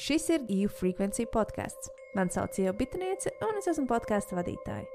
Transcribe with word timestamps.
Šis 0.00 0.30
ir 0.32 0.44
EU 0.48 0.68
Frequency 0.72 1.26
podkāsts. 1.28 1.90
Mani 2.16 2.32
sauc 2.32 2.56
Ieva 2.56 2.72
Bitniece, 2.72 3.34
un 3.44 3.58
es 3.58 3.66
esmu 3.68 3.84
podkāstu 3.90 4.38
vadītāja. 4.38 4.86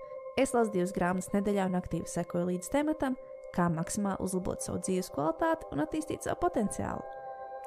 Es 0.42 0.50
lasu 0.56 0.72
divas 0.74 0.96
grāmatas 0.96 1.30
nedēļā 1.30 1.68
un 1.70 1.78
aktīvi 1.78 2.10
sekoju 2.10 2.48
līdz 2.48 2.72
tematam, 2.74 3.14
kā 3.54 3.68
maksimāli 3.70 4.26
uzlabot 4.26 4.66
savu 4.66 4.80
dzīves 4.82 5.12
kvalitāti 5.14 5.70
un 5.76 5.84
attīstīt 5.84 6.26
savu 6.26 6.40
potenciālu. 6.42 7.06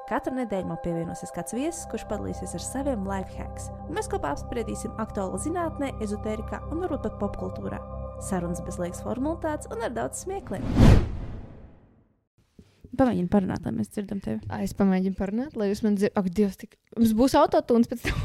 Katru 0.09 0.33
nedēļu 0.35 0.67
man 0.67 0.81
pievienosies 0.83 1.31
kāds 1.31 1.55
viesis, 1.55 1.85
kurš 1.87 2.09
padalīsies 2.09 2.57
ar 2.59 2.65
saviem 2.65 3.07
life 3.07 3.31
hacks, 3.37 3.69
un 3.85 3.95
mēs 3.95 4.11
kopā 4.11 4.33
apspriedīsim 4.35 4.99
aktuālo 4.99 5.39
zinātnē, 5.39 5.93
ezotērijā 6.03 6.59
un 6.73 6.83
varbūt 6.83 7.07
pat 7.07 7.15
popkultūrā. 7.23 7.79
Sarunas 8.19 8.59
bez 8.67 8.81
liekas 8.83 8.99
formalitātes 9.07 9.71
un 9.71 9.87
ar 9.87 9.95
daudz 9.95 10.25
smiekliem. 10.25 10.67
Pamēģini 12.99 13.29
parunāt, 13.31 13.63
lai 13.63 13.71
mēs 13.77 13.91
dzirdam 13.93 14.19
tevi. 14.23 14.41
Ai, 14.51 14.65
Es 14.65 14.73
pamēģinu 14.75 15.15
parunāt, 15.15 15.55
lai 15.59 15.69
jūs 15.69 15.81
man 15.85 15.95
dzirdat. 15.95 16.17
Ak, 16.19 16.25
Dievs, 16.35 16.57
tik... 16.59 16.75
mums 16.99 17.13
būs 17.17 17.33
autotūns 17.39 17.87
pēc 17.91 17.99
tam. 18.05 18.17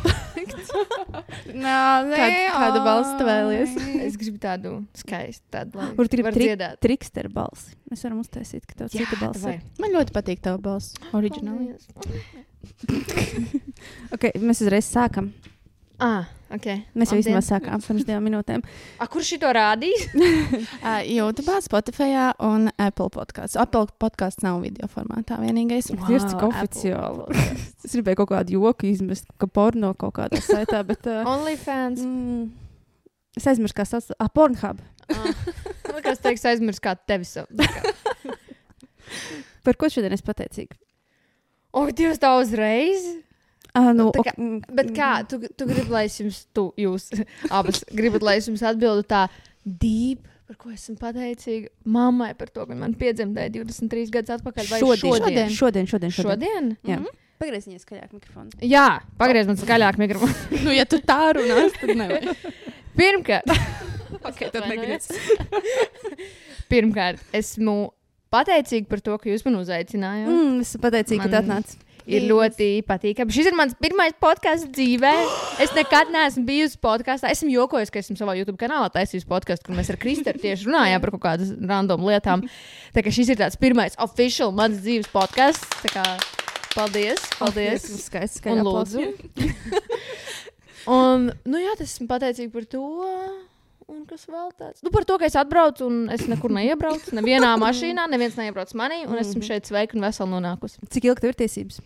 Nā, 1.54 1.78
nē, 2.10 2.18
Kād, 2.18 2.32
kādu 2.58 2.78
balstu 2.84 3.12
tu 3.20 3.24
ai. 3.24 3.28
vēlies? 3.30 3.70
Es 4.08 4.14
gribu 4.20 4.38
tādu 4.42 4.68
skaistu, 4.98 5.44
tādu, 5.54 5.70
lai 5.80 5.88
Kur 5.96 6.06
gribi 6.10 6.30
tri 6.34 6.44
dziedāt. 6.50 6.76
triksteru 6.84 7.30
balsi? 7.32 7.68
Mēs 7.92 8.00
varam 8.06 8.18
uztaisīt, 8.24 8.62
ka 8.66 8.72
tev 8.82 8.86
Jā, 8.92 8.96
cita 9.06 9.16
balss 9.22 9.42
ir. 9.48 9.56
Man 9.80 9.90
ļoti 9.94 10.10
patīk 10.16 10.38
tava 10.44 10.58
balss. 10.64 10.86
Oriģināli. 11.14 11.64
Ok, 14.14 14.22
mēs 14.40 14.62
uzreiz 14.64 14.86
sākam. 14.88 15.26
Ah, 16.02 16.26
ok. 16.50 16.64
Mēs 16.98 17.12
jau 17.12 17.18
īstenībā 17.20 17.40
sākām 17.44 17.82
pirms 17.84 18.06
divām 18.08 18.24
minūtēm. 18.26 18.64
A, 19.02 19.06
kurš 19.10 19.34
šito 19.36 19.50
rādīs? 19.54 20.08
Uh, 20.84 21.00
YouTube, 21.06 21.54
Spotify 21.64 22.10
un 22.44 22.66
Apple 22.82 23.08
podkāsts. 23.14 23.56
Apple 23.60 23.86
podkāsts 24.02 24.42
nav 24.44 24.58
video 24.64 24.88
formātā 24.90 25.38
vienīgais. 25.40 25.88
Wow, 25.94 26.08
Dievs, 26.10 26.26
cik 26.28 26.42
oficiāli. 26.44 27.44
Es 27.86 27.94
gribēju 27.94 28.18
kaut 28.20 28.32
kādu 28.34 28.56
joku 28.58 28.90
izmest, 28.90 29.24
ka 29.40 29.48
porno 29.48 29.94
kaut 29.96 30.16
kādā 30.18 30.40
saitā, 30.44 30.82
bet. 30.86 31.06
Uh, 31.14 31.24
OnlyFans. 31.30 32.02
mm, 32.04 32.44
es 33.40 33.46
aizmirsu, 33.48 33.76
kā 33.78 33.86
sauc. 33.88 34.10
Ah, 34.20 34.28
Pornhub. 34.32 34.82
Ah. 35.12 35.30
Kas 36.04 36.20
teiks, 36.24 36.44
aizmirst, 36.48 36.82
kā 36.84 36.94
tevi 36.96 37.24
sauc? 37.28 37.48
Par 39.64 39.78
ko 39.80 39.88
šodien 39.92 40.12
es 40.16 40.24
pateicīga? 40.24 40.76
O, 41.74 41.86
Dievs, 41.90 42.20
tā 42.22 42.34
uzreiz! 42.40 43.06
Ah, 43.74 43.90
nu, 43.96 44.10
Tā 44.14 44.22
kā- 44.28 44.36
mm, 44.38 44.60
Bet 44.74 44.92
kā, 44.94 45.08
tu, 45.26 45.40
tu 45.58 45.66
gribi, 45.66 45.90
lai 45.90 46.04
es 46.06 46.20
jums, 46.20 46.44
tu, 46.54 46.68
jūs 46.78 47.08
abas 47.58 47.82
gribat, 47.90 48.22
lai 48.22 48.36
es 48.38 48.46
jums 48.46 48.62
atbildu 48.62 49.02
tā 49.10 49.24
deep, 49.66 50.28
par 50.46 50.56
ko 50.60 50.70
esmu 50.70 50.94
pateicīga 51.00 51.70
mammai 51.88 52.34
par 52.38 52.50
to, 52.54 52.66
ka 52.68 52.74
man 52.78 52.94
piedzemdēja 53.00 53.50
23 53.56 54.10
gadus 54.14 54.36
atpakaļ. 54.36 54.68
Vai 54.70 54.80
Šodien, 54.84 55.14
šodien? 55.18 55.50
šodien, 55.58 55.86
šodien. 55.90 56.12
šodien. 56.14 56.30
Šodien? 56.30 56.72
Jā. 56.86 56.98
Mhm. 57.00 57.20
Pagriez 57.42 57.64
viņai 57.66 57.80
skaļāk 57.82 58.12
mikrofonu. 58.14 58.60
Jā, 58.62 58.84
pagriez 59.18 59.48
man 59.50 59.56
skaļāk 59.58 59.98
mikrofonu. 59.98 60.34
nu, 60.68 60.70
ja 60.76 60.84
tu 60.86 61.00
tā 61.02 61.32
runās, 61.34 61.74
tad 61.80 61.94
nevar. 61.98 62.28
Pirmkārt, 63.00 63.50
Ok, 64.24 64.44
tad 64.54 64.68
negriez. 64.70 65.08
Pirmkārt, 66.70 67.20
esmu 67.36 67.74
pateicīga 68.32 68.88
par 68.90 69.02
to, 69.04 69.16
ka 69.20 69.28
jūs 69.30 69.44
man 69.46 69.58
uzaicinājāt. 69.60 70.28
Mm. 70.30 70.38
Mm, 70.38 70.60
es 70.64 70.70
esmu 70.72 70.82
pateicīga, 70.86 71.26
ka 71.26 71.28
tu 71.28 71.34
Man- 71.34 71.42
atnāci. 71.42 71.80
Ir 72.04 72.26
ļoti 72.28 72.66
patīkami. 72.84 73.32
Šis 73.32 73.46
ir 73.48 73.54
mans 73.56 73.72
pirmais 73.80 74.12
podkāsts 74.20 74.68
dzīvē. 74.76 75.12
Es 75.64 75.72
nekad 75.72 76.10
neesmu 76.12 76.44
bijusi 76.44 76.76
podkāstā. 76.84 77.30
Esmu 77.32 77.48
jokojis, 77.54 77.92
ka 77.92 78.02
esmu 78.02 78.18
savā 78.18 78.34
YouTube 78.36 78.60
kanālā 78.60 78.90
taisījis 78.92 79.24
podkāstu, 79.30 79.70
kur 79.70 79.78
mēs 79.78 79.88
ar 79.92 79.98
Kristēnu 80.02 80.42
tieši 80.42 80.68
runājām 80.68 81.00
par 81.00 81.14
kaut 81.14 81.24
kādām 81.24 81.70
random 81.70 82.04
lietām. 82.10 82.44
Tā 82.92 83.04
kā 83.06 83.14
šis 83.14 83.32
ir 83.32 83.40
tāds 83.40 83.56
pirmais 83.60 83.96
oficiāls 84.04 84.52
mans 84.56 84.84
dzīves 84.84 85.08
podkāsts. 85.14 85.88
Paldies! 86.74 87.24
Paldies! 87.38 87.88
Tas 87.88 88.06
skaists, 88.10 88.40
Un 88.42 88.60
skaļā 88.60 88.66
lūdzu. 88.68 89.02
un, 90.98 91.28
nu 91.48 91.60
jā, 91.62 91.72
tas 91.78 91.88
esmu 91.88 92.10
pateicīga 92.10 92.52
par 92.52 92.68
to. 92.68 92.84
Un 93.92 94.04
kas 94.08 94.24
vēl 94.30 94.48
tāds? 94.56 94.80
Nu, 94.84 94.90
par 94.94 95.04
to, 95.08 95.18
ka 95.20 95.28
es 95.28 95.36
atbraucu 95.36 95.84
un 95.86 95.98
es 96.14 96.24
nekur 96.30 96.52
neiebraucu. 96.56 97.12
Nevienā 97.18 97.52
mašīnā, 97.64 98.06
neviens 98.10 98.38
neiebrauc 98.40 98.72
manī, 98.78 99.02
un 99.08 99.20
esmu 99.20 99.44
šeit 99.44 99.68
sveika 99.68 99.98
un 99.98 100.06
vesela 100.06 100.30
nonākusi. 100.30 100.80
Cik 100.88 101.10
ilgi 101.10 101.24
tev 101.24 101.34
ir 101.34 101.38
tiesības? 101.42 101.80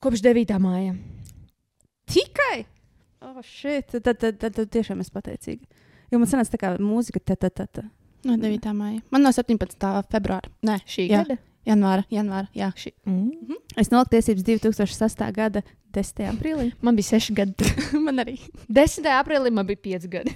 Kopš 0.00 0.22
9. 0.24 0.56
māja. 0.62 0.94
Tikai! 2.08 2.64
Oh, 3.20 3.42
shit. 3.42 3.90
Tad, 3.92 4.14
tad, 4.16 4.38
tad, 4.38 4.54
tad, 4.54 4.68
tiešām 4.72 5.02
es 5.02 5.10
pateicīga. 5.12 5.66
Jo 6.08 6.20
man 6.22 6.30
sanāca 6.30 6.54
tā 6.54 6.60
kā 6.62 6.70
mūzika, 6.80 7.20
tā, 7.20 7.36
tā, 7.36 7.50
tā. 7.52 7.66
tā. 7.68 7.84
No 8.24 8.38
9. 8.40 8.70
maija. 8.74 9.02
Man 9.14 9.22
no 9.26 9.32
17. 9.34 9.76
februāra. 10.10 10.48
Nē, 10.66 10.80
Šī 10.88 11.08
Jā. 11.10 11.22
gada? 11.22 11.38
janvāra. 11.68 12.04
janvāra 12.10 12.48
jā. 12.56 12.70
Šī. 12.78 12.94
Mm. 13.06 13.58
Es 13.78 13.90
noliku 13.92 14.16
tiesības 14.16 14.46
2006. 14.46 15.26
gada 15.36 15.62
10. 15.94 16.24
aprīlī. 16.32 16.70
Man 16.82 16.96
bija 16.96 17.18
6 17.18 17.34
gadi. 17.36 17.68
man 18.06 18.24
arī. 18.24 18.38
10. 18.70 19.10
aprīlī 19.18 19.52
man 19.54 19.68
bija 19.68 19.82
5 19.98 20.08
gadi. 20.14 20.34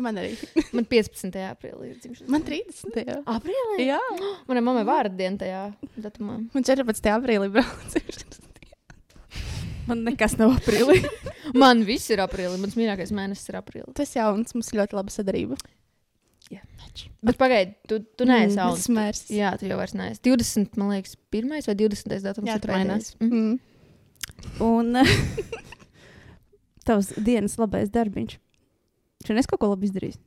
Man 0.00 0.16
arī. 0.20 0.32
Man 0.76 0.86
15. 0.88 1.34
aprīlī 1.50 1.90
ir 1.92 1.98
dzimšanas. 2.00 2.30
Man 2.32 2.44
30. 2.46 3.02
Jā. 3.08 3.18
Aprīlī? 3.34 3.88
jā. 3.90 3.98
Manai 4.48 4.62
mammai 4.64 4.84
vārdu 4.88 5.18
diena 5.18 5.36
tajā 5.42 5.62
datumā. 6.06 6.38
Man 6.54 6.64
14. 6.68 7.10
aprīlī 7.16 7.50
braucu. 7.52 8.00
Man 9.90 10.04
nekas 10.06 10.36
nav 10.38 10.54
aprīlī. 10.60 11.00
Man 11.62 11.82
viss 11.88 12.08
ir 12.14 12.20
aprīlī. 12.22 12.56
Mans 12.62 12.76
mīļākais 12.78 13.10
mēnesis 13.18 13.50
ir 13.50 13.56
aprīlis. 13.58 13.92
Tas 13.98 14.12
jauns, 14.14 14.54
mums 14.54 14.70
ļoti 14.76 14.94
laba 14.98 15.10
sadarība. 15.12 15.58
Bet 17.24 17.38
pagaidi, 17.40 17.72
tu, 17.88 17.96
tu 18.18 18.26
neesi 18.28 18.58
Mm, 18.58 18.62
augs. 18.66 18.82
smērs. 18.88 19.20
Jā, 19.32 19.54
tu 19.56 19.64
jau 19.70 19.78
vairs 19.78 19.94
neesi. 19.96 20.20
20, 20.26 20.74
man 20.76 20.90
liekas, 20.92 21.14
1 21.32 21.48
vai 21.48 21.74
20. 21.78 22.18
datums 22.26 22.50
Jā, 22.50 22.56
ir 22.58 22.72
mainās. 22.74 23.06
Mm. 23.22 23.30
Mm. 23.32 23.54
Un 24.66 24.90
tavs 26.86 27.12
dienas 27.24 27.54
labais 27.62 27.88
darbiņš. 27.94 28.36
Šodien 29.22 29.38
es 29.42 29.48
kaut 29.50 29.60
ko 29.62 29.70
labi 29.72 29.88
izdarīju. 29.90 30.18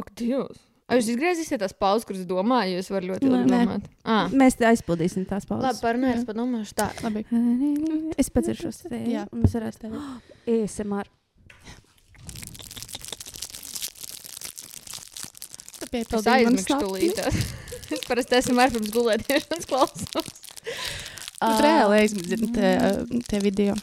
Ak, 0.00 0.12
Dievs! 0.16 0.60
Ai, 0.92 0.98
jūs 0.98 1.08
izgriezīsiet 1.14 1.60
tās 1.62 1.72
pauzes, 1.78 2.04
kuras 2.04 2.24
domāju, 2.28 2.74
jūs 2.76 2.90
varat 2.92 3.06
ļoti 3.08 3.28
labi 3.30 3.48
domāt. 3.48 3.84
Ah. 4.04 4.26
Mēs 4.36 4.58
te 4.60 4.66
aizpildīsim 4.68 5.24
tās 5.30 5.46
Labi, 5.48 5.62
pauzes. 5.62 5.80
parunāsim, 5.80 6.18
Jā. 6.18 6.20
es 6.20 6.28
padomāšu 6.28 6.76
tā. 6.76 6.88
Labi. 7.06 7.22
Es 8.20 8.28
padzeršos 8.34 8.82
te. 8.90 9.00
Jā. 9.08 9.22
un 9.32 9.44
mēs 9.46 9.54
varēsim. 9.56 9.94
ASMR. 10.52 11.08
Tu 15.78 15.86
Es 15.86 15.92
piepildīji 15.94 16.44
manu 16.46 16.60
aizmigšu 16.60 16.74
sapni. 16.74 16.84
tūlīt. 16.84 17.16
Es 17.92 18.04
parasti 18.08 18.36
esmu 18.38 18.60
ar 18.62 18.70
pirms 18.72 18.88
gulēšanas 18.94 19.66
klausos. 19.68 20.28
Tu 21.42 21.50
reāli 21.60 21.98
aizmidzini 21.98 22.46
tie, 22.54 22.70
tie 23.28 23.40
video. 23.44 23.74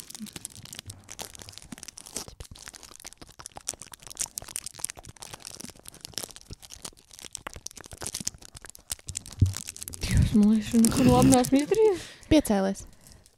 Man 10.36 10.54
liekas, 10.54 10.76
nekur 10.78 11.10
labi 11.10 11.34
neesmu 11.34 11.62
izdarījis. 11.64 12.08
Piecēlies. 12.30 12.86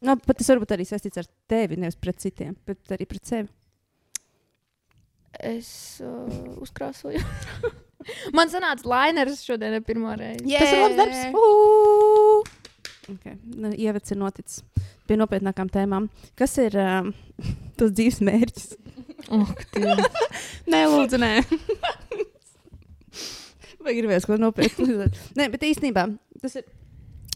Nu, 0.01 0.15
pat 0.17 0.39
tas 0.39 0.49
varbūt 0.49 0.73
arī 0.75 0.85
saistīts 0.89 1.21
ar 1.21 1.27
tevi, 1.51 1.77
nevis 1.79 1.99
pret 2.01 2.17
citiem, 2.23 2.55
bet 2.67 2.95
arī 2.95 3.05
pret 3.09 3.27
sevi. 3.29 3.51
Es 5.39 5.69
uh, 6.03 6.25
uzkrāsoju. 6.61 7.21
man 8.37 8.51
sanāca 8.51 8.89
lainers 8.89 9.43
šodien 9.45 9.77
pirmo 9.87 10.15
reizi. 10.17 10.49
Tas 10.49 10.73
ir 10.73 10.81
labs 10.81 10.97
darbs. 10.99 11.21
Uh! 11.37 12.57
Okay. 13.11 13.37
Nu, 13.43 13.71
Ievads 13.75 14.13
ir 14.13 14.19
noticis 14.21 14.61
pie 15.07 15.17
nopietnākām 15.19 15.69
tēmām. 15.71 16.09
Kas 16.39 16.57
ir 16.61 16.75
um, 16.79 17.13
tas 17.79 17.93
dzīves 17.93 18.21
mērķis? 18.25 18.69
Oh. 19.31 19.47
Nē, 20.71 20.85
lūdzu, 20.89 21.21
nē. 21.21 21.33
Vai 23.81 23.95
gribēs 23.97 24.25
ko 24.29 24.37
nopietnu? 24.41 25.07
Nē, 25.37 25.47
bet 25.53 25.65
īstenībā 25.65 26.07
tas 26.41 26.57
ir 26.57 26.65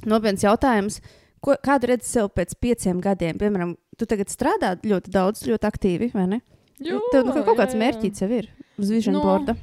nopietns 0.03 0.43
jautājums. 0.45 0.99
Ko, 1.45 1.55
kādu 1.61 1.91
redzi 1.91 2.09
sev 2.09 2.31
pēc 2.33 2.55
pieciem 2.61 2.99
gadiem? 3.03 3.37
Piemēram, 3.37 3.75
tu 3.99 4.07
tagad 4.09 4.31
strādā 4.33 4.73
ļoti 4.81 5.13
daudz, 5.13 5.45
ļoti 5.45 5.69
aktīvi, 5.69 6.11
vai 6.15 6.25
ne? 6.31 6.41
Jā, 6.81 6.97
Tev 7.13 7.29
nu, 7.29 7.35
kaut 7.37 7.55
kāds 7.55 7.75
jā, 7.75 7.77
jā. 7.77 7.81
mērķis 7.85 8.23
jau 8.25 8.29
ir 8.35 8.49
uz 8.81 8.91
vision 8.91 9.15
Nu, 9.15 9.21
borda. 9.23 9.55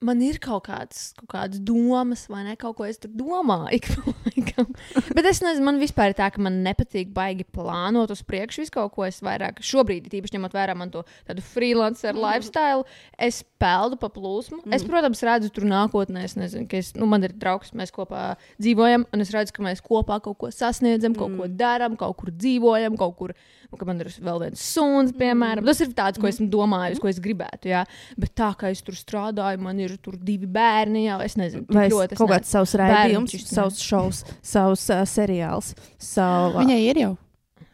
Man 0.00 0.22
ir 0.24 0.38
kaut 0.40 0.62
kādas, 0.64 1.10
kaut 1.18 1.28
kādas 1.34 1.60
domas, 1.60 2.22
vai 2.32 2.40
ne? 2.46 2.54
Kaut 2.56 2.78
ko 2.78 2.86
es 2.88 2.96
tur 2.96 3.10
domāju. 3.12 4.14
Bet 5.16 5.26
es 5.28 5.42
nezinu, 5.44 5.66
man 5.66 5.80
vispār 5.80 6.14
ir 6.14 6.16
tā, 6.16 6.30
ka 6.32 6.40
man 6.40 6.62
nepatīk 6.64 7.10
baigi 7.12 7.44
plānot 7.44 8.08
uz 8.14 8.22
priekšu 8.24 8.62
visu 8.62 8.72
kaut 8.78 8.94
ko. 8.94 9.04
Es 9.04 9.20
vairāk 9.24 9.60
šobrīd, 9.60 10.08
tīpaši 10.08 10.38
ņemot 10.38 10.56
vērā 10.56 10.76
man 10.78 10.92
to 10.94 11.04
tādu 11.28 11.44
freelancer 11.44 12.14
mm. 12.14 12.22
lifestyle, 12.24 12.88
es 13.20 13.42
peldu 13.60 14.00
pa 14.00 14.08
plūsmu. 14.14 14.62
Mm. 14.62 14.78
Es, 14.78 14.88
protams, 14.88 15.20
redzu 15.26 15.52
tur 15.52 15.68
nākotnē, 15.68 16.24
es 16.30 16.36
nezinu, 16.40 16.64
ka 16.70 16.80
es, 16.80 16.94
nu, 16.96 17.04
man 17.10 17.28
ir 17.28 17.36
draugs, 17.36 17.74
mēs 17.76 17.92
kopā 17.92 18.38
dzīvojam, 18.56 19.04
un 19.12 19.26
es 19.26 19.36
redzu, 19.36 19.52
ka 19.56 19.68
mēs 19.68 19.84
kopā 19.84 20.22
kaut 20.24 20.40
ko 20.40 20.52
sasniedzam, 20.54 21.12
kaut 21.12 21.34
mm. 21.34 21.42
ko 21.42 21.60
darām, 21.60 22.00
kaut 22.00 22.16
kur 22.22 22.32
dzīvojam, 22.32 22.96
kaut 23.00 23.18
kur. 23.20 23.36
Un, 23.70 23.78
ka 23.78 23.86
man 23.86 24.00
ir 24.02 24.08
vēl 24.10 24.40
viens 24.42 24.62
suns, 24.66 25.12
piemēram. 25.14 25.62
Tas 25.62 25.78
ir 25.84 25.92
tāds, 25.94 26.18
ko 26.18 26.26
esmu 26.26 26.48
domājis, 26.50 26.98
ko 26.98 27.06
es 27.06 27.20
gribētu. 27.22 27.70
Jā. 27.70 27.84
Bet 28.18 28.32
tā 28.34 28.48
kā 28.58 28.72
es 28.74 28.82
tur 28.82 28.96
strādāju, 28.98 29.60
man 29.62 29.78
ir 29.78 29.89
tur 29.98 30.16
divi 30.16 30.46
bērni. 30.46 31.06
Jā, 31.08 31.16
es 31.24 31.34
nezinu, 31.40 31.66
tik 31.66 31.74
Vai 31.76 31.88
ļoti. 31.90 32.12
es 32.12 32.18
kaut 32.18 32.30
ne- 32.30 32.36
kāds 32.36 32.52
savs 32.54 32.74
raidījums, 32.78 33.34
savs 33.48 33.80
šovs, 33.82 34.22
savs 34.42 34.86
uh, 34.90 35.02
seriāls, 35.08 35.74
savu 35.98 36.58
Viņai 36.62 36.80
ir 36.90 37.02
jau. 37.02 37.12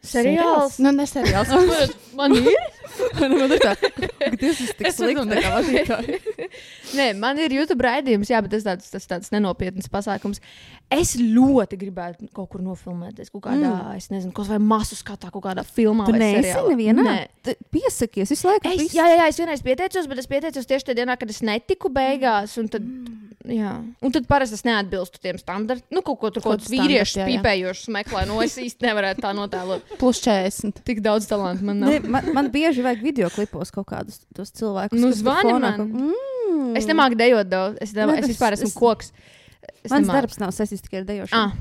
Seriāls. 0.06 0.78
Nu, 0.78 0.92
ne 0.94 1.04
seriāls. 1.10 1.50
Man 2.18 2.32
ir. 2.38 2.46
Man 3.20 3.52
ir 3.52 3.62
tā, 3.62 3.74
ka 3.80 3.90
tas 4.40 4.60
ir 4.62 4.72
tik 4.78 4.92
slikti, 4.94 5.40
kā 5.42 5.52
vadītāji. 5.54 6.18
Nē, 6.96 7.06
man 7.18 7.38
ir 7.42 7.54
YouTube 7.56 7.84
raidījums, 7.86 8.30
jā, 8.30 8.40
bet 8.44 8.52
tas 8.56 8.66
tāds, 8.66 8.90
tas 8.92 9.08
tāds 9.10 9.32
nenopietns 9.34 9.90
pasākums. 9.92 10.42
Es 10.92 11.16
ļoti 11.18 11.78
gribētu 11.80 12.28
kaut 12.34 12.52
kur 12.52 12.62
nofilmēties, 12.62 13.32
kaut 13.34 13.42
kādā, 13.48 13.72
mm. 13.72 13.98
es 13.98 14.06
nezinu, 14.12 14.30
kaut 14.36 14.46
vai 14.52 14.60
masu 14.62 14.94
skatā, 14.98 15.32
kaut 15.34 15.42
kādā 15.48 15.64
filmā. 15.66 16.06
Tu 16.06 16.14
neesi 16.14 16.54
nevienā? 16.68 17.06
Nē. 17.06 17.56
Piesakies 17.74 18.30
visu 18.30 18.46
laiku. 18.46 18.70
Es, 18.70 18.84
visu- 18.84 18.98
jā, 19.00 19.08
jā, 19.10 19.16
jā, 19.18 19.28
es 19.32 19.40
vienreiz 19.40 19.64
pieteicos, 19.66 20.06
bet 20.10 20.22
es 20.22 20.30
pieteicos 20.30 20.68
tieši 20.70 20.86
tajā 20.86 21.00
dienā, 21.00 21.16
kad 21.18 21.32
es 21.32 21.42
netiku 21.46 21.90
beigās. 21.90 22.54
Un 22.62 22.70
tad, 22.70 22.86
jā. 23.50 23.72
un 23.82 24.14
tad 24.14 24.28
parasti 24.30 24.60
es 24.60 24.62
neatbilstu 24.68 25.22
tiem 25.26 25.40
standartiem. 25.42 25.88
Nu, 25.90 26.04
kaut 26.06 26.20
ko 26.22 26.30
tur, 26.34 26.44
Kaut 26.46 26.62
vīriešus 26.70 27.18
jā, 27.18 27.26
jā. 27.26 27.34
pīpējošus 27.34 27.90
meklēju. 27.98 28.30
Nu, 28.30 28.38
es 28.46 28.54
īsti 28.62 28.86
nevarētu 28.86 29.24
tā 29.26 29.32
notēlot. 29.34 29.96
Plus 29.98 30.22
40. 30.22 30.84
Tik 30.86 31.02
daudz 31.02 31.26
talantu 31.30 31.66
man 31.66 31.82
nav. 31.82 31.96
Ne, 31.96 32.14
man, 32.14 32.30
man 32.36 32.50
bieži 32.54 32.75
vajag 32.82 33.02
video 33.02 33.28
klipos 33.30 33.70
kaut 33.70 33.86
kādus 33.86 34.20
tos 34.34 34.50
cilvēkus. 34.52 35.00
Nu, 35.00 35.12
zvani 35.12 35.50
fonā 35.52 35.60
man. 35.60 35.78
kaut- 35.78 35.90
Mm. 36.56 36.76
Es 36.76 36.86
nemāku 36.86 37.16
dejot 37.16 37.48
daudz. 37.48 37.76
Es, 37.80 37.92
ne, 37.94 38.02
es 38.18 38.26
vispār 38.28 38.52
es- 38.52 38.60
esmu 38.62 38.66
es- 38.68 38.74
koks. 38.74 39.12
Es 39.84 39.90
Mans 39.90 40.06
nemāku. 40.06 40.12
darbs 40.14 40.38
nav 40.38 40.50
saistīts 40.50 40.80
tikai 40.82 40.98
ar 41.00 41.04
dejošanu. 41.04 41.32
Ah, 41.32 41.52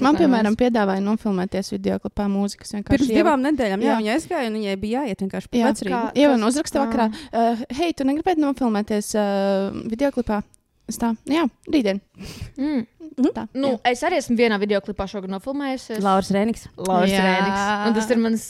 Man, 0.00 0.16
piemēram, 0.16 0.56
piedāvāja 0.56 1.00
nofilmēties 1.04 1.70
video 1.70 1.98
klipā 1.98 2.26
mūzikas. 2.28 2.72
Pirms 2.84 3.08
divām 3.08 3.40
nedēļām, 3.44 3.80
jā, 3.80 3.92
Jā. 3.92 3.98
viņa 4.00 4.14
aizgāja, 4.16 4.46
un 4.46 4.54
viņai 4.54 4.76
bija 4.80 5.04
jāiet 5.04 5.18
vienkārši 5.20 5.48
vecrīgu. 5.52 5.90
kā- 5.90 6.12
Jā, 6.14 6.34
un 6.34 6.40
uzraksta 6.42 6.86
vakarā, 6.86 7.14
uh, 7.32 7.56
hei, 7.70 7.92
tu 7.92 8.04
negribētu 8.04 8.38
nofilmēties 8.38 9.14
uh, 9.14 9.88
video 9.88 10.10
klipā? 10.10 10.42
Es 10.86 11.00
tā, 11.02 11.14
jā, 11.26 11.46
rītdien. 11.66 12.00
Mm. 12.56 12.84
Tā, 13.32 13.46
Nu, 13.56 13.70
jā. 13.72 13.92
es 13.94 14.02
arī 14.04 14.18
esmu 14.20 14.36
vienā 14.36 14.58
video 14.60 14.80
klipā 14.84 15.06
šogad 15.08 15.30
nofilmējusies. 15.32 16.02
Lauris 16.04 16.28
Rēniks. 16.34 16.66
Lauris 16.76 17.14
Jā. 17.14 17.22
Rēniks. 17.24 17.62
Un 17.88 17.96
tas 17.96 18.10
ir 18.12 18.20
mans. 18.20 18.44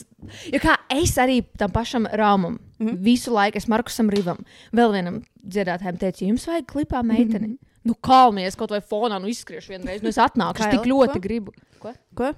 Jo 0.51 0.59
kā 0.59 0.75
es 0.91 1.13
arī 1.23 1.37
tam 1.57 1.71
pašam 1.71 2.07
Rāmam 2.11 2.57
mm 2.57 2.87
-hmm. 2.87 2.97
visu 3.03 3.31
laiku, 3.33 3.57
es 3.57 3.67
Markusam 3.67 4.09
Rivam, 4.09 4.37
vēl 4.73 4.91
vienam 4.91 5.21
dziedātājam 5.47 5.97
teicu, 5.97 6.25
jums 6.25 6.47
vajag 6.47 6.65
klipā 6.65 7.03
meiteni. 7.03 7.47
Mm 7.47 7.53
-hmm. 7.53 7.67
Nu, 7.83 7.93
kalmies 7.95 8.55
kaut 8.55 8.69
vai 8.69 8.81
fonā, 8.81 9.21
nu 9.21 9.27
izskriešu 9.27 9.71
vienreiz. 9.71 10.01
Nu, 10.01 10.09
es 10.09 10.17
atnāku, 10.17 10.59
es 10.59 10.67
tik 10.75 10.85
ļoti 10.85 11.13
ko? 11.13 11.19
gribu. 11.19 11.51
Ko? 11.79 11.93
Ko? 12.15 12.33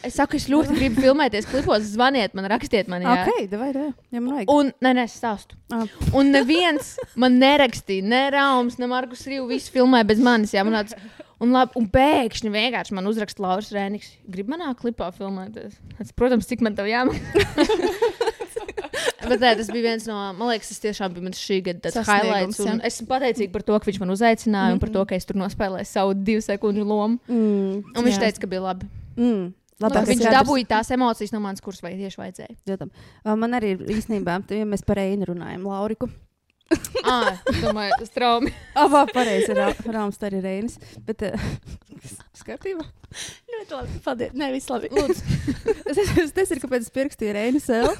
Es 0.00 0.14
saku, 0.16 0.38
es 0.40 0.46
ļoti 0.48 0.72
gribu 0.78 1.02
filmēties 1.04 1.44
klipos, 1.44 1.82
zvaniet 1.92 2.32
man, 2.32 2.46
rakstiet 2.48 2.88
man. 2.88 3.02
Jā. 3.04 3.18
Ok, 3.20 3.42
davai, 3.50 3.66
davai. 3.74 3.90
Ja 4.16 4.22
man 4.22 4.38
vajag. 4.38 4.52
Un, 4.54 4.70
nē, 4.80 4.92
nē, 4.96 5.02
es 5.04 5.16
stāstu. 5.20 5.58
Ah. 5.76 5.82
Un 6.16 6.30
neviens 6.32 6.94
man 7.20 7.36
nerakstīja, 7.36 8.06
ne 8.08 8.22
Rāms, 8.32 8.78
ne 8.80 8.88
Markus 8.88 9.26
Rīvs. 9.28 9.44
Visi 9.50 9.74
filmēja 9.74 10.06
bez 10.08 10.22
manis. 10.24 10.54
Jā, 10.56 10.62
man 10.64 10.78
tāds, 10.78 10.96
un, 11.36 11.52
labi, 11.52 11.76
un 11.76 11.90
pēkšņi 11.92 12.52
vienkārši 12.54 12.96
man 12.96 13.10
uzraksta 13.10 13.44
Lauris 13.44 13.68
Rēniks. 13.76 14.14
Gribu 14.24 14.54
manā 14.54 14.70
klipā 14.78 15.10
filmēties. 15.18 15.76
Es, 16.00 16.14
protams, 16.16 16.48
cik 16.48 16.64
man 16.64 16.78
tev 16.78 16.88
jāmaksā. 16.88 17.44
Bet 19.28 19.40
nē, 19.40 19.50
tas 19.58 19.68
bija 19.68 19.90
viens 19.90 20.06
no, 20.08 20.16
man 20.38 20.48
liekas, 20.48 20.70
tas 20.72 20.80
tiešām 20.80 21.12
bija 21.12 21.26
mans 21.26 21.40
šī 21.40 21.58
gada 21.64 21.92
highlights. 22.08 22.60
un. 22.64 22.80
Es 22.80 22.96
esmu 22.96 23.10
pateicīga 23.12 23.52
par 23.52 23.66
to, 23.68 23.76
ka 23.76 23.90
viņš 23.90 24.00
man 24.00 24.12
uzaicināja 24.16 24.48
mm 24.48 24.70
-hmm. 24.70 24.78
un 24.78 24.80
par 24.80 24.92
to, 24.96 25.04
ka 25.04 25.16
es 25.16 25.28
tur 25.28 25.36
nospēlēju 25.40 25.88
savu 25.92 26.16
divu 26.16 26.40
sekundžu 26.44 26.84
lomu. 26.84 27.18
Mm, 27.28 27.84
Un 27.96 28.00
viņš 28.04 28.16
Jā. 28.16 28.24
teica, 28.24 28.40
ka 28.40 28.46
bija 28.46 28.64
labi. 28.64 28.88
mm. 29.16 29.52
Labāk, 29.82 29.90
Labākais 29.90 30.10
viņš 30.12 30.20
kadrs. 30.22 30.36
dabūja 30.38 30.66
tās 30.70 30.90
emocijas 30.94 31.32
no 31.34 31.40
manis, 31.42 31.62
kuras 31.64 31.80
vai 31.82 31.96
tieši 31.98 32.20
vajadzēja. 32.20 32.76
Uh, 32.86 33.34
Man 33.34 33.56
arī 33.58 33.72
ir 33.74 33.80
īstenībā, 33.96 34.36
ja 34.54 34.68
mēs 34.70 34.84
par 34.86 35.00
Einu 35.02 35.26
runājam, 35.32 35.66
Lauriku. 35.70 36.10
Ah, 37.04 37.36
domāju, 37.60 37.92
tas 38.00 38.08
traumi. 38.14 38.48
Abā 38.80 39.02
pareizi 39.10 39.50
ir 39.52 39.58
Rāms, 39.92 40.16
tā 40.16 40.30
arī 40.30 40.38
Reinis. 40.40 40.78
Bet, 41.04 41.20
uh, 41.26 41.42
skatībā. 42.40 42.86
Ļoti 43.52 43.74
labi. 43.76 43.98
Paldies. 44.06 44.32
Nē, 44.40 44.48
viss 44.54 44.70
labi. 44.72 44.88
Lūdzu, 44.94 45.20
Es, 45.84 45.98
es, 46.00 46.14
es 46.24 46.32
nezinu, 46.34 46.62
kāpēc 46.64 46.86
es 46.86 46.94
pierakstīju 46.94 47.34
Reinis 47.36 47.68
L. 47.68 47.92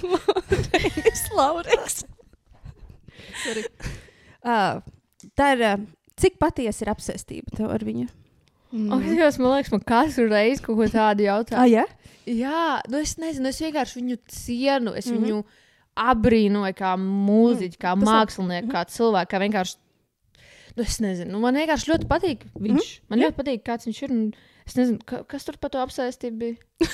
Lauriks. 1.37 2.00
Uh, 4.44 4.81
tā 5.37 5.50
ir, 5.55 5.62
uh, 5.69 5.85
cik 6.20 6.41
patiesa 6.41 6.87
ir 6.87 6.93
apsēstība 6.94 7.55
tev 7.59 7.70
ar 7.77 7.85
viņu? 7.85 8.09
Oh, 8.75 9.00
Dievs, 9.05 9.38
man 9.38 9.53
liekas, 9.56 9.71
man 9.73 9.85
katru 9.87 10.26
reizi 10.31 10.62
kaut 10.65 10.76
ko 10.81 10.88
tādu 10.91 11.26
jautā. 11.29 11.59
Ah, 11.62 11.69
jā? 11.71 11.85
Jā, 12.26 12.81
nu 12.91 12.99
es 13.05 13.17
nezinu, 13.21 13.50
es 13.53 13.61
vienkārši 13.61 14.00
viņu 14.00 14.19
cienu, 14.32 14.94
es 14.97 15.06
mm 15.06 15.12
Mhm. 15.12 15.25
-hmm. 15.25 15.26
viņu 15.26 15.44
abrīnoju 15.97 16.75
kā 16.75 16.94
mūziķu, 16.99 17.79
kā 17.79 17.93
labi. 17.94 18.05
mākslinieku, 18.09 18.69
kā 18.73 18.85
cilvēku, 18.91 19.31
kā 19.31 19.38
vienkārši. 19.44 19.76
Nu, 20.76 20.82
es 20.82 20.99
nezinu, 21.00 21.31
nu, 21.32 21.41
man 21.41 21.55
vienkārši 21.55 21.91
ļoti 21.93 22.06
patīk 22.11 22.41
viņš. 22.59 22.88
Mm. 22.99 23.05
Man 23.09 23.19
ļoti 23.21 23.37
patīk, 23.38 23.62
kāds 23.62 23.87
viņš 23.87 24.03
ir. 24.03 24.11
un 24.11 24.32
Es 24.65 24.79
nezinu, 24.79 24.97
ka, 25.05 25.19
kas 25.29 25.45
tur 25.45 25.59
par 25.61 25.69
to 25.75 25.81
apsēstību 25.83 26.39
bija. 26.41 26.55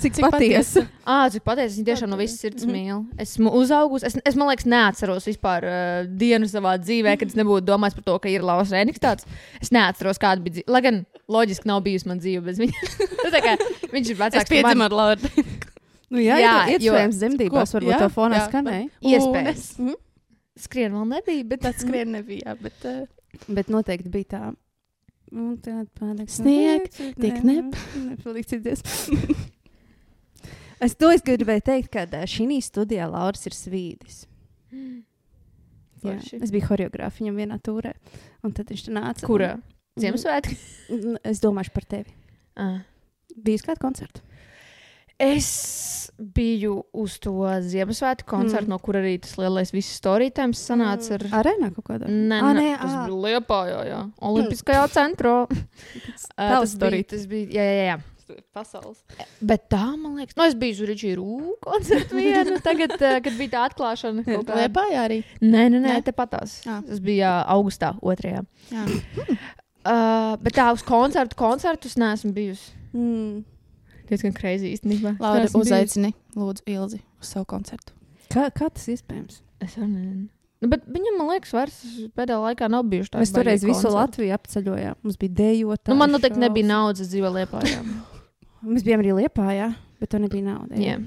Cik, 0.00 0.14
Cik 0.16 0.24
patiesa? 0.32 0.82
Ah, 1.04 1.26
cik 1.32 1.44
pateicis, 1.44 1.76
viņa 1.76 1.88
tiešām 1.90 2.10
no 2.10 2.16
visas 2.18 2.40
sirds 2.40 2.64
mīl. 2.68 3.02
Esmu 3.20 3.52
uzaugusi. 3.58 4.08
Es, 4.08 4.16
es 4.26 4.38
man 4.40 4.48
liekas, 4.48 4.64
neatceros 4.70 5.28
vispār 5.28 5.66
uh, 5.68 6.08
dienu 6.22 6.48
savā 6.50 6.72
dzīvē, 6.80 7.14
kad 7.20 7.30
es 7.30 7.36
nebūtu 7.38 7.66
domājis 7.68 7.98
par 7.98 8.06
to, 8.08 8.16
ka 8.24 8.32
ir 8.32 8.46
Lausa 8.48 8.78
Rēniks 8.78 9.02
tāds. 9.02 9.28
Es 9.60 9.70
neatceros, 9.76 10.18
kāda 10.22 10.40
bija 10.44 10.56
dzīve. 10.58 10.72
Lai 10.72 10.80
gan 10.88 11.02
loģiski 11.30 11.68
nav 11.68 11.84
bijusi 11.84 12.08
man 12.10 12.22
dzīve 12.24 12.44
bez 12.48 12.62
viņa. 12.64 12.88
Nu, 13.20 13.28
tā 13.34 13.42
kā 13.44 13.52
viņš 13.92 14.14
ir 14.14 14.16
vecāks 14.16 14.48
par 14.48 14.64
mani. 14.70 14.86
ar 14.88 14.94
Lauru. 14.96 15.32
Nu, 16.10 16.18
jā, 16.18 16.40
Jā, 16.42 16.54
jā 16.66 16.78
iespējams, 16.80 17.18
dzemdībās 17.20 17.70
varbūt 17.76 17.92
Jā, 17.92 17.98
tā 18.00 18.08
fonā 18.10 18.40
jā, 18.40 18.46
skanēja. 18.48 18.86
Iespējams. 19.12 19.66
Mhm. 19.78 19.98
Skrien 20.58 20.96
vēl 20.96 21.04
nebija, 21.12 21.44
bet 21.52 21.60
Tas 21.62 21.76
skrien 21.84 22.10
nebija, 22.16 22.56
bet 22.58 22.88
uh, 22.88 23.04
Bet 23.46 23.68
noteikti 23.70 24.10
bija 24.10 24.26
tā. 24.32 24.40
Un 25.30 25.54
tad 25.62 25.86
pārāk 25.98 26.30
Snieg, 26.32 26.88
tik 26.90 27.44
nep- 27.46 27.76
nepalīdzies. 28.08 28.82
es 30.86 30.96
to 30.98 31.10
es 31.14 31.22
gribēju 31.26 31.66
teikt, 31.68 31.92
ka 31.94 32.24
šī 32.26 32.58
studijā 32.64 33.06
Lauris 33.10 33.46
ir 33.46 33.56
svīdis. 33.56 34.24
Jā, 36.00 36.16
es 36.16 36.48
biju 36.48 36.64
choreogrāfa 36.64 37.20
viņam 37.20 37.36
vienā 37.42 37.58
turē. 37.60 37.92
Un 38.46 38.54
tad 38.56 38.70
viņš 38.72 38.86
nāca. 38.96 39.26
Kurā? 39.28 39.50
Ziemassvētku? 40.00 40.56
Un 40.96 41.18
Es 41.28 41.42
domāju 41.44 41.74
par 41.74 41.84
tevi. 41.84 42.14
Ah. 42.56 42.80
Bija 43.36 43.66
kāda 43.68 43.82
koncerta? 43.82 44.22
Es 45.20 45.48
biju 46.20 46.82
uz 46.92 47.16
to 47.20 47.32
Ziemassvētku 47.64 48.28
koncertu, 48.28 48.66
mm. 48.66 48.72
no 48.72 48.78
kura 48.82 49.00
arī 49.02 49.16
tas 49.24 49.36
lielais 49.40 49.72
viss 49.72 49.98
storytēms 50.00 50.60
sanāca. 50.68 51.16
Ar... 51.16 51.24
Arēnā 51.40 51.70
kaut 51.74 51.86
kādā. 51.88 52.08
Nē, 52.08 52.38
Ā, 52.40 52.52
nē, 52.56 52.64
nē, 52.64 52.78
tas 52.80 52.94
bija 52.94 53.18
Liepājā, 53.26 53.82
jā. 53.88 54.00
Olimpiskajā 54.30 54.86
centrā. 54.94 55.34
Tas, 56.40 56.72
bija, 56.80 57.04
tas 57.08 57.26
bija, 57.28 57.46
jā, 57.52 57.64
jā, 57.64 57.84
jā. 57.90 58.40
pasaules. 58.56 59.00
Bet 59.44 59.66
tā, 59.72 59.82
man 60.00 60.16
liekas, 60.20 60.36
nu, 60.38 60.46
es 60.48 60.56
biju 60.58 60.76
uz 60.76 60.82
Ričiju 60.88 61.54
koncertu 61.64 62.16
vienu, 62.16 62.58
tagad, 62.68 62.96
kad 62.96 63.30
bija 63.36 63.54
tā 63.54 63.64
atklāšana. 63.68 64.24
kaut 64.24 64.48
kāda. 64.48 64.58
Liepājā 64.64 65.04
arī. 65.04 65.20
Nē, 65.42 65.68
nē, 65.68 65.78
nē, 65.78 65.86
Nē? 65.86 66.00
te 66.06 66.14
patās. 66.16 66.60
Ā. 66.64 66.80
Tas 66.88 67.02
bija 67.04 67.40
augustā, 67.52 67.92
otrajā. 68.00 68.44
Jā. 68.72 68.86
Uh, 69.80 70.36
bet 70.44 70.56
tā 70.56 70.68
uz 70.76 70.84
koncertu, 70.84 71.36
koncertus 71.40 71.96
neesmu 72.00 72.34
bijusi. 72.36 72.72
Mm. 72.92 73.40
Diezgan 74.10 74.34
crazy 74.36 74.72
īstenībā. 74.74 75.14
Laura 75.22 75.46
uzaicini, 75.54 76.12
lūdzu, 76.36 76.64
Ilzi 76.74 77.00
uz 77.20 77.30
savu 77.32 77.46
koncertu. 77.50 77.94
Kā, 78.30 78.48
kā 78.54 78.68
tas 78.74 78.86
iespējams? 78.90 79.40
Es 79.62 79.76
arī 79.78 79.88
nezinu. 79.92 80.28
Nu, 80.60 80.68
bet 80.68 80.82
viņam, 80.92 81.14
man 81.16 81.30
liekas, 81.32 81.52
vairs 81.56 81.76
pēdējā 82.18 82.36
laikā 82.42 82.66
nav 82.68 82.84
bijuši 82.90 83.14
tādi. 83.14 83.22
Mēs 83.24 83.32
toreiz 83.32 83.62
visu 83.64 83.78
koncerti. 83.80 83.96
Latviju 83.96 84.34
apceļojām. 84.36 84.98
Mums 85.06 85.16
bija 85.22 85.36
dejota. 85.38 85.88
Nu, 85.92 85.96
man 86.02 86.12
noteikti 86.12 86.42
nebija 86.42 86.68
naudas, 86.68 87.00
es 87.06 87.12
dzīvoju 87.14 87.32
Lietpājā. 87.38 87.78
Mēs 88.74 88.84
bijām 88.84 89.00
arī 89.00 89.14
Liepā, 89.22 89.46
jā, 89.56 89.70
bet 90.02 90.10
tur 90.12 90.20
nebija 90.20 90.44
naudas. 90.50 90.76
Jā. 90.84 90.98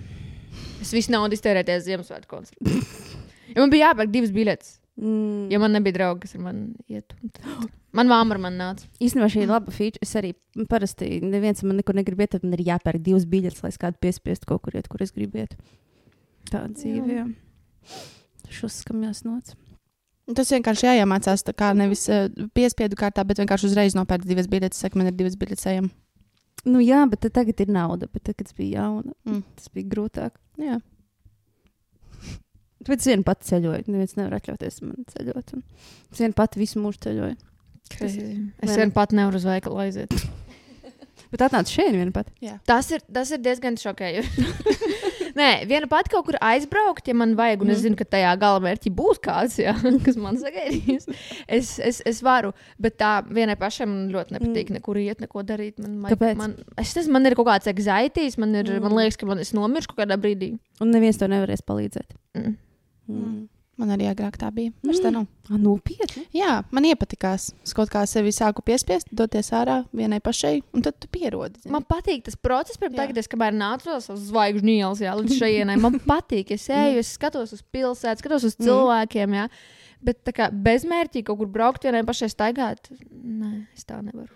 Es 0.81 0.89
visu 0.95 1.13
naudu 1.13 1.37
iztērēju 1.37 1.67
tajā 1.69 1.83
Ziemassvētku 1.89 2.33
koncertā. 2.33 2.79
Ja 3.53 3.59
man 3.61 3.69
bija 3.69 3.91
jāpērk 3.91 4.09
divas 4.15 4.31
biletes, 4.33 4.79
Mm. 4.97 5.47
ja 5.51 5.57
man 5.61 5.73
nebija 5.73 5.93
draugi, 5.97 6.19
kas 6.23 6.35
ar 6.37 6.41
mani 6.45 6.67
iet. 6.89 7.13
un 7.21 7.29
tad- 7.33 7.69
Man 7.93 8.09
māma 8.09 8.33
ar 8.33 8.39
mani 8.41 8.57
nāca. 8.57 8.87
Īstenībā 9.05 9.27
šī 9.29 9.43
ir 9.45 9.51
laba 9.51 9.71
feature. 9.71 10.01
Es 10.01 10.15
arī 10.17 10.31
parasti 10.69 11.19
neviens 11.21 11.61
man 11.63 11.77
nekur 11.77 11.93
negribu 11.93 12.25
iet, 12.25 12.31
tad 12.33 12.43
man 12.43 12.55
ir 12.57 12.63
jāpērk 12.71 13.03
divas 13.05 13.27
biļetes, 13.29 13.61
lai 13.61 13.69
es 13.69 13.77
kādu 13.81 13.99
piespiestu 14.01 14.49
kaut 14.49 14.63
kur 14.65 14.73
iet, 14.79 14.87
kur 14.89 15.03
es 15.05 15.13
gribu 15.13 15.43
iet. 15.43 15.53
Tā 16.49 16.63
dzīve. 16.73 17.19
Jā. 17.19 17.27
Šos 18.49 18.79
skamjās 18.81 19.21
nots. 19.27 19.53
Tas 20.33 20.49
vienkārši 20.55 20.87
jāiemācās 20.87 21.43
tā 21.43 21.53
kā 21.53 21.73
nevis 21.75 22.05
uh, 22.09 22.29
piespiedu 22.55 22.95
kārtā, 22.97 23.25
bet 23.27 23.41
vienkārši 23.43 23.67
uzreiz 23.69 23.93
nopērkt 23.97 24.25
divas 24.29 24.47
biļetes. 24.49 24.79
Saka, 24.85 24.97
man 24.97 25.11
ir 25.11 25.17
divas 25.19 25.35
biļetes 25.37 25.67
ejam. 25.73 25.91
Nu 26.65 26.79
jā, 26.79 27.01
bet 27.11 27.27
tagad 27.35 27.59
ir 27.59 27.71
nauda, 27.75 28.07
bet 28.07 28.23
tad, 28.23 28.37
kad 28.39 28.47
es 28.47 28.55
biju 28.55 28.71
jauna, 28.77 29.13
Mm. 29.27 29.41
tas 29.59 29.67
bija 29.73 29.89
grūtāk. 29.91 30.37
Jā. 30.57 30.79
Bet 32.87 32.99
es 32.99 33.07
vienu 33.07 33.23
pati 33.27 33.47
ceļoju. 33.47 33.85
Neviens 33.87 34.15
nevar 34.19 34.37
atļauties 34.39 34.81
man 34.83 35.05
ceļot. 35.11 35.53
un 35.57 35.63
Es 36.11 36.19
vienu 36.19 36.33
pati 36.35 36.59
visu 36.59 36.79
mūžu 36.83 36.99
ceļoju. 37.05 37.35
Es 38.63 38.77
vien 38.77 38.91
pat 38.95 39.11
nevaru 39.15 39.39
uz 39.41 39.45
veikalu 39.47 39.81
aiziet. 39.87 40.13
Bet 41.33 41.41
atnāca 41.47 41.65
šeit 41.73 41.95
viena 41.95 42.11
pati. 42.13 42.29
Tas 42.69 42.91
ir, 42.93 43.01
tas 43.09 43.31
ir 43.33 43.39
diezgan 43.41 43.73
šokējoši. 43.81 44.43
Nē, 45.39 45.47
viena 45.65 45.87
pati 45.89 46.11
kaut 46.13 46.27
kur 46.27 46.35
aizbraukt, 46.45 47.07
ja 47.09 47.15
man 47.17 47.31
vajag, 47.39 47.63
un 47.65 47.71
es 47.73 47.79
zinu, 47.81 47.97
ka 47.97 48.05
tajā 48.05 48.35
galamērķī 48.37 48.91
būs 48.93 49.17
kāds, 49.25 49.55
jā, 49.57 49.73
kas 50.05 50.19
man 50.21 50.37
sagaidīs. 50.37 51.07
Es, 51.49 51.71
es, 51.81 52.03
es 52.05 52.19
varu, 52.25 52.51
bet 52.77 52.99
tā 53.01 53.15
vienai 53.33 53.55
pašai 53.57 53.87
man 53.89 54.03
ļoti 54.13 54.35
nepatīk 54.37 54.69
nekur 54.75 54.99
iet, 55.01 55.23
neko 55.25 55.41
darīt. 55.49 55.81
Man, 55.81 55.95
vajag- 56.05 56.13
Kāpēc? 56.19 56.37
Man, 56.37 56.53
es 56.85 56.93
nezinu, 56.99 57.15
man 57.17 57.25
ir 57.31 57.37
kaut 57.39 57.49
kāds 57.49 57.71
egzaitīs, 57.73 58.37
man, 58.37 58.53
ir, 58.61 58.69
man 58.85 58.93
liekas, 58.99 59.17
ka 59.17 59.31
man 59.31 59.41
es 59.41 59.55
nomiršu 59.57 59.97
kādā 59.97 60.19
brīdī. 60.21 60.51
Un 60.85 60.93
neviens 60.93 61.17
to 61.17 61.25
nevarēs 61.33 61.65
palīdzēt. 61.65 62.13
Mm. 62.37 62.53
Mm. 63.09 63.33
Man 63.81 63.89
arī 63.89 64.05
agrāk 64.05 64.35
tā 64.37 64.51
bija. 64.53 64.69
Vairs 64.85 64.99
tā 65.01 65.09
nav. 65.09 65.23
Ah, 65.49 65.57
nopietni. 65.57 66.27
Jā, 66.35 66.59
man 66.71 66.85
iepatikās. 66.85 67.47
Es 67.65 67.73
kaut 67.73 67.89
kā 67.89 68.03
sevi 68.09 68.29
sāku 68.35 68.61
piespiest, 68.65 69.09
doties 69.09 69.49
ārā 69.57 69.79
vienai 69.97 70.19
pašai, 70.23 70.59
un 70.77 70.85
tad 70.85 70.99
tu 71.01 71.09
pierodi. 71.09 71.63
zini. 71.63 71.73
Man 71.73 71.87
patīk 71.89 72.21
tas 72.27 72.37
process, 72.37 72.77
pirms 72.77 72.99
tagad, 72.99 73.17
es, 73.17 73.29
kamēr 73.31 73.57
nācu 73.57 73.95
uz 73.97 74.11
zvaigžņu 74.27 74.75
ielas, 74.75 75.01
jā, 75.01 75.15
līdz 75.17 75.39
šejienai. 75.39 75.79
Man 75.81 75.97
patīk, 76.11 76.53
es 76.53 76.67
eju, 76.69 77.01
es 77.01 77.15
skatos 77.17 77.55
uz 77.57 77.65
pilsētu, 77.73 78.21
skatos 78.21 78.45
uz 78.51 78.59
cilvēkiem, 78.61 79.39
jā. 79.41 79.49
Bet 80.05 80.21
tā 80.27 80.35
kā 80.37 80.51
bezmērķīgi 80.53 81.25
kaut 81.31 81.41
kur 81.41 81.49
braukt 81.49 81.89
vienai 81.89 82.05
pašai 82.05 82.29
staigāt, 82.29 82.93
nē, 83.09 83.55
es 83.73 83.89
tā 83.89 84.03
nevaru. 84.05 84.29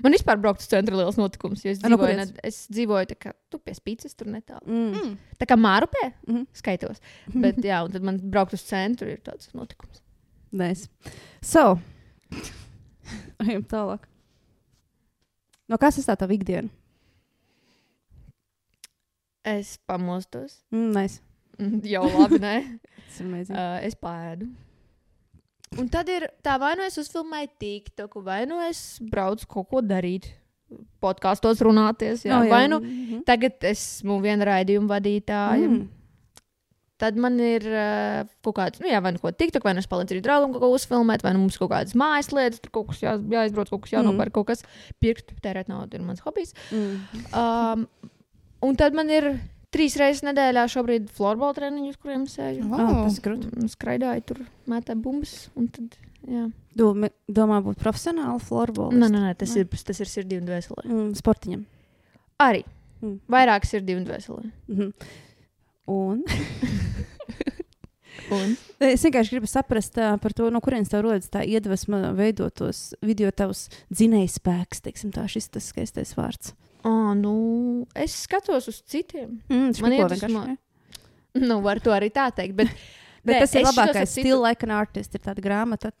Man 0.00 0.14
vispār 0.16 0.38
braukt 0.40 0.62
uz 0.64 0.68
centra 0.72 0.96
liels 0.96 1.18
notikums, 1.20 1.62
jo 1.66 1.70
es 1.74 1.82
no 1.82 1.90
dzīvoju, 1.90 2.00
kurienes? 2.00 2.30
ne, 2.32 2.40
es 2.48 2.62
dzīvoju 2.72 3.08
tā 3.10 3.16
kā 3.20 3.32
tu 3.52 3.58
pie 3.60 3.74
spīces 3.76 4.16
tur 4.16 4.26
netālu. 4.32 4.64
Mm. 4.64 4.94
Mm. 4.96 5.18
Tā 5.38 5.46
kā 5.50 5.58
mārupē, 5.60 6.12
Mhm. 6.26 6.46
skaitos. 6.56 7.00
Bet 7.34 7.56
jā, 7.62 7.82
un 7.84 7.92
tad 7.92 8.02
man 8.02 8.18
braukt 8.18 8.54
uz 8.56 8.62
centru 8.64 9.08
ir 9.12 9.20
tāds 9.20 9.52
notikums. 9.54 10.00
Nice. 10.52 10.88
So, 11.42 11.78
ejam 13.40 13.62
tālāk. 13.68 14.08
No 15.68 15.76
kā 15.78 15.92
sastāv 15.92 16.18
tā 16.24 16.28
ikdiena? 16.32 16.68
Es 19.44 19.76
pamostos. 19.88 20.60
Mm, 20.72 20.92
nice. 20.94 21.20
Jau 21.92 22.04
labi, 22.08 22.38
nē. 22.42 22.56
Tas. 23.12 23.50
Uh, 23.50 23.78
es 23.84 23.94
pēdu. 23.98 24.46
Un 25.80 25.88
tad 25.88 26.08
ir 26.12 26.28
tā, 26.44 26.58
vai 26.60 26.74
nu 26.76 26.84
es 26.84 26.98
uzfilmēju 27.00 27.48
TikToku, 27.62 28.22
vai 28.26 28.42
nu 28.46 28.58
es 28.68 28.98
braucu 29.00 29.46
kaut 29.48 29.68
ko 29.70 29.80
darīt, 29.80 30.28
podkāstos 31.02 31.60
runāties. 31.64 32.24
Jā, 32.26 32.38
Oh, 32.40 32.44
jā. 32.46 32.50
Vai 32.50 32.68
nu 32.68 32.78
Mhm. 32.80 33.22
tagad 33.28 33.58
esmu 33.60 34.20
viena 34.22 34.44
raidījuma 34.48 34.88
vadītāja. 34.88 35.68
Mm. 35.68 35.74
Mm. 35.82 35.88
Tad 37.02 37.16
man 37.16 37.38
ir 37.40 37.64
uh, 37.66 38.22
kaut 38.44 38.54
kāds, 38.54 38.80
nu, 38.80 38.86
jā, 38.86 39.00
vai 39.02 39.10
nu 39.12 39.18
ko 39.18 39.32
TikTok, 39.32 39.64
vai 39.64 39.72
nu 39.74 39.80
es 39.82 39.88
palīdzu 39.90 40.20
draugam 40.22 40.52
kaut 40.52 40.62
ko 40.62 40.68
uzfilmēt, 40.76 41.24
vai 41.24 41.32
nu 41.34 41.40
mums 41.40 41.58
kaut 41.58 41.70
kādas 41.72 41.96
mājas 41.98 42.30
lietas, 42.30 42.60
tur 42.62 42.70
kaut 42.70 42.92
kas 42.92 43.00
jā, 43.02 43.16
jāizbrauc, 43.18 43.68
kaut 43.72 43.82
kas 43.82 43.90
jānopērk, 43.96 44.30
mm. 44.30 44.36
kaut 44.36 44.46
kas 44.46 44.62
pirkt, 45.02 45.34
tērēt 45.42 45.66
naudu 45.68 45.98
ir 45.98 46.02
mans 46.06 46.20
hobijs. 46.22 46.54
Mm. 46.70 47.00
Um, 47.34 47.88
un 48.62 48.76
tad 48.76 48.94
man 48.94 49.10
ir 49.10 49.32
trīs 49.72 49.96
reizes 50.00 50.22
nedēļā 50.26 50.66
šobrīd 50.72 51.08
florbola 51.16 51.54
treniņi, 51.56 51.92
uz 51.94 51.98
kuriem 52.02 52.26
eju. 52.28 52.68
Wow. 52.68 52.80
Ah, 52.80 52.92
tas 53.06 53.18
ir 53.18 53.24
grūti. 53.26 53.50
Mm, 53.52 53.70
Skraidāju 53.72 54.24
tur, 54.28 54.42
mētāju 54.70 55.02
bumbas. 55.04 55.34
un 55.56 55.68
Tad, 55.72 55.96
jā. 56.28 56.44
Domā, 56.76 57.10
domā 57.28 57.58
būt 57.64 57.80
profesionāli 57.82 58.40
florbola. 58.44 58.92
nē, 58.96 59.08
nē, 59.12 59.24
nē, 59.28 59.32
tas, 59.42 59.56
ir, 59.56 59.66
tas 59.68 60.00
ir 60.00 60.06
sirdī 60.12 60.38
un 60.40 60.46
dvēselē. 60.48 60.84
Mm, 60.88 61.10
sportiņam. 61.18 61.66
Arī 62.40 62.64
Mm. 63.02 63.16
vairāk 63.26 63.64
sirdī 63.66 63.96
un 63.98 64.04
dvēselē. 64.06 64.52
Mhm. 64.68 64.92
Un 65.90 66.22
Un, 68.32 68.54
es 68.78 69.02
vienkārši 69.02 69.34
gribu 69.34 69.48
saprast 69.50 69.96
par 70.22 70.32
to, 70.36 70.46
no 70.52 70.60
kurienes 70.64 70.88
tev 70.92 71.02
rodas 71.04 71.28
tā 71.32 71.42
iedvesma 71.48 72.12
veidot 72.16 72.54
tos 72.54 72.92
video 73.04 73.30
tavs 73.34 73.66
dzinējs 73.92 74.38
spēks, 74.38 74.80
teiksim 74.84 75.10
tā, 75.12 75.24
šis 75.28 75.48
tas 75.52 75.66
skaistais 75.72 76.14
vārds. 76.16 76.52
Oh, 76.84 77.12
nu, 77.14 77.86
es 77.94 78.14
skatos 78.26 78.68
uz 78.68 78.82
citiem. 78.82 79.40
Mm, 79.48 79.62
Man 79.68 79.74
špiko 79.74 80.08
iedvesmo-? 80.08 80.56
Nu, 81.42 81.60
var 81.64 81.80
to 81.80 81.90
arī 81.94 82.10
tā 82.12 82.28
teikt. 82.34 82.54
Bet, 82.58 82.68
Bet 83.24 83.36
Nē, 83.36 83.40
tas 83.44 83.54
ir 83.54 83.62
labākais 83.68 84.10
citu- 84.10 84.26
stila 84.26 84.48
like 84.48 84.66
an 84.66 84.72
artist, 84.74 85.14
ir 85.14 85.20
tāda 85.22 85.40
grāmata. 85.44 85.92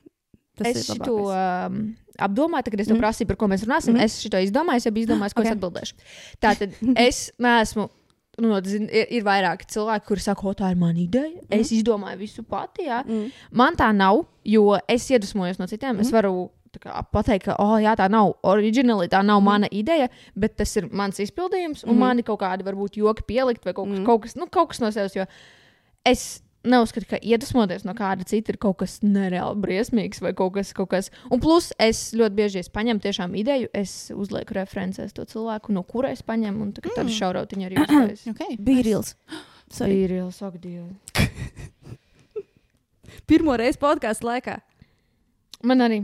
Tas 0.58 0.68
es 0.76 0.88
ir 0.90 0.98
to 1.06 1.14
um, 1.32 1.76
apdomāju, 2.20 2.66
kad 2.72 2.80
es 2.82 2.88
to 2.90 2.94
Mhm. 2.96 3.00
prasīju, 3.00 3.26
par 3.30 3.36
ko 3.40 3.46
mēs 3.48 3.62
runāsim. 3.64 3.94
Mm. 3.96 4.02
Es 4.04 4.18
to 4.28 4.36
izdomāju, 4.42 4.82
jau 4.84 4.92
biju 4.92 5.06
izdomājis, 5.06 5.32
ko 5.34 5.40
okay. 5.40 5.52
Ok. 5.52 5.54
es 5.54 5.56
atbildēšu. 5.56 5.94
Tātad 6.42 6.74
es 7.08 7.20
neesmu. 7.38 7.88
Nu, 8.40 8.56
zin, 8.64 8.86
ir, 8.88 9.06
ir 9.12 9.24
vairāki 9.24 9.66
cilvēki, 9.68 10.06
kuriem 10.08 10.24
saka, 10.24 10.46
o, 10.48 10.52
tā 10.56 10.70
ir 10.72 10.78
mana 10.80 10.98
ideja. 10.98 11.36
Mm. 11.46 11.60
Es 11.60 11.70
izdomāju 11.76 12.18
visu 12.20 12.42
pati. 12.48 12.86
Jā. 12.88 13.02
Mm. 13.04 13.26
Man 13.52 13.76
tā 13.76 13.90
nav, 13.94 14.22
jo 14.44 14.66
es 14.88 15.04
iedvesmojos 15.12 15.58
no 15.60 15.66
citiem. 15.68 15.96
Mm. 15.96 16.00
Es 16.00 16.10
varu 16.12 16.50
pateikt, 17.12 17.50
ka 17.50 17.56
oh, 17.60 17.74
jā, 17.82 17.96
tā 17.98 18.06
nav 18.12 18.36
oriģināli, 18.48 19.10
tā 19.12 19.20
nav 19.26 19.42
mm. 19.42 19.48
mana 19.48 19.70
ideja, 19.70 20.08
bet 20.38 20.56
tas 20.56 20.72
ir 20.80 20.88
mans 20.92 21.20
izpildījums. 21.22 21.84
Un 21.84 21.96
mm. 21.96 22.04
man 22.04 22.22
ir 22.22 22.28
kaut 22.28 22.40
kādi, 22.44 22.66
varbūt, 22.66 23.00
joki 23.02 23.26
pielikt 23.28 23.66
vai 23.66 23.76
kaut 23.76 23.90
kas, 23.90 23.98
mm. 23.98 24.08
kaut 24.08 24.24
kas, 24.26 24.38
nu, 24.38 24.48
kaut 24.52 24.72
kas 24.72 24.82
no 24.82 24.92
sevis. 24.94 25.18
Jo 25.18 25.28
es 26.08 26.40
neuzskatu, 26.62 27.08
ka 27.10 27.18
iedvesmoties 27.18 27.82
no 27.86 27.94
kāda 27.98 28.26
cita 28.28 28.52
ir 28.52 28.58
kaut 28.62 28.78
kas 28.82 29.00
nereāli 29.02 29.58
briesmīgs 29.64 30.22
vai 30.22 30.32
kaut 30.38 30.54
kas. 30.56 30.70
Kaut 30.76 30.92
kas. 30.94 31.10
Un 31.32 31.42
plus, 31.42 31.72
es 31.82 32.12
ļoti 32.18 32.38
bieži 32.38 32.62
es 32.62 32.70
paņemu 32.72 33.02
tiešām 33.02 33.34
ideju, 33.38 33.70
es 33.74 34.12
uzlieku 34.14 34.56
referencēs 34.60 35.14
to 35.16 35.26
cilvēku, 35.28 35.74
no 35.74 35.82
kura 35.86 36.12
es 36.14 36.22
paņemu, 36.26 36.62
un 36.62 36.74
tā, 36.76 36.84
tādu 36.86 37.10
Mm. 37.10 37.18
šaurautiņu 37.18 37.68
arī 37.68 37.78
uztaisīju. 37.82 38.36
Okay. 38.36 38.58
Ir 40.04 40.18
jau 40.20 40.30
saka, 40.30 40.62
Dievs. 40.62 41.16
Pirmo 43.28 43.56
reizi 43.56 43.80
podkāstu 43.80 44.28
laikā. 44.28 44.58
Man 45.66 45.84
arī. 45.84 46.02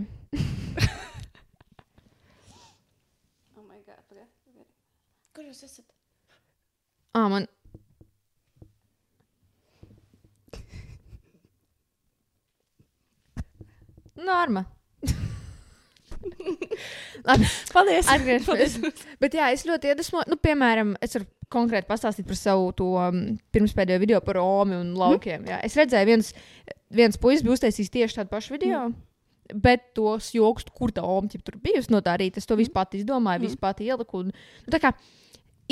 Kur 5.38 5.46
jūs 5.46 5.60
esat? 5.62 5.84
Ah, 7.14 7.28
man. 7.30 7.44
Norma. 14.18 14.64
Labi, 17.28 17.46
Paldies! 17.70 18.08
atgriežamies. 18.10 18.74
Bet 19.22 19.36
jā, 19.38 19.52
es 19.54 19.62
ļoti 19.68 19.92
iedvesmoju. 19.92 20.26
Nu, 20.32 20.38
piemēram, 20.42 20.96
es 21.04 21.14
varu 21.14 21.28
konkrēti 21.54 21.86
pastāstīt 21.86 22.26
par 22.26 22.38
savu 22.40 22.72
to 22.76 22.88
um, 22.98 23.20
pirmspēdējo 23.54 24.02
video 24.02 24.20
par 24.26 24.40
Romu 24.40 24.82
un 24.82 24.90
laukiem. 24.98 25.46
Jā. 25.48 25.62
Es 25.62 25.78
redzēju, 25.78 26.10
viens, 26.10 26.32
viens 26.90 27.20
puisis 27.20 27.46
bija 27.46 27.54
uztaisījis 27.60 27.94
tieši 27.94 28.18
tādu 28.20 28.34
pašu 28.34 28.58
video. 28.58 28.88
Bet 29.54 29.94
tos 29.96 30.32
joks, 30.36 30.66
kur 30.76 30.92
tā 30.92 31.02
omķa 31.04 31.40
tur 31.44 31.56
bijusi 31.62 31.92
no 31.94 32.02
tā 32.04 32.18
rīta, 32.20 32.36
es 32.40 32.48
to 32.48 32.56
visu 32.58 32.72
pati 32.74 33.00
izdomāju, 33.00 33.46
visu 33.46 33.56
pati 33.60 33.86
ieliku. 33.88 34.20
Un, 34.20 34.32
nu, 34.66 34.92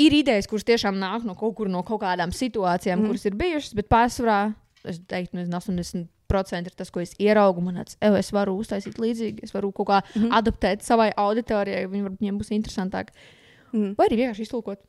ir 0.01 0.15
idejas, 0.17 0.47
kuras 0.49 0.65
tiešām 0.65 0.97
nāk 1.01 1.25
no 1.27 1.35
kaut 1.37 1.55
kur, 1.57 1.69
no 1.69 1.83
kaut 1.85 2.01
kādām 2.01 2.33
situācijām, 2.33 3.01
mm. 3.01 3.07
kuras 3.07 3.25
ir 3.29 3.37
bijušas, 3.37 3.75
bet 3.77 3.89
pārsvarā 3.91 4.39
es 4.87 4.99
teiktu, 5.09 5.37
nezinu, 5.39 5.61
80% 6.27 6.69
ir 6.69 6.75
tas, 6.77 6.91
ko 6.93 7.01
es 7.03 7.13
ieraugu. 7.21 7.61
Man 7.63 7.79
liekas, 7.79 7.97
"Ew, 8.01 8.17
es 8.19 8.31
varu 8.33 8.57
uztaisīt 8.61 8.99
līdzīgi, 9.01 9.43
es 9.43 9.53
varu 9.53 9.71
kaut 9.71 9.87
kā 9.87 10.01
mm 10.01 10.21
-hmm. 10.21 10.37
adaptēt 10.39 10.83
savai 10.83 11.11
auditorijai, 11.15 11.87
viņi 11.87 12.03
varbūt 12.03 12.21
viņiem 12.21 12.39
būs 12.39 12.53
interesantāk. 12.53 13.09
Mm. 13.73 13.95
Vai 13.97 14.07
arī 14.07 14.17
vienkārši 14.21 14.41
iztulkot. 14.41 14.79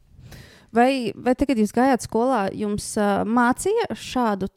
Vai, 0.73 1.13
vai 1.17 1.35
tagad, 1.35 1.57
kad 1.57 1.59
jūs 1.59 1.73
gājāt 1.73 2.05
skolā, 2.05 2.49
jums 2.53 2.97
uh, 2.97 3.25
mācīja 3.25 3.89
šādu 3.95 4.49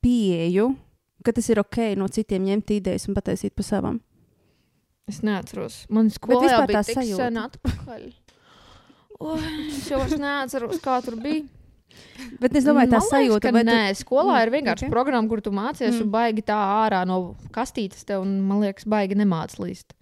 pieeju, 0.00 0.76
ka 1.24 1.32
tas 1.36 1.48
ir 1.52 1.60
ok 1.60 1.94
no 2.00 2.08
citiem 2.08 2.44
ņemt 2.48 2.70
idejas 2.78 3.08
un 3.08 3.14
pataisīt 3.18 3.54
pa 3.56 3.62
savam? 3.66 4.00
Es 5.10 5.22
neatceros. 5.26 5.86
Man 5.90 6.10
skolā 6.14 6.40
bija 6.66 6.82
tā 6.82 6.82
sajūta. 6.94 7.16
sen 7.26 7.38
atpakaļ. 7.40 8.04
Oi, 9.20 9.40
es 9.68 9.88
jau 9.90 9.98
vairs 10.00 10.14
neatceros, 10.20 10.78
kā 10.80 11.00
tur 11.04 11.16
bija. 11.20 11.44
Bet 12.40 12.54
es 12.56 12.64
domāju, 12.64 12.92
tā 12.92 13.00
Man 13.00 13.08
sajūta, 13.10 13.40
ka 13.42 13.50
vai 13.52 13.62
tu- 13.64 13.70
nē, 13.70 13.80
skolā 13.98 14.36
Mm, 14.38 14.42
ir 14.46 14.50
vienkārši 14.54 14.84
ok. 14.84 14.86
okay. 14.86 14.90
programma, 14.90 15.28
kur 15.28 15.40
tu 15.42 15.50
mācies, 15.50 15.90
mm. 15.96 16.02
un 16.02 16.10
baigi 16.10 16.42
tā 16.46 16.54
ārā 16.54 17.04
no 17.06 17.36
kastītes 17.50 18.04
tev, 18.06 18.22
un 18.22 18.40
man 18.46 18.60
liekas, 18.62 18.84
baigi 18.86 19.16
nemāc 19.18 19.58
līst. 19.58 19.92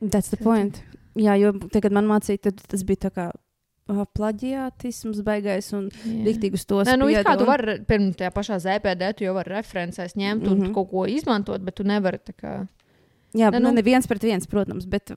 That's 0.00 0.30
the 0.30 0.38
point. 0.38 0.82
Jā, 1.14 1.36
jo 1.38 1.52
tagad 1.70 1.92
man 1.92 2.06
mācīja, 2.08 2.40
tad 2.48 2.56
tas 2.66 2.82
bija 2.82 3.08
tā 3.08 3.10
kā 3.12 3.30
uh, 3.88 4.04
plaģiātisms 4.18 5.22
baigais 5.26 5.72
un 5.76 5.88
diktīgi 6.26 6.58
uz 6.58 6.64
to 6.68 6.82
Nē, 6.86 6.96
nu, 7.00 7.08
it 7.12 7.26
kā 7.26 7.36
tu 7.38 7.46
vari, 7.48 7.78
pirms 7.88 8.16
tajā 8.18 8.32
pašā 8.34 8.58
ZPD, 8.62 9.12
tu 9.18 9.24
jau 9.26 9.34
vari 9.36 9.54
referencēs 9.54 10.16
ņemt 10.16 10.42
mm 10.42 10.48
-hmm. 10.48 10.56
Mhm. 10.56 10.66
un 10.66 10.74
kaut 10.74 10.90
ko 10.90 11.06
izmantot, 11.06 11.60
bet 11.62 11.74
tu 11.74 11.84
nevari 11.84 12.18
tā 12.18 12.34
kā. 12.34 12.66
Jā, 13.34 13.50
Ne, 13.50 13.58
nu, 13.60 13.68
nu- 13.68 13.74
ne 13.74 13.82
viens 13.82 14.06
pret 14.06 14.22
viens, 14.22 14.46
protams, 14.46 14.86
bet, 14.86 15.12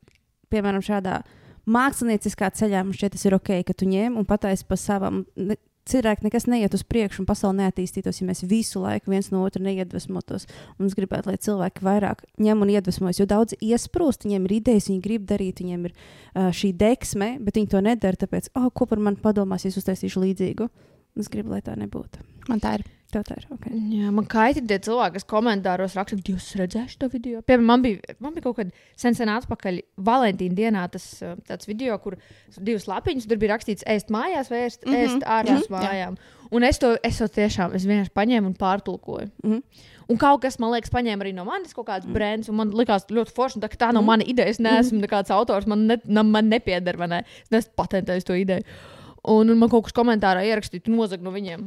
piemēram, 0.51 0.81
šādā 0.81 1.21
mākslinieckā 1.67 2.49
ceļā 2.51 2.83
man 2.83 2.93
šķiet, 2.93 3.11
tas 3.11 3.25
ir 3.25 3.35
ok, 3.35 3.63
ka 3.65 3.73
tu 3.73 3.85
ņem 3.85 4.17
un 4.17 4.25
pataisi 4.25 4.65
pa 4.67 4.75
savam. 4.75 5.25
Ne, 5.35 5.55
cilvēki 5.89 6.27
nekas 6.27 6.47
neiet 6.49 6.75
uz 6.77 6.83
priekšu, 6.87 7.23
un 7.23 7.29
pasaule 7.29 7.57
neattīstītos, 7.61 8.21
ja 8.21 8.27
mēs 8.27 8.43
visu 8.49 8.83
laiku 8.83 9.13
viens 9.13 9.31
no 9.33 9.43
otra 9.45 9.63
neiedvesmotos. 9.65 10.47
Un 10.77 10.89
es 10.89 10.97
gribētu, 10.97 11.31
lai 11.31 11.39
cilvēki 11.41 11.85
vairāk 11.85 12.23
ņem 12.41 12.65
un 12.65 12.73
iedvesmojas, 12.75 13.21
jo 13.21 13.27
daudz 13.29 13.57
iesprūst, 13.59 14.27
viņiem 14.27 14.47
ir 14.47 14.55
idejas, 14.59 14.89
viņi 14.91 15.03
grib 15.05 15.25
darīt, 15.29 15.63
viņiem 15.63 15.89
ir 15.89 15.95
uh, 15.95 16.49
šī 16.55 16.73
deksme, 16.77 17.33
bet 17.43 17.59
viņi 17.59 17.73
to 17.73 17.83
nedara, 17.85 18.19
tāpēc, 18.19 18.51
oh, 18.59 18.69
ko 18.73 18.89
par 18.89 19.01
mani 19.03 19.21
padomās, 19.23 19.67
es 19.67 19.79
uztaisīšu 19.81 20.23
līdzīgu. 20.25 20.69
Es 21.17 21.29
gribu, 21.31 21.55
lai 21.55 21.61
tā 21.65 21.75
nebūtu. 21.79 22.21
Man 22.49 22.61
tā 22.63 22.79
ir. 22.79 22.87
Tev 23.09 23.23
tā 23.25 23.39
ir 23.39 23.45
ok. 23.49 23.63
Jā, 23.89 24.11
man 24.13 24.25
kaitīgi 24.29 24.69
tie 24.69 24.77
cilvēki, 24.85 25.15
kas 25.15 25.25
komentāros 25.25 25.95
raksta, 25.97 26.19
ka 26.21 26.29
jūs 26.29 26.51
redzējāt 26.59 26.91
šo 26.93 27.07
video. 27.09 27.39
Piemēram, 27.41 27.65
man 27.65 27.81
bija, 27.81 28.13
man 28.21 28.35
bija 28.35 28.45
kaut 28.45 28.59
kad 28.59 28.73
sen, 29.01 29.17
sen 29.17 29.31
atpakaļ 29.33 29.79
Valentīna 30.05 30.53
dienā 30.59 30.83
tas 30.93 31.07
uh, 31.25 31.31
tāds 31.49 31.65
video, 31.65 31.97
kur 32.03 32.19
divas 32.59 32.85
lapiņas 32.85 33.25
tur 33.25 33.39
bija 33.41 33.55
rakstīts, 33.55 33.87
ēst 33.89 34.13
mājās 34.13 34.51
vai 34.53 34.59
ēst, 34.67 34.85
mm 34.85 34.93
-hmm, 34.93 35.07
ēst 35.07 35.25
ārpus 35.25 35.65
jā, 35.65 35.65
jā. 35.65 35.71
mājām. 35.73 36.19
Un 36.53 36.67
es 36.69 36.81
to, 36.81 36.91
es 37.03 37.17
to 37.17 37.27
tiešām, 37.33 37.73
es 37.73 37.87
vienkārši 37.89 38.13
paņēmu 38.13 38.53
un 38.53 38.53
pārtulkoju. 38.61 39.31
Mhm. 39.43 39.87
Un 40.09 40.17
kaut 40.17 40.41
kas, 40.41 40.59
man 40.61 40.71
liekas, 40.73 40.93
paņēma 40.93 41.25
arī 41.25 41.33
no 41.33 41.45
manis 41.45 41.73
kaut 41.73 41.85
kāds 41.85 42.05
mm. 42.07 42.13
brands, 42.13 42.49
un 42.49 42.55
man 42.57 42.71
likās 42.73 43.05
ļoti 43.09 43.33
forši, 43.33 43.59
tā, 43.61 43.69
ka 43.69 43.77
tā 43.77 43.89
nav 43.93 44.01
Mhm. 44.01 44.07
mana 44.09 44.23
ideja. 44.25 44.49
Es 44.49 44.57
neesmu 44.57 45.01
nekāds 45.01 45.29
autors, 45.29 45.67
man, 45.67 45.85
ne, 45.87 45.97
man 46.23 46.49
nepieder, 46.49 46.97
vai 46.97 47.07
ne? 47.07 47.19
Es 47.43 47.49
neesmu 47.53 47.73
patentējis 47.77 48.25
to 48.25 48.33
ideju. 48.33 48.63
Un, 49.23 49.49
un 49.51 49.57
man 49.59 49.69
kaut 49.71 49.83
kas 49.87 49.95
komentārā 49.97 50.45
ierakstīja, 50.47 50.85
tu 50.85 50.93
nozag 50.93 51.23
no 51.25 51.33
viņiem. 51.33 51.65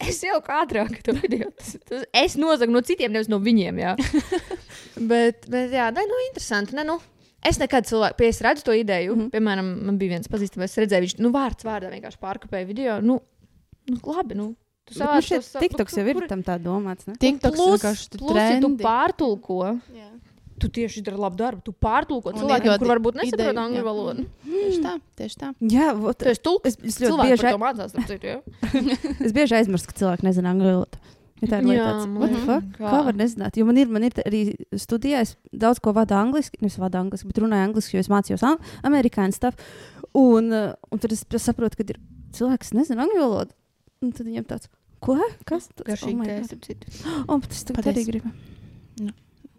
Es, 0.00 0.22
jau 0.28 0.38
kā 0.44 0.62
ātrāk 0.64 1.02
to 1.04 1.12
video. 1.18 1.50
Tas, 1.58 1.76
tas, 1.84 2.06
es 2.16 2.36
nozagu 2.40 2.72
no 2.72 2.80
citiem, 2.80 3.12
nevis 3.12 3.28
no 3.28 3.38
viņiem. 3.42 3.82
Jā. 3.82 3.92
bet, 5.10 5.44
bet, 5.52 5.74
jā, 5.76 5.90
ne, 5.92 6.06
nu, 6.08 6.22
interesanti. 6.30 6.76
Ne, 6.78 6.86
nu. 6.88 6.98
Es 7.46 7.60
nekad 7.60 7.86
cilvēku, 7.86 8.16
pie 8.18 8.30
es 8.32 8.40
redzu 8.42 8.64
to 8.66 8.74
ideju. 8.74 9.14
Mm. 9.14 9.20
-hmm. 9.20 9.30
Piemēram, 9.34 9.72
man 9.86 9.98
bija 9.98 10.16
viens 10.16 10.28
pazīstams, 10.28 10.64
es 10.64 10.78
redzēju, 10.82 11.04
viņš 11.06 11.18
nu, 11.22 11.30
vārds 11.34 11.66
vārdā 11.68 11.92
vienkārši 11.92 12.22
pārkāpēja 12.22 12.66
video. 12.66 13.00
Nu, 13.00 13.20
nu, 13.90 13.98
labi, 14.02 14.34
nu. 14.34 14.54
Tu 14.86 14.94
Bet, 14.98 15.30
nu, 15.30 15.60
TikToks 15.60 15.96
nu, 15.96 16.02
jau 16.02 16.08
ir 16.08 16.14
kur- 16.14 16.28
tam 16.30 16.42
tā 16.46 16.56
domāts. 16.62 17.06
Ne? 17.08 17.14
TikToks 17.18 17.56
Plus, 17.58 17.80
vienkārši 17.82 18.10
tur 18.10 18.20
plus 18.20 18.36
ja 18.38 18.60
tu 18.60 18.68
trendi. 18.68 18.84
pārtulko, 18.84 19.80
Jā. 19.90 20.10
Tu 20.66 20.72
tieši 20.76 21.02
dari 21.06 21.20
labu 21.22 21.38
darbu. 21.40 21.64
Tu 21.66 21.74
pārtulko 21.86 22.32
Un 22.34 22.40
cilvēkiem, 22.42 22.68
iedod 22.70 22.82
kur 22.84 22.92
varbūt 22.92 23.18
nesaprot 23.22 23.60
angļu 23.64 23.82
valodu. 23.86 24.26
Tieši 24.46 24.80
tā, 24.84 24.94
tieši 25.22 25.40
tā. 25.42 25.50
Jā, 25.72 25.90
vot, 25.96 26.18
Tu 26.20 26.30
esi 26.34 26.42
tulks. 26.44 26.74
es, 26.74 26.78
es 26.92 27.00
ļoti 27.02 27.28
bieži, 27.30 27.42
par 27.46 27.56
to 27.56 27.62
mācās, 27.64 27.96
citu, 28.12 28.38
es 29.28 29.36
bieži 29.36 29.60
aizmirstu, 29.60 29.92
ka 29.92 30.00
cilvēki 30.02 30.26
nezina 30.28 30.52
angļu 30.56 30.72
valodu. 30.72 31.02
Ja 31.42 31.50
tā 31.50 31.58
ir 31.60 31.66
lieta, 31.68 32.36
kā? 32.48 32.54
Kā 32.80 33.00
var 33.04 33.16
nezināt? 33.18 33.58
Jo 33.60 33.66
man 33.68 33.76
ir, 33.76 33.90
man 33.92 34.06
ir 34.08 34.14
arī 34.22 34.38
studijā, 34.80 35.20
es 35.20 35.34
daudz 35.52 35.82
ko 35.84 35.92
vadu 35.92 36.16
angliski, 36.16 36.56
nevis 36.62 36.78
vadu 36.80 36.96
angliski, 37.02 37.28
bet 37.28 37.40
runāju 37.42 37.66
angliski, 37.68 37.98
jo 37.98 38.00
es 38.00 38.08
mācījos 38.08 38.44
amerikāņu 38.88 39.36
stuff. 39.36 39.60
Un, 40.16 40.48
uh, 40.48 40.72
un 40.88 41.02
tad 41.02 41.12
es 41.12 41.26
saprotu, 41.44 41.76
ka 41.76 41.84
ir 41.92 42.00
cilvēks, 42.38 42.72
kas 42.72 42.78
nezina 42.78 43.04
angļu 43.04 43.20
valodu. 43.20 43.52
Un 44.00 44.16
tad 44.16 44.24
viņam 44.30 44.48
tāds, 44.48 44.70
ko? 45.04 45.18
Kas 45.44 45.68
tas 45.76 45.84
Garšīgi 45.92 46.16
my 46.22 46.30
tēst, 46.30 46.40
God. 46.40 46.48
starp 46.48 46.64
citu. 46.70 47.04
O, 47.28 47.36
bet 47.44 47.52
es 47.52 47.64
tagad 47.68 47.82
Paldies. 47.84 48.00
arī 48.00 48.08
gribu. 48.14 48.32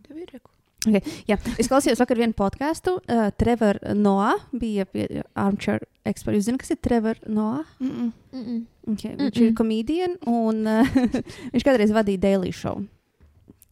Tev 0.07 0.17
ir 0.17 0.33
reku. 0.33 0.49
Okay, 0.85 1.01
jā, 1.25 1.35
es 1.57 1.67
klausījos 1.67 1.97
vakar 1.99 2.19
vienu 2.19 2.35
podkāstu. 2.37 2.99
Uh, 3.09 3.31
Trevor 3.39 3.79
Noah 3.97 4.43
bija 4.53 4.85
pie 4.85 5.23
Armchair 5.33 5.81
Expert. 6.05 6.37
Jūs 6.37 6.45
zināt, 6.47 6.61
kas 6.61 6.75
ir 6.75 6.79
Trevor 6.85 7.17
Noah? 7.25 7.65
Mm 7.79 7.89
-mm. 7.89 8.11
Mm 8.31 8.43
-mm. 8.45 8.59
Okay, 8.93 9.15
viņš 9.17 9.41
ir 9.41 9.53
komēdijs 9.53 10.17
un 10.27 10.67
uh, 10.67 10.87
viņš 11.53 11.65
kādreiz 11.65 11.91
vadīja 11.91 12.19
Daily 12.19 12.51
Show. 12.53 12.85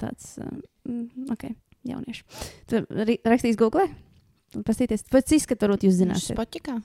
Tāds, 0.01 0.37
uh, 0.39 0.49
mm, 0.83 1.29
ok, 1.31 1.43
jaunieši. 1.83 2.23
Tu 2.67 2.75
ri- 2.89 3.21
rakstīs 3.23 3.55
Google? 3.55 3.87
Pastīties, 4.65 5.03
pēc 5.11 5.31
izskata 5.35 5.67
varbūt 5.67 5.83
jūs 5.83 5.95
Viņš 5.99 6.03
zināsiet. 6.03 6.35
Spotikā. 6.35 6.81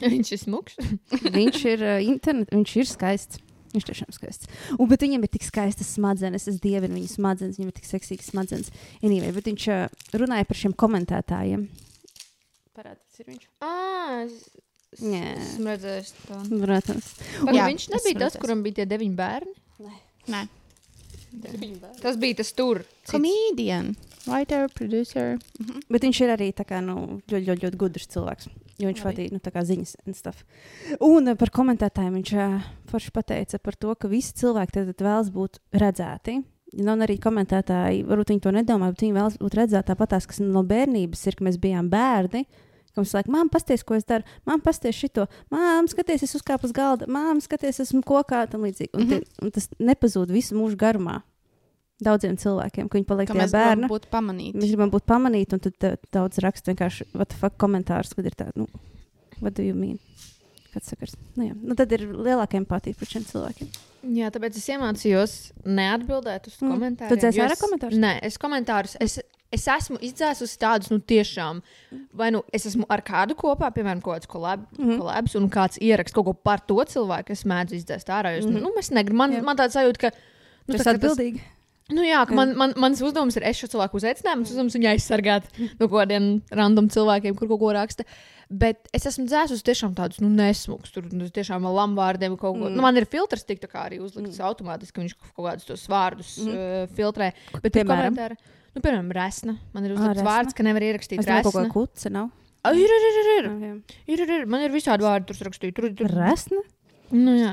Viņš 0.00 0.32
ir 0.32 0.38
smuks. 0.38 0.76
viņš 1.10 1.64
ir 1.64 1.82
uh, 1.82 2.06
internet, 2.06 2.50
viņš 2.52 2.76
ir 2.76 2.84
skaists. 2.86 3.38
Viņš 3.72 3.86
tiešām 3.88 4.12
skaists. 4.14 4.50
Un, 4.76 4.86
bet 4.90 5.02
viņam 5.04 5.26
ir 5.26 5.32
tik 5.32 5.46
skaistas 5.46 5.94
smadzenes. 5.96 6.46
Es 6.50 6.60
dievinu 6.62 6.98
viņu 6.98 7.10
smadzenes. 7.14 7.58
Viņam 7.58 7.72
ir 7.72 7.78
tik 7.78 7.88
seksīgas 7.88 8.30
smadzenes. 8.32 8.70
Anyway, 9.02 9.32
bet 9.36 9.50
viņš 9.50 9.66
uh, 9.72 10.04
runāja 10.16 10.48
par 10.48 10.60
šiem 10.60 10.76
komentētājiem. 10.84 11.66
Parādīts 12.76 13.22
ir 13.22 13.30
viņš. 13.32 13.48
Ah, 13.64 14.22
es, 14.26 14.36
Nē. 15.02 15.22
esmu 15.40 15.72
redzējis. 15.72 16.14
Protams. 16.52 17.10
Jā, 17.50 17.66
viņš 17.68 17.88
nebija 17.94 18.22
tas, 18.26 18.38
kuram 18.40 18.62
bija 18.64 18.82
tie 18.82 18.88
deviņi 18.92 19.18
bērni. 19.18 19.56
Nē. 20.32 20.46
Tas 22.02 22.16
bija 22.16 22.38
tas 22.40 22.52
tur. 22.56 22.82
Comedian, 23.08 23.94
writer, 24.26 24.68
producer. 24.72 25.36
Mhm. 25.60 25.82
Bet 25.92 26.06
viņš 26.06 26.20
ir 26.24 26.32
arī 26.36 26.52
tā 26.56 26.64
kā, 26.68 26.80
nu, 26.84 27.20
ļoti, 27.28 27.44
ļoti, 27.50 27.66
ļoti 27.66 27.80
gudrs 27.82 28.08
cilvēks. 28.14 28.48
Jo 28.76 28.90
viņš 28.90 29.04
vadīja 29.06 29.32
nu, 29.32 29.40
ziņas 29.40 29.94
un 30.04 30.16
stuff. 30.16 30.44
Un 31.00 31.30
uh, 31.30 31.36
par 31.38 31.52
komentētājiem 31.54 32.18
viņš 32.18 32.32
uh, 32.36 32.66
forši 32.90 33.12
pateica 33.14 33.60
par 33.62 33.78
to, 33.80 33.94
ka 33.96 34.10
visi 34.12 34.36
cilvēki 34.36 34.74
tad, 34.74 34.92
tad 34.92 35.06
vēlas 35.06 35.32
būt 35.32 35.60
redzēti. 35.72 36.42
Nu, 36.76 36.92
un 36.92 37.04
arī 37.06 37.16
komentētāji, 37.22 38.02
varbūt 38.04 38.34
viņi 38.34 38.42
to 38.44 38.52
nedomā, 38.52 38.90
bet 38.92 39.04
viņi 39.04 39.16
vēlas 39.16 39.38
būt 39.40 39.56
redzēti 39.56 39.92
tāpat, 39.92 40.16
kas 40.28 40.42
no 40.42 40.64
bērnības 40.66 41.22
ir, 41.30 41.36
ka 41.38 41.46
mēs 41.46 41.60
bijām 41.62 41.88
bērni. 41.92 42.44
Ka 42.92 43.00
mums 43.00 43.12
liekas, 43.12 43.32
māte, 43.32 43.52
pasties, 43.52 43.84
ko 43.86 43.96
es 43.96 44.04
daru, 44.08 44.24
māte, 44.48 44.64
pasties 44.64 44.96
šito, 44.96 45.26
māte, 45.52 45.92
skaties, 45.92 46.26
es 46.26 46.36
uzkāpu 46.36 46.68
uz 46.68 46.74
galda, 46.76 47.08
māte, 47.12 47.44
skaties, 47.44 47.80
esmu 47.84 48.02
kokā, 48.08 48.46
tam 48.50 48.64
līdzīgi. 48.64 48.92
Un, 48.96 49.04
mm. 49.04 49.12
-hmm. 49.12 49.44
un 49.44 49.52
tas 49.56 49.68
nepazūd 49.78 50.32
visu 50.32 50.56
mūžu 50.56 50.80
garumā. 50.80 51.20
Daudziem 52.04 52.36
cilvēkiem, 52.36 52.88
ka 52.92 52.98
viņi 52.98 53.06
paliek 53.08 53.30
mēs 53.32 53.52
gribam 53.52 53.62
bērna. 53.62 53.88
būt 53.88 54.06
pamanīti. 54.12 54.58
Mēs 54.60 54.68
gribam 54.74 54.90
būt 54.92 55.06
pamanīti, 55.08 55.56
un 55.56 55.60
tad 55.64 55.86
uh, 55.88 55.94
daudz 56.12 56.38
raksta 56.44 56.72
vienkārši 56.74 57.06
what 57.14 57.28
the 57.32 57.36
fuck, 57.40 57.56
komentārus, 57.56 58.12
kad 58.14 58.26
ir 58.28 58.34
tādi, 58.36 58.52
nu, 58.56 58.66
what 59.40 59.54
do 59.56 59.62
you 59.64 59.72
mean? 59.74 59.96
Kāds 60.74 60.90
sakars? 60.92 61.14
Nu, 61.36 61.46
jā. 61.48 61.54
nu, 61.56 61.74
tad 61.74 61.92
ir 61.96 62.04
lielāka 62.12 62.58
empātija 62.60 62.98
pret 63.00 63.08
šiem 63.14 63.24
cilvēkiem. 63.24 63.70
Jā, 64.12 64.28
tāpēc 64.30 64.58
es 64.60 64.66
iemācījos 64.68 65.32
neatbildēt 65.64 66.46
uz 66.50 66.58
Mm. 66.60 66.74
komentāriem. 66.74 67.16
Dzēsi 67.22 67.38
jo 67.40 67.46
vairāk 67.46 67.56
es- 67.56 67.64
komentārus? 67.64 67.98
Nē, 68.04 68.12
es 68.28 68.36
komentārus. 68.38 68.96
Es, 69.00 69.16
es 69.56 69.64
esmu 69.66 69.96
izdzēsusi 70.04 70.58
tādus, 70.60 70.90
nu, 70.92 70.98
tiešām, 71.00 71.62
vai 72.12 72.30
nu 72.30 72.44
es 72.52 72.66
esmu 72.66 72.84
ar 72.92 73.00
kādu 73.00 73.34
kopā, 73.34 73.72
piemēram, 73.72 74.02
kaut 74.04 74.20
kāds 74.20 74.28
kolab, 74.28 74.68
mm. 74.76 74.84
-hmm. 74.84 74.98
kolabs, 75.00 75.34
un 75.40 75.48
kāds 75.48 75.80
ieraksta 75.80 76.14
kaut 76.14 76.26
ko 76.26 76.34
par 76.34 76.60
to 76.60 76.76
cilvēku, 76.84 77.30
es 77.32 77.44
mēdzu 77.44 77.80
izdzēst 77.80 78.12
ārā. 78.12 78.36
Jo, 78.36 78.44
mm. 78.46 78.52
-hmm. 78.56 78.62
nu, 78.62 78.72
es 78.78 78.90
negribu, 78.90 79.16
man, 79.16 79.32
Jā. 79.32 79.42
man 79.42 79.56
tāds 79.56 79.72
sajūta, 79.80 79.98
ka. 79.98 80.10
Nu, 80.68 80.74
Nu, 80.74 80.78
tas 80.78 80.86
ir 80.86 80.98
atbildīgi. 80.98 81.40
Nu, 81.94 82.02
jā, 82.02 82.24
man, 82.34 82.54
man, 82.58 82.72
mans 82.82 82.98
uzdevums 83.06 83.36
ir, 83.38 83.44
es 83.46 83.60
šo 83.60 83.68
cilvēku 83.70 84.00
uzaicināju, 84.00 84.40
mans 84.40 84.50
uzdevums 84.50 84.74
ir 84.74 84.80
viņu 84.80 84.88
aizsargāt 84.90 85.44
no 85.78 85.86
kaut 85.86 86.00
kādiem 86.00 86.24
random 86.50 86.88
cilvēkiem, 86.90 87.36
kur 87.38 87.46
kaut 87.52 87.60
ko 87.62 87.68
raksta. 87.76 88.06
Bet 88.50 88.88
es 88.94 89.06
esmu 89.10 89.24
dzēsus 89.26 89.62
tiešām 89.66 89.94
tādus 89.98 90.18
nu, 90.22 90.28
nesmukus, 90.30 90.90
tur 90.94 91.06
nu, 91.10 91.28
tiešām 91.34 91.64
ar 91.66 91.76
lamvārdiem 91.80 92.34
kaut 92.38 92.56
ko. 92.56 92.64
Mm. 92.64 92.72
Mm. 92.72 92.76
Nu, 92.78 92.82
man 92.86 92.98
ir 92.98 93.06
filtrs, 93.10 93.42
tik 93.46 93.62
tā 93.62 93.70
kā 93.70 93.84
arī 93.86 94.00
uzlikts 94.02 94.38
mm. 94.38 94.46
automātiski, 94.50 95.02
viņš 95.04 95.14
kaut 95.34 95.46
kādus 95.46 95.66
tos 95.70 95.86
vārdus 95.90 96.34
Mm. 96.42 96.50
mm. 96.50 96.82
uh, 96.86 96.96
filtrē. 96.98 97.30
Bet, 97.60 97.70
Piemēram? 97.74 98.10
komentāri, 98.14 98.38
nu, 98.74 98.82
piemēram, 98.82 99.12
resna. 99.18 99.56
Man 99.74 99.86
ir 99.86 99.94
uzlikts 99.96 100.18
resna. 100.20 100.26
vārds, 100.30 100.54
ka 100.58 100.66
nevar 100.66 100.86
ierakstīt 100.90 101.22
Es 101.22 101.26
domāju, 101.30 101.46
kaut 101.48 101.58
resna. 101.58 101.70
kā 101.70 101.74
kuce 101.78 102.12
nav. 102.18 102.30
Ā, 102.66 102.74
Ir, 102.74 102.90
ir, 102.98 103.04
ir, 103.06 103.30
ir, 103.38 103.44
jā. 103.62 103.72
ir, 104.10 104.20
ir, 104.26 104.30
ir. 104.40 104.46
Man 104.50 104.62
ir 104.66 104.72
visādi 104.74 105.06
vārdi, 105.06 105.30
tur 105.30 105.46
rakstīju. 105.46 105.74
Tur, 105.76 105.86
tur. 106.02 106.10
Resna? 106.18 106.62
Nu, 107.14 107.34
jā. 107.38 107.52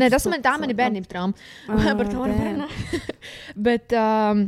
Nē, 0.00 0.08
tas 0.12 0.26
man 0.32 0.42
tā 0.44 0.54
man 0.58 0.70
ir 0.70 0.76
tu- 0.76 0.80
bērnības 0.82 1.10
trauma. 1.12 1.34
Ah, 1.68 1.92
Par 2.00 2.08
to 2.08 2.24
nevaru 2.24 2.40
runāt. 2.46 3.12
Bet 3.68 3.92
um, 4.00 4.42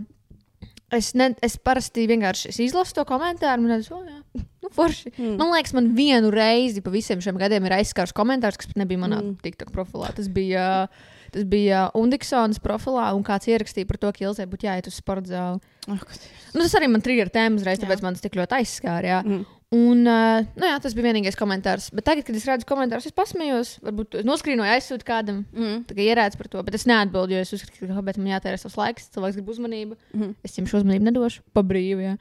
es, 0.93 1.12
ne, 1.19 1.31
es 1.45 1.57
parasti 1.61 2.07
vienkārši 2.11 2.51
es 2.53 2.59
izlasu 2.67 2.97
to 3.01 3.05
komentāru 3.09 3.65
un 3.65 3.71
redzu, 3.77 3.95
oh, 3.97 4.03
jā, 4.09 4.19
nu, 4.62 4.73
forši. 4.77 5.12
Mm. 5.19 5.37
Man 5.41 5.53
liekas, 5.55 5.73
man 5.77 5.93
vienu 5.97 6.33
reizi 6.35 6.83
pa 6.85 6.93
visiem 6.95 7.21
šiem 7.25 7.38
gadiem 7.41 7.65
ir 7.69 7.77
aizskārs 7.81 8.15
komentārs, 8.17 8.61
kas 8.61 8.75
nebija 8.81 9.01
manā 9.05 9.23
Mm. 9.23 9.37
TikTok 9.45 9.73
profilā. 9.75 10.12
Tas 10.17 10.29
bija, 10.33 10.67
tas 11.33 11.45
bija 11.49 11.87
Undiksons 11.99 12.61
profilā, 12.65 13.11
un 13.17 13.25
kāds 13.27 13.49
ierakstīja 13.51 13.88
par 13.88 13.99
to, 14.03 14.12
ka 14.12 14.25
Ilzai 14.27 14.47
būtu 14.51 14.69
jāiet 14.69 14.88
uz 14.88 14.97
sporta 15.01 15.29
zāli. 15.33 15.61
Oh, 15.88 15.99
Nu, 16.55 16.61
tas 16.61 16.75
arī 16.77 16.88
man 16.93 17.01
trigger 17.03 17.31
tēmas 17.33 17.65
reiz, 17.65 17.79
Jā. 17.81 17.87
tāpēc 17.88 18.03
man 18.05 18.15
tas 18.15 18.23
tik 18.25 18.37
ļoti 18.37 18.59
aizskāra. 18.61 19.09
Jā. 19.17 19.21
Mm. 19.25 19.45
Un, 19.72 20.02
uh, 20.04 20.42
nu, 20.52 20.66
jā, 20.68 20.74
tas 20.85 20.92
bija 20.92 21.06
vienīgais 21.08 21.38
komentārs. 21.38 21.87
Bet 21.96 22.04
tagad, 22.04 22.26
kad 22.26 22.37
es 22.37 22.44
redzu 22.44 22.66
komentārus, 22.68 23.06
es 23.08 23.14
pasmējos. 23.16 23.70
Varbūt 23.87 24.18
noskrīnoju, 24.28 24.68
aizsūtu 24.68 25.06
kādam. 25.08 25.38
Mm. 25.56 25.78
Tā 25.88 25.96
kā 25.96 26.04
ierēdz 26.04 26.37
par 26.37 26.50
to, 26.52 26.61
bet 26.66 26.76
es 26.76 26.85
neatbildēju, 26.90 27.38
jo 27.40 27.46
es 27.46 27.54
uzskatu, 27.56 27.88
ka 27.88 28.04
man 28.04 28.32
jātērē 28.35 28.61
savs 28.61 28.76
laiks, 28.76 29.08
cilvēks 29.14 29.38
grib 29.38 29.48
uzmanību. 29.54 29.96
Mm. 30.12 30.35
Es 30.44 30.58
viņam 30.58 30.68
šo 30.68 30.82
uzmanību 30.82 31.08
nedošu, 31.08 31.44
pa 31.56 31.64
brīvu. 31.64 32.04
Jā. 32.04 32.18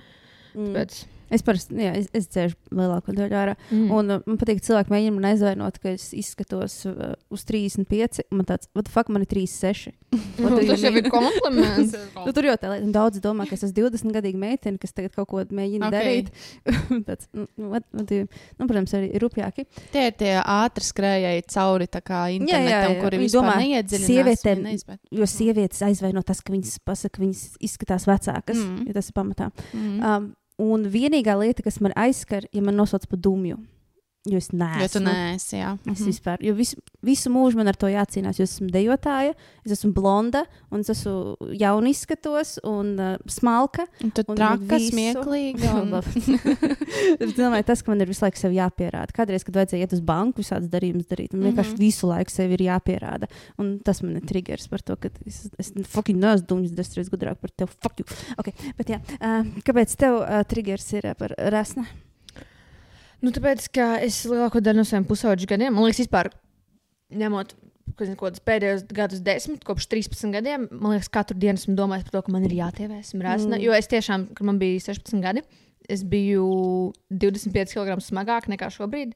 Mm. 0.53 0.69
Tāpēc, 0.69 1.01
Es 1.31 1.43
parasti, 1.47 1.77
jā, 1.79 1.93
es, 1.95 2.09
es 2.17 2.27
dzēšu 2.31 2.75
lielāko 2.75 3.15
daļu 3.15 3.37
ārā. 3.39 3.55
mm. 3.71 3.87
Un 3.95 4.15
uh, 4.17 4.21
man 4.27 4.39
patīk, 4.41 4.59
ka 4.59 4.67
cilvēki 4.67 4.91
mēģina 4.91 5.15
man 5.15 5.27
aizvainot, 5.31 5.77
ka 5.81 5.93
es 5.95 6.09
izskatos 6.17 6.75
uh, 6.89 7.13
uz 7.31 7.45
35. 7.47 8.25
un 8.31 8.41
Man 8.41 8.47
tāds, 8.49 8.67
what 8.75 8.87
the 8.87 8.91
fuck, 8.91 9.07
man 9.13 9.23
ir 9.23 9.29
36. 9.31 9.93
Nu, 10.41 10.49
tas 10.57 10.81
jau 10.83 10.91
ir 10.91 11.07
kompliments. 11.07 11.93
Nu, 12.25 12.33
tur 12.35 12.47
jau 12.49 12.55
tā 12.59 12.71
lieta, 12.73 12.89
daudz 12.91 13.21
domā, 13.23 13.45
ka 13.47 13.55
es 13.55 13.63
esmu 13.63 13.87
20 13.87 14.11
gadīga 14.17 14.41
meitene, 14.41 14.79
kas 14.81 14.91
tagad 14.97 15.13
kaut 15.15 15.29
ko 15.31 15.43
mēģina 15.47 15.87
Ok. 15.87 15.95
okay. 15.95 16.01
darīt. 16.01 16.31
tāds, 17.07 17.29
nu, 17.37 17.47
what, 17.71 17.85
what 17.95 18.11
you- 18.11 18.27
nu, 18.27 18.67
protams, 18.67 18.95
arī 18.97 19.13
rupjāki. 19.21 19.67
Tie 19.93 20.03
ir 20.09 20.17
tie 20.19 20.33
ātri 20.41 20.83
skrējēji 20.89 21.45
cauri 21.53 21.87
tā 21.91 22.01
kā 22.03 22.25
internetam, 22.35 22.91
jā, 22.91 22.97
jā. 22.97 22.99
kuri 23.05 23.21
Viņi 23.21 23.29
vispār 23.29 23.47
domā, 23.47 24.03
sievietēm-. 24.09 24.99
Jo 25.21 25.29
sievietes 25.29 25.81
aizvaino 25.87 26.23
tas, 26.27 26.43
ka 26.43 26.53
viņas 26.53 26.79
pasaka, 26.85 27.15
ka 27.17 27.23
viņas 27.23 27.43
izskatās 27.63 28.07
vecākas. 28.09 28.59
Mm. 28.59 28.71
Mm. 28.81 28.87
Ja 28.89 28.97
tas 28.97 29.09
ir 29.11 29.17
pamatā. 29.17 29.49
Mm. 29.73 29.97
Um, 30.01 30.29
un 30.61 30.85
vienīgā 30.93 31.35
lieta, 31.39 31.65
kas 31.65 31.79
man 31.81 31.95
aizskar, 31.97 32.45
ja 32.53 32.61
man 32.63 32.77
nosauc 32.77 33.07
par 33.09 33.21
dumju, 33.21 33.57
jo 34.29 34.37
es 34.37 34.51
neesmu. 34.53 34.81
Jo 34.83 34.87
tu 34.93 34.99
neesi, 35.01 35.55
jā. 35.57 35.71
Es 35.89 35.99
Mhm. 35.99 36.07
vispār, 36.11 36.37
jo 36.45 36.53
visu, 36.53 36.75
visu 37.03 37.29
mūžu 37.33 37.55
man 37.57 37.67
ar 37.67 37.73
to 37.75 37.87
jācīnās. 37.87 38.37
Jo 38.37 38.43
es 38.43 38.53
esmu 38.59 38.69
dejotāja, 38.69 39.33
es 39.65 39.71
esmu 39.71 39.93
blonda, 39.93 40.45
un 40.71 40.79
es 40.81 40.89
esmu 40.93 41.37
jauna 41.57 41.89
izskatos, 41.89 42.59
un 42.63 42.99
uh, 42.99 43.17
smalka. 43.27 43.87
Un 44.03 44.11
tu 44.11 44.21
traka, 44.23 44.77
smieklīga. 44.77 45.73
Un... 45.81 45.93
es 47.23 47.33
domāju, 47.33 47.65
tas, 47.65 47.81
ka 47.81 47.91
man 47.91 48.01
ir 48.01 48.11
visu 48.11 48.25
laiku 48.25 48.37
sev 48.37 48.53
jāpierāda. 48.53 49.11
Kādreiz, 49.15 49.43
kad 49.47 49.57
vajadzēja 49.57 49.87
iet 49.87 49.93
uz 49.97 50.03
banku, 50.05 50.41
visādas 50.43 50.69
darījumus 50.69 51.07
darīt, 51.09 51.33
man 51.33 51.49
vienkārši 51.51 51.73
Mhm. 51.73 51.81
visu 51.81 52.07
laiku 52.11 52.29
sev 52.31 52.51
ir 52.51 52.59
jāpierāda. 52.67 53.29
Un 53.57 53.79
tas 53.79 54.03
man 54.03 54.15
ir 54.17 54.21
triggers 54.21 54.67
par 54.69 54.79
to, 54.85 54.95
ka 54.97 55.09
es, 55.25 55.49
es 55.57 55.71
fucking 55.89 56.19
neesmu 56.21 56.45
dumjs, 56.47 56.75
desmit 56.75 56.97
reizes 57.01 57.09
gudrāk 57.09 57.41
par 57.41 57.49
tevi. 57.57 57.71
Fuck 57.81 57.99
you. 57.99 58.05
Okay, 58.37 58.53
bet 58.77 58.87
jā, 58.87 59.01
uh, 59.19 59.43
kāpēc 59.65 59.95
tev 59.97 60.21
uh, 60.21 60.43
triggers 60.43 60.85
ir 60.93 61.09
uh, 61.09 61.13
par 61.17 61.33
resnu? 61.37 61.85
Nu, 63.21 63.31
tāpēc, 63.33 63.67
ka 63.75 63.95
es 64.01 64.23
lielāko 64.25 64.61
daļu 64.63 64.81
no 64.81 64.85
saviem 64.87 65.05
pusauģu 65.09 65.49
gadiem, 65.49 65.73
man 65.75 65.85
liekas, 65.85 66.01
vispār 66.03 66.31
ņemot, 67.13 67.53
zinu, 68.01 68.29
pēdējos 68.47 68.85
gadus, 68.97 69.21
desmit, 69.25 69.65
kopš 69.67 69.87
13 69.91 70.33
gadiem, 70.33 70.67
man 70.71 70.95
liekas, 70.95 71.11
katru 71.13 71.37
dienu 71.37 71.59
esmu 71.59 71.75
domājis 71.77 72.07
par 72.07 72.17
to, 72.17 72.21
ka 72.25 72.33
man 72.33 72.47
ir 72.47 72.55
jātievē, 72.57 73.01
esmu 73.03 73.25
resna. 73.25 73.57
Mm. 73.57 73.65
Jo 73.65 73.75
es 73.77 73.91
tiešām, 73.91 74.31
kad 74.37 74.47
man 74.47 74.61
bija 74.61 74.79
16 74.87 75.21
gadi, 75.23 75.43
es 75.91 76.05
biju 76.07 76.93
25 77.11 77.75
kg 77.75 77.99
smagāk 78.01 78.49
nekā 78.51 78.71
šobrīd. 78.73 79.13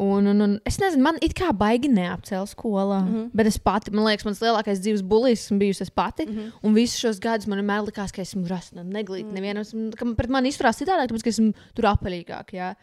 Un, 0.00 0.24
un, 0.24 0.38
un 0.40 0.52
es 0.64 0.78
nezinu, 0.80 1.04
man 1.04 1.18
it 1.20 1.34
kā 1.36 1.50
baigi 1.52 1.90
neapcēla 1.92 2.48
skolā. 2.48 3.02
Mm 3.02 3.12
-hmm. 3.12 3.26
Bet 3.36 3.46
es 3.46 3.58
pati, 3.60 3.92
man 3.92 4.06
liekas, 4.06 4.24
mans 4.24 4.40
lielākais 4.40 4.80
dzīves 4.80 5.02
buļbuļs 5.04 5.44
esmu 5.44 5.58
bijusi 5.60 5.82
es 5.82 5.90
pati. 5.90 6.26
Mm 6.26 6.32
-hmm. 6.32 6.52
Un 6.62 6.74
visus 6.74 6.98
šos 6.98 7.20
gadus 7.20 7.46
man 7.46 7.58
vienmēr 7.60 7.84
likās, 7.84 8.12
ka 8.12 8.22
esmu 8.22 8.48
rasna, 8.48 8.82
neglīta. 8.82 9.28
Mm 9.28 9.30
-hmm. 9.30 9.34
Nevienam, 9.34 9.90
ka 9.96 10.06
pret 10.16 10.30
mani 10.30 10.48
izturās 10.48 10.80
citādi, 10.80 11.12
tāpēc 11.12 11.22
ka 11.22 11.28
esmu 11.28 11.52
tur 11.74 11.84
apaļīgāk. 11.84 12.52
Jā. 12.52 12.74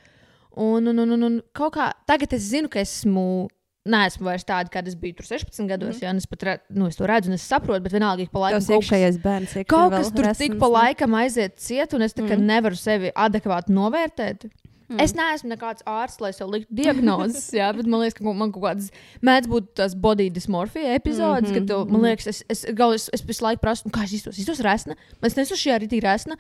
Un, 0.56 0.88
un, 0.88 1.00
un, 1.00 1.16
un, 1.16 1.24
un 1.24 1.40
kaut 1.56 1.76
kā 1.78 1.92
tagad 2.10 2.34
es 2.38 2.50
zinu, 2.52 2.72
ka 2.72 2.82
esmu. 2.82 3.48
Nē, 3.90 4.02
esmu 4.10 4.28
vairs 4.28 4.44
tāda, 4.46 4.70
kāda 4.70 4.92
es 4.92 4.96
biju 5.00 5.16
tur 5.18 5.26
16 5.26 5.70
gados. 5.70 5.96
Mm. 5.96 6.04
Jā, 6.04 6.12
es 6.20 6.28
pat 6.30 6.44
re, 6.46 6.56
nu, 6.76 6.90
es 6.92 6.98
to 7.00 7.08
redzu, 7.10 7.32
un 7.32 7.38
es 7.38 7.46
saprotu, 7.48 7.82
bet 7.86 7.96
vienalga, 7.96 8.26
ka 8.28 8.36
pa 8.36 8.42
laikam 8.44 8.60
Tas 8.60 8.74
iekšējais 8.76 9.20
bērns 9.24 9.56
ir 9.56 9.66
kaut 9.72 9.96
kas 9.96 10.12
tur 10.14 10.28
tik 10.38 10.58
pa 10.62 10.70
laikam 10.70 11.16
aiziet 11.18 11.56
ciet, 11.64 11.96
un 11.96 12.04
es 12.06 12.14
tā 12.14 12.26
mm. 12.26 12.44
nevaru 12.52 12.78
sevi 12.78 13.14
adekvāti 13.16 13.74
novērtēt. 13.74 14.50
Mm. 14.90 15.00
Es 15.04 15.14
neesmu 15.14 15.52
nekāds 15.52 15.86
ārsts, 15.86 16.18
lai 16.22 16.32
sev 16.34 16.50
liktu 16.50 16.74
diagnozes, 16.80 17.52
jā, 17.54 17.68
bet 17.78 17.86
man 17.86 18.02
liekas, 18.02 18.16
ka 18.18 18.26
man 18.26 18.54
kaut 18.54 18.64
kādas 18.64 18.88
mēdz 19.26 19.50
būt 19.52 19.68
tās 19.78 19.94
body 19.94 20.32
dysmorphija 20.34 20.96
epizodes, 20.98 21.52
mm 21.52 21.56
-hmm. 21.56 21.68
kad 21.70 21.70
tu, 21.70 21.94
man 21.94 22.08
liekas, 22.08 22.28
es, 22.28 22.40
es, 22.50 22.64
es, 22.66 23.10
es 23.14 23.26
visu 23.26 23.46
laiku 23.46 23.62
prasu, 23.62 23.86
nu, 23.86 23.94
kā 23.94 24.04
es 24.08 24.18
iztos, 24.18 24.40
iztos 24.42 24.64
resna, 24.66 24.98
es 25.22 25.38
nesu 25.38 25.54
šī 25.54 25.78
arī 25.78 25.90
tīra 25.92 26.18
resna. 26.18 26.36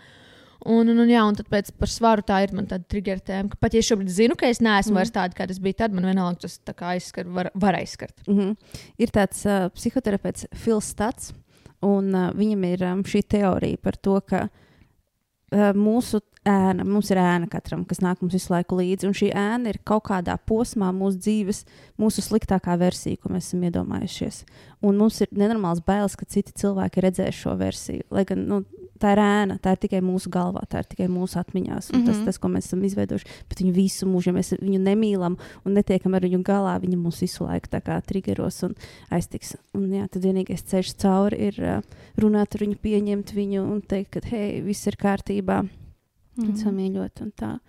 Un, 0.65 0.89
un, 0.91 0.97
un, 0.99 1.07
jā, 1.07 1.21
un 1.23 1.37
tad 1.37 1.47
pēc 1.51 1.71
par 1.79 1.91
svaru 1.91 2.23
tā 2.27 2.41
ir 2.43 2.51
man 2.55 2.67
tāda 2.67 2.83
trigger 2.91 3.21
tēma, 3.23 3.53
ka 3.53 3.59
pat 3.63 3.77
ja 3.77 3.83
šobrīd 3.85 4.11
zinu, 4.11 4.35
ka 4.39 4.49
es 4.51 4.59
neesmu 4.59 4.91
mm. 4.91 4.99
vairs 4.99 5.13
tāda, 5.15 5.37
kāda 5.37 5.55
es 5.55 5.61
biju, 5.63 5.77
tad 5.79 5.95
man 5.95 6.09
vienalga 6.09 6.43
tas 6.43 6.59
aizskar, 6.91 7.29
var, 7.31 7.51
var 7.55 7.77
aizskart. 7.79 8.15
Mm 8.27 8.39
-hmm. 8.39 8.81
Ir 8.97 9.13
tāds 9.15 9.45
uh, 9.47 9.69
psihoterapeits 9.71 10.47
Fils 10.53 10.91
Stats, 10.91 11.33
un 11.81 12.11
uh, 12.15 12.31
viņam 12.35 12.65
ir 12.73 12.83
um, 12.83 13.03
šī 13.03 13.23
teorija 13.23 13.77
par 13.77 13.95
to, 13.95 14.19
ka 14.19 14.47
uh, 14.49 15.71
mūsu 15.73 16.19
ēna, 16.47 16.85
mums 16.87 17.09
ir 17.11 17.19
ēna 17.21 17.47
katram, 17.51 17.85
kas 17.85 18.01
nāk 18.03 18.21
mums 18.21 18.33
visu 18.33 18.53
laiku 18.53 18.77
līdzi. 18.79 19.07
Un 19.07 19.15
šī 19.17 19.31
ēna 19.35 19.73
ir 19.73 19.79
kaut 19.87 20.07
kādā 20.09 20.37
posmā 20.49 20.91
mūsu 20.95 21.19
dzīves, 21.19 21.63
mūsu 21.99 22.23
sliktākā 22.25 22.77
versija, 22.79 23.17
ko 23.17 23.29
mēs 23.33 23.49
esam 23.49 23.63
iedomājušies. 23.63 24.43
Un 24.81 24.97
mums 24.97 25.21
ir 25.21 25.31
nenormāls 25.31 25.83
bailes, 25.85 26.15
ka 26.19 26.25
citi 26.25 26.51
cilvēki 26.51 27.03
redzēs 27.05 27.35
šo 27.43 27.55
versiju. 27.59 28.03
Lai 28.11 28.25
gan 28.29 28.45
nu, 28.47 28.63
tā 28.99 29.13
ir 29.15 29.21
ēna, 29.23 29.57
tā 29.63 29.73
ir 29.75 29.81
tikai 29.85 30.01
mūsu 30.05 30.31
galvā, 30.33 30.63
tā 30.69 30.83
ir 30.83 30.89
tikai 30.91 31.07
mūsu 31.11 31.39
atmiņās. 31.41 31.89
Mm 31.91 31.95
-hmm. 31.95 32.05
tas, 32.05 32.17
mhm. 32.17 32.25
tas, 32.25 32.37
ko 32.37 32.47
mēs 32.47 32.69
esam 32.69 32.83
izveidojuši, 32.83 33.25
bet 33.49 33.61
viņu 33.63 33.73
visu 33.73 34.07
mūžu, 34.07 34.29
ja 34.29 34.33
mēs 34.33 34.53
viņu 34.59 34.79
nemīlam 34.83 35.37
un 35.65 35.73
netiekam 35.73 36.13
ar 36.13 36.21
viņu 36.27 36.43
galā, 36.43 36.77
viņa 36.81 36.97
mūs 36.97 37.21
visu 37.21 37.43
laiku 37.43 37.67
triggeros 38.05 38.63
un 38.63 38.75
aiztiks. 39.09 39.55
Un, 39.73 39.89
jā, 39.93 40.07
tad 40.07 40.23
vienīgais 40.23 40.63
ceļš 40.63 40.93
cauri 40.95 41.37
ir 41.49 41.59
uh, 41.59 41.81
runāt 42.17 42.55
ar 42.55 42.61
viņu, 42.65 42.75
pieņemt 42.81 43.33
viņu 43.33 43.63
un 43.63 43.81
teikt, 43.81 44.09
ka 44.09 44.19
hei, 44.29 44.61
viss 44.61 44.87
ir 44.87 44.95
kārtībā 44.95 45.63
mm. 45.63 46.55
samīļot 46.55 47.21
un 47.21 47.31
tā. 47.31 47.59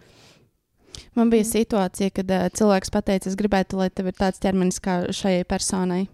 Man 1.15 1.31
bija 1.31 1.43
mm. 1.43 1.51
situācija, 1.51 2.11
kad 2.11 2.31
uh, 2.31 2.49
cilvēks 2.53 2.91
teica, 2.91 3.29
es 3.29 3.37
gribētu, 3.37 3.77
lai 3.77 3.91
tev 3.91 4.07
ir 4.07 4.17
tāds 4.19 4.39
ķermenis 4.39 4.81
kā 4.81 5.13
šai 5.13 5.45
personai. 5.45 6.09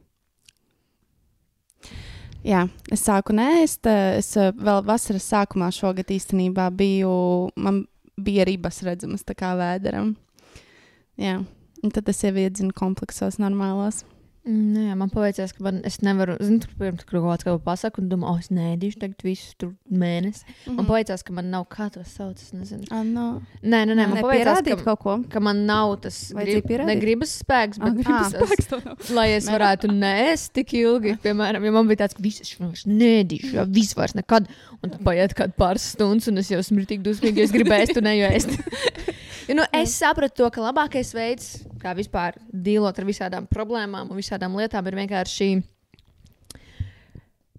Jā, 2.47 2.63
es 2.95 3.03
sāku 3.03 3.35
nēst. 3.35 3.89
Es 3.91 4.31
uh, 4.39 4.53
vēl 4.55 4.85
vasaras 4.87 5.27
sākumā 5.33 5.73
šogad 5.75 6.13
īstenībā 6.15 6.69
biju, 6.79 7.13
man 7.59 7.83
bija 8.17 8.47
ribas 8.47 8.79
redzamas 8.87 9.27
tā 9.27 9.35
kā 9.39 9.57
vēderam. 9.59 10.15
Jā, 11.19 11.41
un 11.83 11.95
tad 11.95 12.07
es 12.13 12.23
jau 12.23 12.31
iedzinu 12.39 12.77
kompleksos 12.77 13.41
normālos. 13.43 14.05
Mm, 14.47 14.77
nē, 14.77 14.95
man 14.95 15.11
paveicās, 15.11 15.51
ka 15.57 15.65
man, 15.67 15.81
es 15.89 15.97
nevaru, 16.07 16.37
zinu, 16.39 16.61
tur 16.63 16.75
pirms 16.79 17.03
tur 17.03 17.19
kaut 17.19 17.43
kāda 17.43 17.59
pasaka, 17.65 17.99
un 17.99 18.11
domāju, 18.13 18.31
oh, 18.31 18.43
es 18.45 18.53
nēdīšu 18.55 19.01
tagad 19.01 19.25
visu 19.27 19.57
tur 19.59 19.73
mēnesi. 19.91 20.45
Mm 20.47 20.53
-hmm. 20.53 20.77
Man 20.77 20.77
mhm. 20.77 20.91
paveicās, 20.93 21.25
ka 21.27 21.35
man 21.35 21.51
nav 21.51 21.65
kā 21.73 21.89
to 21.91 22.05
sauc, 22.07 22.39
es 22.39 22.53
nezinu. 22.55 22.87
Ah, 22.95 23.03
no. 23.03 23.43
Nē, 23.63 23.81
nē, 23.91 23.97
nē, 23.99 24.07
man 24.13 24.23
paveicās, 24.23 24.63
ka, 24.63 24.77
kaut 24.85 25.01
ko. 25.03 25.17
ka 25.29 25.41
man 25.41 25.65
nav 25.67 25.97
tas 26.07 26.33
grib, 26.33 26.71
ne 26.87 26.97
gribas 27.03 27.35
spēks, 27.43 27.83
bet 27.83 27.91
ah, 27.91 27.99
gribas 27.99 28.33
spēks, 28.71 29.11
lai 29.19 29.29
es 29.35 29.51
varētu 29.51 29.91
nēst 29.91 30.53
tik 30.55 30.75
ilgi. 30.75 31.19
Piemēram, 31.27 31.65
ja 31.65 31.73
man 31.73 31.91
bija 31.91 32.05
tāds, 32.07 32.15
ka 32.15 32.23
viss 32.23 32.41
es 32.41 32.87
nēdīšu, 32.87 33.55
jau 33.59 33.67
viss 33.67 33.97
vairs 33.99 34.15
nekad, 34.15 34.47
un 34.81 34.91
tad 34.91 35.03
paiet 35.03 35.35
kāds 35.35 35.59
pāris 35.59 35.91
stundas, 35.91 36.29
un 36.29 36.39
es 36.39 36.51
jau 36.51 36.63
esmu 36.63 36.87
tik 36.87 37.03
dusmīgi, 37.03 37.43
es 37.43 37.51
gribēju 37.51 37.99
to 37.99 38.01
nejoēst. 38.01 38.59
Jo, 39.47 39.55
nu, 39.61 39.65
es 39.79 39.95
sapratu, 39.95 40.41
to, 40.43 40.51
ka 40.55 40.63
labākais 40.65 41.13
veids, 41.15 41.49
kā 41.83 41.95
vispār 41.95 42.39
dīlot 42.51 42.99
ar 42.99 43.07
visādām 43.07 43.47
problēmām 43.51 44.11
un 44.11 44.19
visādām 44.19 44.57
lietām, 44.59 44.87
ir 44.91 44.99
vienkārši. 44.99 45.51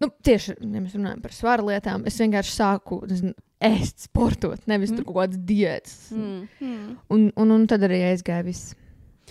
Nu, 0.04 0.10
tieši, 0.12 0.58
ja 0.62 0.82
mēs 0.82 0.98
runājam 0.98 1.22
par 1.24 1.34
svaru 1.34 1.70
lietām, 1.72 2.04
es 2.10 2.20
vienkārši 2.22 2.54
sāku 2.54 3.00
nezinu, 3.08 3.34
ēst, 3.64 4.10
sportot, 4.10 4.60
nevis 4.70 4.92
mm. 4.92 5.00
tur 5.00 5.08
kaut 5.08 5.22
kādas 5.22 5.40
diētas. 5.48 5.96
Mm. 6.14 6.44
Mm. 6.60 6.92
Un, 7.14 7.32
un, 7.34 7.56
un 7.56 7.66
tad 7.72 7.88
arī 7.88 8.04
aizgāja 8.12 8.46
viss. 8.46 8.76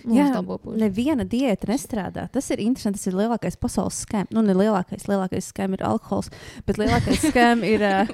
Jā, 0.04 0.28
neviena 0.76 1.24
diēta 1.26 1.70
nestrādā. 1.70 2.26
Tas 2.32 2.50
ir 2.52 2.60
interesanti. 2.62 3.00
Tas 3.00 3.08
ir 3.08 3.16
lielākais 3.16 3.56
pasaules 3.58 4.02
skēms. 4.04 4.34
Nu, 4.36 4.42
ne 4.44 4.54
lielākais, 4.54 5.06
lielākais 5.08 5.48
skēms 5.50 5.78
ir 5.78 5.86
alkohols, 5.88 6.28
bet 6.68 6.78
lielākais 6.78 7.24
skēms 7.30 7.64
ir 7.66 7.86
uh, 7.88 8.12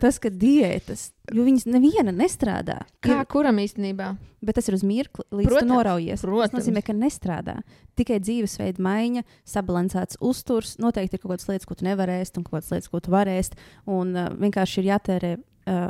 tas, 0.00 0.18
ka 0.22 0.30
diētas, 0.32 1.10
jo 1.34 1.44
viņas 1.46 1.66
neviena 1.68 2.14
nestrādā. 2.14 2.80
Kā 3.04 3.20
ir, 3.22 3.28
kuram 3.32 3.60
īstenībā? 3.62 4.12
Bet 4.46 4.58
tas 4.58 4.68
ir 4.70 4.76
uz 4.76 4.84
mirkli, 4.86 5.24
līdz 5.32 5.48
protams, 5.48 5.66
tu 5.66 5.72
noraujies. 5.72 6.22
Protams. 6.22 6.52
Tas 6.52 6.60
nozīmē, 6.60 6.82
ka 6.86 6.94
nestrādā. 6.96 7.56
Tikai 7.98 8.18
dzīvesveida 8.22 8.82
maiņa, 8.84 9.24
sabalansēts 9.48 10.20
uzturs, 10.24 10.76
noteikti 10.82 11.18
ir 11.18 11.22
kaut 11.22 11.34
kādas 11.34 11.48
lietas, 11.50 11.68
ko 11.68 11.78
tu 11.78 11.88
nevarēsi, 11.88 12.36
un 12.36 12.46
kaut 12.46 12.58
kādas 12.58 12.72
lietas, 12.74 12.90
ko 12.92 13.02
tu 13.02 13.14
varēsi. 13.14 13.58
Un 13.90 14.12
uh, 14.14 14.28
vienkārši 14.36 14.82
ir 14.82 14.90
jātērē, 14.92 15.32
uh, 15.72 15.86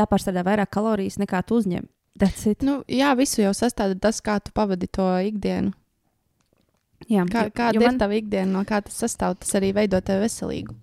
jāpārstrādā 0.00 0.46
vairāk 0.46 0.72
kalorijas 0.74 1.20
nekā 1.22 1.44
tu 1.46 1.60
uzņem. 1.60 1.86
Nu, 2.66 2.80
jā, 2.90 3.12
visu 3.16 3.44
jau 3.44 3.52
sastāv 3.56 3.94
tas, 4.02 4.18
kā 4.24 4.40
tu 4.44 4.52
pavadi 4.56 4.90
to 4.90 5.06
ikdienu. 5.30 5.72
Jā, 7.08 7.24
kā, 7.30 7.46
kāda 7.48 7.80
man... 7.80 7.96
ir 7.96 8.00
tava 8.02 8.16
ikdiena, 8.18 8.50
no 8.58 8.64
kā 8.68 8.82
tas 8.84 8.98
sastāv, 9.04 9.38
tas 9.40 9.54
arī 9.56 9.72
veido 9.76 10.00
tevi 10.04 10.26
veselīgu. 10.26 10.74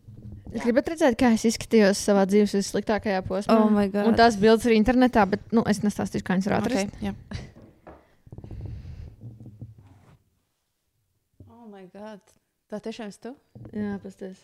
Jūs 0.58 0.66
gribat 0.66 0.88
redzēt, 0.90 1.18
kā 1.20 1.30
es 1.36 1.44
izskatījos 1.46 2.00
savā 2.02 2.24
dzīves 2.30 2.56
vissliktākajā 2.58 3.22
posmā? 3.28 3.54
Oh 3.54 3.70
un 3.70 4.18
tās 4.18 4.40
bildes 4.42 4.66
ir 4.66 4.74
internetā, 4.74 5.28
bet 5.30 5.44
nu, 5.54 5.62
es 5.70 5.84
nestāstīšu, 5.86 6.26
kā 6.26 6.38
viņas 6.38 6.50
var 6.50 6.64
atrast. 6.64 6.94
Okay, 6.98 7.12
jā. 7.12 7.14
oh, 11.46 11.66
my 11.70 11.86
God. 11.94 12.24
Tā 12.74 12.82
tiešām 12.84 13.12
esi 13.14 13.22
tu? 13.28 13.36
Jā, 13.72 14.00
pasties. 14.02 14.42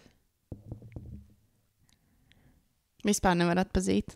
Vispār 3.04 3.34
nevar 3.39 3.63
atpazīt. 3.65 4.13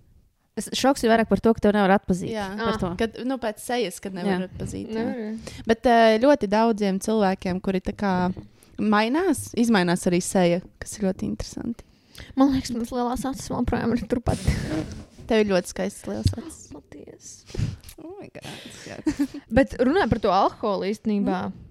Es 0.57 0.69
šoks 0.77 1.03
ir 1.03 1.11
vairāk 1.11 1.29
par 1.29 1.41
to, 1.43 1.51
ka 1.53 1.65
tev 1.65 1.73
nevar 1.75 1.97
atpazīt. 1.97 2.31
Jā, 2.33 2.47
ah. 2.61 2.85
kad, 2.97 3.17
nu, 3.25 3.39
pēc 3.41 3.59
sejas, 3.61 3.97
kad 4.01 4.15
nevar 4.15 4.45
jā. 4.45 4.51
atpazīt. 4.51 4.93
Jā. 4.93 5.01
Nevar. 5.01 5.57
Bet 5.69 5.89
uh, 5.89 6.13
ļoti 6.21 6.49
daudziem 6.53 7.01
cilvēkiem, 7.03 7.59
kuri 7.65 7.81
tā 7.89 7.97
kā 7.97 8.13
mainās, 8.77 9.51
izmainās 9.57 10.05
arī 10.09 10.21
seja, 10.23 10.61
kas 10.81 10.97
ir 10.97 11.09
ļoti 11.09 11.29
interesanti. 11.29 11.86
Man 12.37 12.53
liekas, 12.53 12.73
manas 12.75 12.93
lielās 12.95 13.25
acis 13.29 13.51
joprojām 13.51 13.95
ir 13.95 14.03
turpat. 14.09 14.41
Tev 15.27 15.43
ir 15.43 15.51
ļoti 15.51 15.73
skaists 15.73 16.07
liels 16.09 16.33
acis. 16.33 16.59
Paldies. 16.71 17.31
Oh 17.97 18.21
Bet 19.51 19.75
runājot 19.81 20.13
par 20.13 20.23
to 20.23 20.33
alkoholu 20.33 20.91
īstenībā. 20.91 21.47
Mm. 21.49 21.66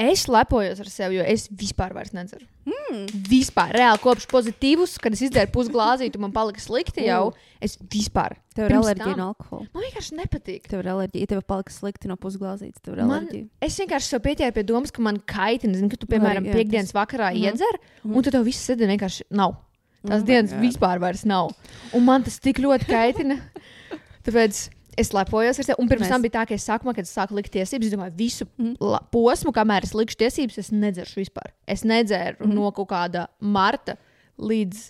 Es 0.00 0.24
lepojos 0.30 0.80
ar 0.80 0.88
sevi, 0.88 1.18
jo 1.18 1.24
es 1.28 1.44
vispār 1.52 1.92
nedzeru. 2.16 2.46
Mm. 2.64 3.02
Vispār, 3.28 3.74
reāli 3.76 4.00
kopš 4.00 4.24
pozitīvus, 4.30 4.94
kad 5.02 5.12
es 5.12 5.24
izdzēru 5.26 5.50
pusglāzīti, 5.52 6.20
man 6.22 6.32
palika 6.32 6.62
slikti 6.62 7.04
jau. 7.08 7.34
Es 7.62 7.76
vispār. 7.92 8.38
Tev 8.56 8.70
ir 8.70 8.76
alerģija 8.78 9.16
no 9.18 9.28
alkohola. 9.32 9.66
Man 9.74 9.84
vienkārši 9.84 10.16
nepatīk. 10.18 10.68
Tev 10.70 10.82
ir 10.82 10.90
alerģija, 10.94 11.30
tev 11.34 11.42
palika 11.46 11.74
slikti 11.74 12.10
no 12.10 12.16
pusglāzītes. 12.20 12.80
Tev 12.82 12.96
ir 12.96 13.04
alerģija. 13.04 13.46
Man, 13.46 13.66
es 13.68 13.78
vienkārši 13.82 14.14
sev 14.14 14.22
pieķēru 14.24 14.56
pie 14.56 14.66
domas, 14.72 14.94
ka 14.94 15.04
man 15.04 15.20
kaitina, 15.34 15.76
zinu, 15.78 15.92
ka 15.92 16.00
tu, 16.00 16.08
piemēram, 16.10 16.48
jā, 16.48 16.56
piekdienas 16.56 16.90
tas... 16.90 16.98
vakarā 16.98 17.32
mm. 17.34 17.44
iedzer, 17.44 17.80
mm. 18.02 18.16
un 18.16 18.26
tad 18.26 18.38
tev 18.38 18.48
viss 18.48 18.68
sēdi 18.68 18.88
vienkārši 18.94 19.28
nav. 19.36 19.58
Tās 20.02 20.22
mm, 20.22 20.28
dienas 20.28 20.54
jā. 20.54 20.62
vispār 20.62 21.02
vairs 21.02 21.26
nav. 21.28 21.52
Un 21.94 22.06
man 22.06 22.24
tas 22.26 22.40
tik 22.42 22.58
ļoti 22.62 22.88
kaitina. 22.90 23.38
Tāpēc 24.26 24.64
es 24.98 25.12
lepojos 25.14 25.60
ar 25.60 25.66
sevi. 25.66 25.78
Un 25.80 25.90
pirms 25.90 26.06
Mēs... 26.06 26.12
tam 26.12 26.24
bija 26.24 26.36
tā, 26.38 26.46
ka 26.48 26.56
es 26.56 26.66
sākumā, 26.68 26.94
kad 26.96 27.06
es 27.06 27.14
sāku 27.16 27.36
likt 27.38 27.52
tiesības, 27.54 27.88
es 27.88 27.94
domāju, 27.94 28.14
visu 28.18 28.46
mm. 28.50 28.98
posmu, 29.14 29.54
kamēr 29.56 29.86
es 29.88 29.94
likšu 29.96 30.18
tiesības, 30.24 30.58
es 30.62 30.72
nedzeršu 30.74 31.22
vispār. 31.22 31.54
Es 31.70 31.86
nedzēru 31.88 32.44
mm. 32.44 32.52
no 32.58 32.72
kaut 32.76 32.90
kāda 32.92 33.26
marta 33.40 33.96
līdz 34.42 34.84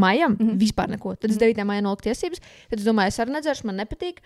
maijam 0.00 0.36
mm. 0.36 0.54
vispār 0.60 0.92
neko. 0.92 1.16
Tad 1.16 1.32
es 1.32 1.40
9. 1.40 1.56
Mm. 1.56 1.72
maijā 1.72 1.86
noliku 1.86 2.08
tiesības, 2.10 2.44
tad 2.70 2.78
es 2.82 2.86
domāju, 2.86 3.14
es 3.14 3.20
arī 3.22 3.36
nedzeršu, 3.38 3.68
man 3.70 3.80
nepatīk. 3.82 4.22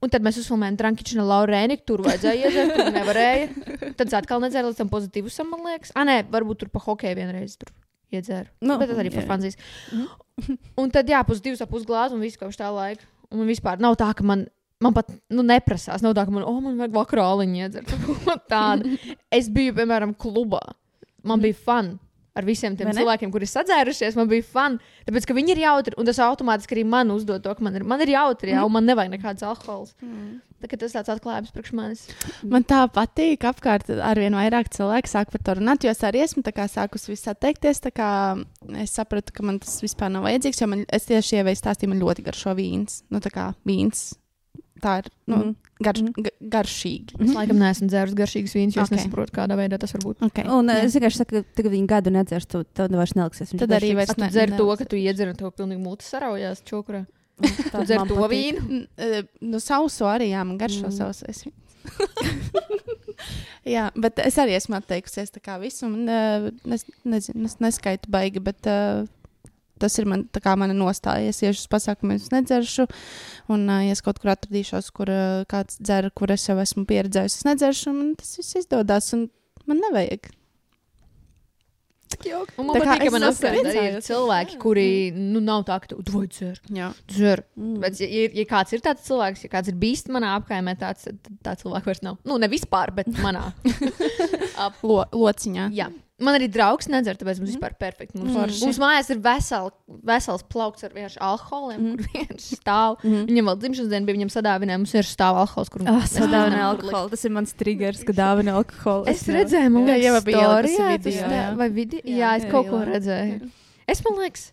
Un 0.00 0.08
tad 0.08 0.24
mēs 0.24 0.38
uzfilmējām 0.40 0.78
Drankiču 0.80 1.20
Laurēniku, 1.20 1.84
tur 1.90 2.00
vajadzēja 2.06 2.48
iedzert, 2.48 2.70
tur 2.72 2.86
nevarēja. 2.94 3.50
Tad 3.98 4.06
es 4.06 4.14
atkal 4.16 4.40
nedzēru 4.40 4.70
līdz 4.70 4.78
tam 4.80 4.88
pozitīvusam, 4.88 5.50
man 5.52 5.66
liekas. 5.68 5.92
Ah, 5.92 6.06
nē, 6.08 6.22
varbūt 6.32 6.62
tur 6.62 6.70
pa 6.72 6.80
hokeju 6.80 7.18
vienreiz 7.18 7.58
tur 7.60 7.68
iedzēru. 8.16 8.48
Nu, 8.64 8.78
bet 8.80 8.88
tas 8.88 9.00
arī 9.02 9.12
par 9.12 9.28
fanzijas. 9.28 9.60
Mm. 9.92 10.56
un 10.80 10.94
tad, 10.94 11.10
jā, 11.12 11.20
pus 11.28 11.42
divas 11.44 11.60
ap 11.60 11.68
pusglāzi 11.74 12.16
un 12.16 12.24
viss 12.24 12.40
kopš 12.40 12.56
tā 12.62 12.70
laika. 12.72 13.04
Un 13.30 13.46
vispār 13.46 13.78
nav 13.82 13.94
tā, 14.00 14.10
ka 14.16 14.26
man 14.26 14.48
man 14.80 14.96
pat 14.96 15.10
nu, 15.32 15.44
neprasās. 15.46 16.04
Nav 16.04 16.14
tā, 16.16 16.24
ka 16.26 16.34
man, 16.34 16.44
oh, 16.48 16.60
man 16.64 16.78
vajag 16.80 16.94
vakarā 16.96 17.26
aliņu 17.34 17.64
iedzert. 17.64 17.90
Tāda. 18.52 18.94
Es 19.32 19.50
biju, 19.52 19.74
piemēram, 19.76 20.14
klubā. 20.16 20.62
Man 21.26 21.42
bija 21.42 21.58
fun. 21.66 21.98
Ar 22.38 22.46
visiem 22.46 22.76
tiem 22.78 22.92
cilvēkiem, 22.94 23.32
kuri 23.34 23.44
ir 23.44 23.50
sadzērušies, 23.50 24.16
man 24.16 24.28
bija 24.30 24.46
fun. 24.46 24.78
Tāpēc, 25.04 25.26
ka 25.28 25.34
viņi 25.36 25.52
ir 25.56 25.64
jautri, 25.64 25.96
un 26.00 26.06
tas 26.08 26.20
automātiski 26.24 26.78
arī 26.78 26.84
man 26.88 27.10
uzdod 27.12 27.42
to, 27.44 27.52
ka 27.58 27.66
man 27.66 27.76
ir, 27.76 27.84
man 27.84 28.00
ir 28.04 28.14
jautri, 28.14 28.54
jā, 28.54 28.62
un 28.64 28.72
man 28.72 28.86
nevajag 28.86 29.12
nekādas 29.16 29.44
alkohols. 29.50 29.92
Tā, 30.60 30.68
tas 30.76 30.92
tāds 30.92 31.08
atklājums 31.08 31.52
priekš 31.54 31.72
manis. 31.72 32.02
Man 32.44 32.64
tā 32.68 32.82
patīk, 32.92 33.40
apkārt 33.48 33.88
ar 33.96 34.18
vien 34.20 34.32
vairāk 34.36 34.68
cilvēku 34.68 35.08
sāk 35.08 35.30
par 35.32 35.40
to 35.40 35.54
runāt, 35.60 35.82
jo 35.84 35.90
es 35.90 36.00
arī 36.04 36.20
esmu 36.20 36.42
tā 36.44 36.52
kā 36.52 36.66
sākus 36.68 37.08
visā 37.08 37.32
teikties. 37.34 37.80
Es 38.76 38.90
sapratu, 38.92 39.32
ka 39.32 39.42
man 39.42 39.58
tas 39.58 39.80
vispār 39.80 40.10
nav 40.12 40.24
vajadzīgs, 40.28 40.60
jo 40.60 40.66
man, 40.68 40.84
es 40.92 41.06
tieši 41.08 41.40
ievēju 41.40 41.60
stāstīju, 41.62 41.88
man 41.94 42.00
ļoti 42.04 42.24
garšo 42.28 42.52
vīns. 42.58 43.02
Nu, 43.10 43.20
tā 43.24 43.32
kā 43.32 43.54
vīns. 43.66 44.10
Tā 44.80 44.98
ir 45.02 45.10
nu, 45.28 45.36
Mhm. 45.36 45.56
garš, 45.84 46.00
Mhm. 46.02 46.22
ga- 46.24 46.36
garšīgi. 46.56 47.20
Es 47.20 47.34
laikam 47.36 47.58
neesmu 47.60 47.88
dzēris 47.90 48.14
garšīgas 48.16 48.54
vīnas, 48.56 48.76
jo 48.76 48.82
es 48.82 48.88
Ok. 48.90 48.96
nesaprotu, 48.96 49.30
kādā 49.36 49.56
veidā 49.56 49.78
tas 49.78 49.92
var 49.92 50.00
būt. 50.00 50.20
Okay. 50.30 50.44
Un 50.48 50.66
jā. 50.68 50.76
jā. 50.80 50.84
es 50.84 50.94
vienkārši 50.96 51.16
saku, 51.20 51.30
ka 51.42 51.42
tagad 51.62 51.72
viņi 51.72 51.86
gadu 51.86 52.10
nedzers, 52.10 52.46
tu 52.48 52.64
tad 52.64 52.90
vairs 52.90 53.12
neliksies. 53.12 53.52
viņš 53.52 53.58
Tad 53.60 53.68
arī 53.76 53.92
garšīgs. 53.92 53.96
vairs 53.96 54.10
A, 54.10 54.14
tu 54.14 54.20
ne- 54.20 54.28
dzer 54.30 54.56
to, 54.56 54.76
ka 54.76 54.84
tu 54.84 54.96
iedzer 54.96 55.28
un 55.28 55.36
tev 55.36 55.52
pilnīgi 55.52 55.82
mūte 55.84 56.00
saraujās 56.00 56.62
čokurā. 56.64 57.06
Dzer 57.86 58.04
to 58.08 58.16
patīk. 58.16 58.30
vīnu. 58.34 58.66
N- 58.68 58.86
e, 58.96 59.22
Nu, 59.40 59.60
sausu 59.62 60.04
arī, 60.10 60.30
jā, 60.34 60.42
man 60.46 60.58
garšo 60.60 60.86
Mm. 60.86 60.92
mm. 60.92 60.98
sausu. 61.00 61.52
jā, 63.76 63.86
bet 63.96 64.18
es 64.24 64.36
arī 64.40 64.56
esmu 64.58 64.76
atteikusies 64.78 65.32
kā 65.42 65.56
visu. 65.62 65.86
Un, 65.88 66.04
uh, 66.08 66.50
es 66.74 66.84
nezinu, 67.04 67.46
es 67.48 67.56
neskaitu 67.62 68.10
baigi, 68.12 68.42
bet 68.44 68.68
uh, 68.70 69.04
tas 69.80 69.96
ir 70.00 70.08
man, 70.10 70.26
tā 70.32 70.42
kā 70.44 70.56
mana 70.60 70.74
nostāja. 70.76 71.30
Es 71.32 71.40
iešu 71.44 71.64
uz 71.64 71.70
pasākumu, 71.72 72.16
es 72.20 72.28
nedzeršu. 72.34 72.86
Un, 73.52 73.64
uh, 73.68 73.80
ja 73.86 73.94
es 73.96 74.02
kaut 74.04 74.20
kur 74.22 74.34
atradīšos, 74.34 74.90
kur 74.96 75.12
uh, 75.12 75.44
kāds 75.50 75.80
dzer, 75.80 76.10
kur 76.16 76.32
es 76.34 76.44
jau 76.48 76.58
esmu 76.60 76.84
pieredzējis, 76.90 77.40
es 77.40 77.48
nedzeršu, 77.48 77.94
un 77.94 78.12
tas 78.20 78.36
viss 78.40 78.58
izdodas. 78.60 79.12
Un 79.16 79.28
man 79.70 79.80
nevajag. 79.88 80.30
Un 82.60 82.66
man 82.68 82.76
Tā 82.76 82.82
patīk, 82.82 83.00
ka 83.00 83.06
es 83.06 83.14
man 83.14 83.24
esmu 83.28 83.46
apkārt 83.48 83.68
arī 83.70 83.84
ir 83.86 83.98
cilvēki, 84.04 84.58
kuri 84.60 84.86
nu, 85.16 85.40
nav 85.44 85.62
tā, 85.68 85.78
ka 85.80 85.88
tu 85.92 86.00
tu 86.04 86.16
vai 86.18 86.26
dzer. 86.28 86.58
Jā, 86.76 86.90
dzer. 87.08 87.44
Mm. 87.56 87.78
Bet, 87.84 88.00
ja, 88.02 88.08
ja, 88.10 88.26
ja 88.40 88.44
kāds 88.50 88.74
ir 88.76 88.82
tāds 88.84 89.06
cilvēks, 89.06 89.46
ja 89.46 89.52
kāds 89.54 89.70
ir 89.72 89.78
bijis 89.80 90.04
manā 90.12 90.34
apkaimē, 90.40 90.74
tāds 90.80 91.08
tā 91.46 91.54
cilvēks 91.62 91.88
vairs 91.88 92.02
nav. 92.04 92.18
Nu, 92.28 92.36
ne 92.42 92.50
vispār, 92.52 92.92
bet 92.98 93.08
manā. 93.22 93.46
Ap, 94.66 94.82
Lo, 94.84 95.04
lociņā. 95.14 95.70
jā. 95.76 95.88
Man 96.20 96.36
arī 96.36 96.46
draugs 96.52 96.88
nedzer, 96.92 97.16
tāpēc 97.16 97.38
mums 97.40 97.54
vispār 97.54 97.72
ir 97.72 97.78
perfekti. 97.80 98.18
Mums, 98.20 98.34
Forši. 98.36 98.60
mums 98.66 98.78
mājās 98.82 99.08
ir 99.14 99.20
vesel, 99.24 99.70
vesels 100.10 100.44
plaukts 100.52 100.84
ar 100.84 100.92
vienkārši 100.92 101.20
alkoholiem, 101.24 101.80
mm. 101.80 101.94
kur 101.96 102.10
viens 102.12 102.48
stāv. 102.58 102.98
Mhm. 103.00 103.22
Viņam 103.30 103.50
vēl 103.50 103.58
dzimšanas 103.62 103.90
diena 103.94 104.08
bija, 104.08 104.18
viņam 104.18 104.32
sadāvināja, 104.36 104.80
mums 104.82 104.94
ir 105.00 105.08
stāv 105.08 105.40
alkohols, 105.40 105.72
kur 105.72 105.86
Ah, 105.86 105.96
mēs 105.96 106.12
sadāvina 106.18 106.52
nevaram 106.52 106.66
alkoholu. 106.74 107.12
Tas 107.14 107.24
ir 107.24 107.34
mans 107.38 107.56
triggers, 107.56 108.04
ka 108.04 108.16
dāvina 108.20 108.58
alkoholu. 108.60 109.08
Es 109.08 109.24
redzēju, 109.24 109.72
man 109.78 109.88
Jā, 109.88 109.96
liekas, 109.96 110.04
jau 110.04 110.24
bija 110.28 110.44
video, 110.60 111.00
tas 111.08 111.18
jā. 111.20 111.46
Vai 111.62 111.70
vidi? 111.80 112.02
Jā, 112.04 112.10
Jā, 112.10 112.18
jā, 112.20 112.34
es 112.36 112.44
jā, 112.44 112.52
kaut 112.52 112.68
ko 112.68 112.82
jā. 112.82 112.90
redzēju. 112.92 113.50
Es 113.96 114.04
man 114.04 114.20
liekas, 114.20 114.46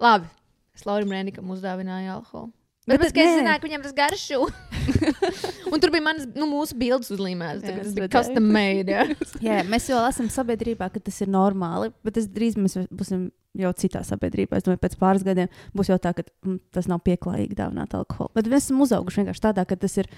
labi. 0.00 0.30
Es 0.78 0.86
Laurim 0.88 1.10
Rēnikam 1.12 1.50
uzdāvināju 1.52 2.14
alkoholu. 2.20 2.52
Bet, 2.88 2.96
bet, 2.96 3.10
Bet 3.12 3.18
es 3.20 3.34
zināju, 3.36 3.60
ka 3.60 3.68
viņam 3.68 3.82
tas 3.84 3.92
garšo. 3.96 4.46
un 5.72 5.82
tur 5.82 5.92
bija 5.92 6.04
manas, 6.04 6.24
nu, 6.32 6.46
mūsu 6.48 6.76
bildes 6.80 7.10
uzlīmētas. 7.12 7.60
Jā, 7.60 7.68
tā 7.68 7.74
kā 7.74 7.82
es 7.82 7.90
Tas 7.90 7.98
bija 7.98 8.08
custom 8.14 8.46
made. 8.54 8.94
Jā. 8.94 9.04
Jā, 9.46 9.58
mēs 9.68 9.90
jau 9.90 10.00
esam 10.08 10.30
sabiedrībā, 10.32 10.88
ka 10.94 11.02
tas 11.04 11.20
ir 11.20 11.30
normāli, 11.30 11.92
bet 12.06 12.16
es 12.22 12.30
drīz 12.32 12.56
mēs 12.56 12.78
būsim 12.88 13.28
jau 13.60 13.72
citā 13.76 14.00
sabiedrībā. 14.06 14.56
Es 14.58 14.66
domāju, 14.66 14.80
pēc 14.86 14.96
pāris 15.00 15.26
gadiem 15.26 15.50
būs 15.76 15.92
jau 15.92 15.98
tā, 16.02 16.14
ka 16.16 16.24
mm, 16.24 16.58
tas 16.74 16.88
nav 16.90 17.02
pieklājīgi 17.04 17.58
dāvināt 17.58 17.96
alkoholu. 17.98 18.32
Bet 18.38 18.48
mēs 18.50 18.68
esam 18.68 18.80
uzauguši 18.86 19.22
vienkārši 19.22 19.44
tādā, 19.50 19.66
ka 19.68 19.78
tas 19.80 20.00
ir 20.00 20.10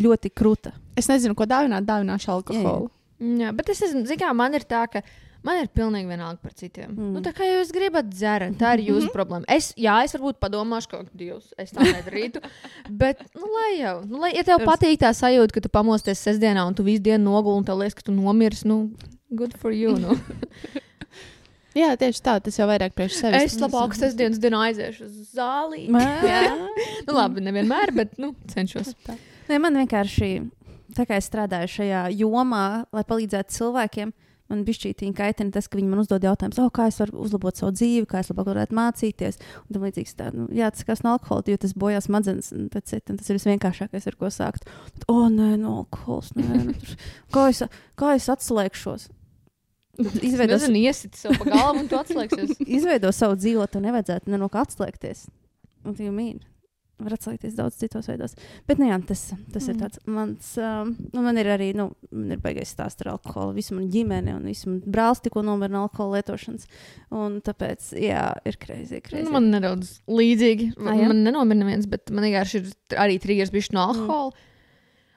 ļoti 0.00 0.32
krūta. 0.34 0.74
Es 0.98 1.10
nezinu, 1.10 1.36
ko 1.38 1.46
dāvināt, 1.50 1.86
dāvināšu 1.88 2.34
alkoholu. 2.34 2.90
jā, 3.20 3.54
bet 3.54 3.70
es 3.70 3.84
esmu, 3.86 4.06
zinu, 4.08 4.20
kā 4.22 4.32
man 4.36 4.58
ir 4.58 4.66
tā, 4.66 4.86
ka 4.90 5.04
man 5.46 5.60
ir 5.62 5.70
pilnīgi 5.76 6.10
vienalga 6.10 6.40
par 6.42 6.54
citiem. 6.56 6.90
Mm. 6.90 7.00
Mm. 7.00 7.12
Nu, 7.16 7.22
tā 7.24 7.32
kā 7.36 7.48
jūs 7.48 7.72
gribat 7.74 8.10
dzert, 8.10 8.58
tā 8.60 8.74
ir 8.76 8.84
jūsu 8.90 9.12
problēma. 9.14 9.46
Es, 9.50 9.70
jā, 9.80 9.96
es 10.06 10.16
varbūt 10.16 10.40
padomāšu, 10.42 10.92
ka, 10.92 11.02
Dievs, 11.16 11.54
es 11.60 11.74
tā 11.76 11.86
nedarītu. 11.86 12.42
bet, 13.02 13.22
nu, 13.38 13.48
lai 13.54 13.70
jau, 13.78 13.96
nu, 14.08 14.20
lai, 14.24 14.34
ja 14.36 14.44
tev 14.46 14.66
patīk 14.68 15.00
tā 15.04 15.14
sajūta, 15.16 15.56
ka 15.56 15.64
tu 15.64 15.72
pamosties 15.72 16.22
sestdienā 16.26 16.66
un 16.68 16.76
tu 16.76 16.86
visu 16.86 17.02
dienu 17.08 17.30
noguli 17.30 17.62
un 17.62 17.66
tev 17.68 17.80
liekas, 17.80 17.98
ka 17.98 18.06
tu 18.10 18.14
nomirsi, 18.16 18.68
nu, 18.70 18.82
good 19.30 19.56
for 19.58 19.72
you. 19.74 19.96
Nu. 20.00 20.16
Jā, 21.76 21.92
tieši 21.94 22.22
tā, 22.24 22.34
tas 22.42 22.56
jau 22.58 22.66
vairāk 22.66 22.96
priekš 22.96 23.20
sevis. 23.20 23.52
es 23.52 23.60
labāk 23.62 23.92
sestdienas 23.94 24.40
dienā 24.42 24.64
aiziešu 24.70 25.04
uz 25.06 25.34
zāli. 25.36 25.84
Jā. 26.26 26.56
nu, 27.06 27.14
labi, 27.14 27.44
nevienmēr, 27.46 27.92
bet, 27.94 28.16
nu, 28.18 28.32
cenšos. 28.50 28.90
Nē, 29.50 29.58
man 29.62 29.78
vienkārši, 29.78 30.30
tā 30.96 31.06
kā 31.06 31.18
es 31.20 31.30
strādāju 31.30 31.70
šajā 31.76 32.02
jomā, 32.18 32.64
lai 32.90 33.04
palīdzētu 33.06 33.54
cilvēkiem, 33.54 34.12
man 34.50 34.64
bija 34.66 34.80
šī 34.82 34.92
tīņa 35.00 35.16
kaitina 35.16 35.54
tas, 35.54 35.68
ka 35.70 35.78
viņi 35.78 35.92
man 35.92 36.02
uzdod 36.02 36.24
jautājumus, 36.26 36.58
oh, 36.62 36.70
kā 36.74 36.88
es 36.90 36.98
varu 37.00 37.22
uzlabot 37.24 37.56
savu 37.58 37.72
dzīvi, 37.76 38.08
kā 38.10 38.22
es 38.24 38.32
labāk 38.32 38.50
varētu 38.50 38.76
mācīties. 38.76 39.38
Un 39.62 39.76
tam 39.76 39.86
līdzīgs 39.86 40.18
tā, 40.18 40.32
nu, 40.34 40.48
jā, 40.54 40.72
tas 40.74 40.86
kas 40.88 41.04
no 41.06 41.14
alkohola, 41.14 41.46
jo 41.52 41.60
tas 41.62 41.76
bojās 41.78 42.10
smadzenes, 42.10 42.50
un 42.56 42.66
tas 42.74 42.92
ir 42.98 43.38
visvienkāršākais, 43.38 44.10
ar 44.10 44.18
ko 44.20 44.32
sākt. 44.34 44.68
Bet, 44.90 45.06
oh, 45.12 45.28
nē, 45.32 45.54
no 45.62 45.78
alkohols, 45.84 46.34
nē, 46.38 46.48
nu, 46.66 46.76
tur- 46.76 47.08
kā 47.36 47.48
es, 47.54 47.64
kā 48.00 48.14
es 48.18 48.28
atslēgšos? 48.34 49.08
Izveido, 50.00 50.56
nezinu, 50.56 50.80
iesit 50.80 51.18
sev 51.18 51.34
pa 51.40 51.50
galvu 51.50 51.82
un 51.82 51.88
tu 51.90 51.98
atslēgsies. 51.98 52.60
izveido 52.78 53.10
savu 53.14 53.36
dzīvi, 53.38 53.66
tev 53.70 53.84
nevajadzētu 53.84 54.32
ne 54.32 54.40
no 54.40 54.48
kā 54.52 54.64
atslēgties. 54.64 55.26
Un 55.84 55.96
tu 55.96 56.06
jau 56.06 56.14
mīli. 56.14 56.49
Var 57.00 57.16
atslēgties 57.16 57.56
daudz 57.58 57.78
citos 57.80 58.08
veidos. 58.10 58.36
Bet, 58.68 58.80
nu, 58.80 58.88
jā, 58.90 58.98
tas, 59.08 59.30
tas 59.54 59.66
mm. 59.66 59.70
ir 59.70 59.76
Mm. 59.76 59.80
tāds 59.80 60.02
mans. 60.06 60.50
Um, 60.60 60.92
nu, 61.14 61.22
man 61.24 61.38
ir 61.40 61.48
arī, 61.52 61.70
nu, 61.76 61.88
man 62.12 62.34
ir 62.36 62.42
baigais 62.42 62.72
stāsts 62.74 63.04
ar 63.04 63.14
alkoholu. 63.14 63.54
Visu 63.56 63.76
man 63.78 63.88
ģimene 63.92 64.34
un 64.36 64.44
visu 64.48 64.68
man 64.68 64.82
brālis 64.84 65.22
tikko 65.24 65.42
nomira 65.46 65.72
no 65.72 65.86
alkohola 65.86 66.20
lietošanas. 66.20 66.68
Un 67.16 67.40
tāpēc, 67.46 67.92
jā, 68.00 68.26
ir 68.44 68.60
krēsli. 68.60 69.00
Nu, 69.24 69.32
man 69.36 69.50
nedaudz 69.54 70.00
līdzīgi. 70.10 70.74
Ah, 70.80 70.94
jā? 70.98 71.08
man 71.10 71.24
nenomira 71.24 71.62
neviens, 71.64 71.88
bet 71.90 72.12
man 72.12 72.26
vienkārši 72.28 72.60
ir 72.60 72.70
arī 73.00 73.18
triggers 73.22 73.52
bišķi 73.54 73.76
no 73.76 73.88
alkohola. 73.88 74.30
Mm. 74.34 74.46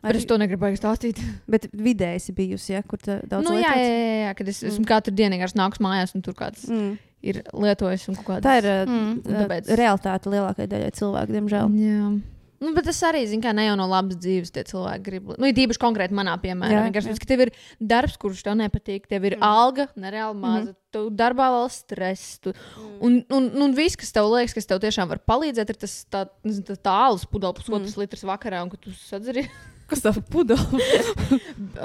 Bet 0.03 0.19
es 0.19 0.27
to 0.27 0.37
negribu 0.41 0.65
baigi 0.65 0.81
stāstīt. 0.81 1.21
Bet 1.53 1.69
vidēji 1.71 2.19
esi 2.19 2.35
bijusi, 2.35 2.73
ja, 2.75 2.83
kur 2.83 2.99
tā 2.99 3.21
daudz 3.23 3.47
nu, 3.47 3.55
jā, 3.55 3.71
jā, 3.79 3.87
jā, 3.87 4.19
jā, 4.27 4.35
kad 4.39 4.51
es 4.51 4.61
esmu 4.63 4.83
Mm. 4.83 4.89
katru 4.91 5.15
dienu 5.15 5.37
vienkārši 5.37 5.59
nākus 5.59 5.81
mājās 5.83 6.13
un 6.15 6.21
tur 6.25 6.35
kāds 6.35 6.67
Mm. 6.67 6.97
ir 7.23 7.41
lietojis 7.53 8.09
kāds. 8.19 8.43
Tā 8.43 8.59
ir 8.59 8.67
uh, 8.67 8.83
Mm, 8.85 9.21
mm, 9.23 9.41
tāpēc- 9.45 9.73
realitāte 9.79 10.29
lielākajai 10.29 10.69
daļai 10.75 10.93
cilvēku, 10.99 11.31
diemžēl. 11.39 11.73
Jā. 11.79 12.21
Nu, 12.63 12.71
bet 12.71 12.85
tas 12.87 13.01
arī, 13.03 13.25
zināmā 13.27 13.51
mērā, 13.51 13.55
ne 13.57 13.65
jau 13.67 13.75
no 13.75 13.85
labas 13.91 14.15
dzīves 14.23 14.51
tie 14.55 14.63
cilvēki 14.63 15.03
grib. 15.03 15.31
Nu, 15.35 15.49
ir 15.49 15.57
īpaši 15.65 15.81
konkrēti 15.81 16.15
manā 16.15 16.37
piemērā. 16.39 16.85
Jā, 16.87 16.91
jā. 16.95 17.15
ka 17.19 17.27
tev 17.27 17.43
ir 17.43 17.51
darbs, 17.81 18.15
kurš 18.21 18.43
tev 18.45 18.55
nepatīk, 18.55 19.09
tev 19.11 19.27
ir 19.27 19.35
mm. 19.35 19.43
alga, 19.43 19.89
nereāli 19.99 20.39
maza, 20.39 20.71
mm. 20.71 20.77
tu 20.95 21.09
darbā 21.11 21.49
vēl 21.57 21.67
stress. 21.75 22.37
Tu, 22.39 22.53
mm. 22.55 22.95
un, 23.03 23.19
un, 23.35 23.51
un 23.67 23.75
viss, 23.75 23.99
kas 23.99 24.15
tev 24.15 24.31
liekas, 24.31 24.55
kas 24.55 24.69
tev 24.69 24.79
tiešām 24.79 25.11
var 25.11 25.19
palīdzēt, 25.27 25.75
ir 25.75 25.81
tas 25.83 25.97
tā, 26.07 26.23
nezinu, 26.47 26.69
tā, 26.71 26.79
tā 26.87 26.95
alus 27.09 27.27
pudele, 27.27 27.51
pusotrs 27.57 27.97
mm. 27.97 28.03
litrs 28.05 28.23
vakarā, 28.31 28.63
un 28.63 28.71
ka 28.71 28.79
tu 28.79 28.95
sadzeri. 28.95 29.43
Kas 29.93 30.01
tā 30.05 30.13
pudele? 30.33 30.81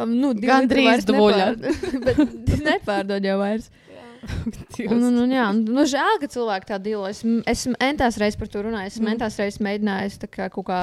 Nu, 0.08 0.32
vairs 0.34 1.06
dvoļa. 1.08 1.48
nepār- 1.60 2.32
Bet 2.48 2.64
nepārdod 2.66 3.28
jau 3.28 3.36
vairs. 3.42 3.68
Un, 4.82 4.98
un, 4.98 5.18
un, 5.22 5.30
jā, 5.30 5.44
un, 5.52 5.60
nu, 5.76 5.84
žēl, 5.88 6.16
ka 6.22 6.26
cilvēki 6.32 6.66
tā 6.72 6.78
dīlo. 6.82 7.04
Es, 7.10 7.20
esmu 7.22 7.76
entās 7.84 8.18
reizes 8.20 8.38
par 8.40 8.50
to 8.50 8.64
runājis. 8.66 8.96
Esmu 8.96 9.06
Mm. 9.06 9.12
entās 9.14 9.36
reizes 9.38 9.60
mēģinājis 9.62 10.18
kā 10.34 10.48
kaut 10.50 10.66
kā 10.66 10.80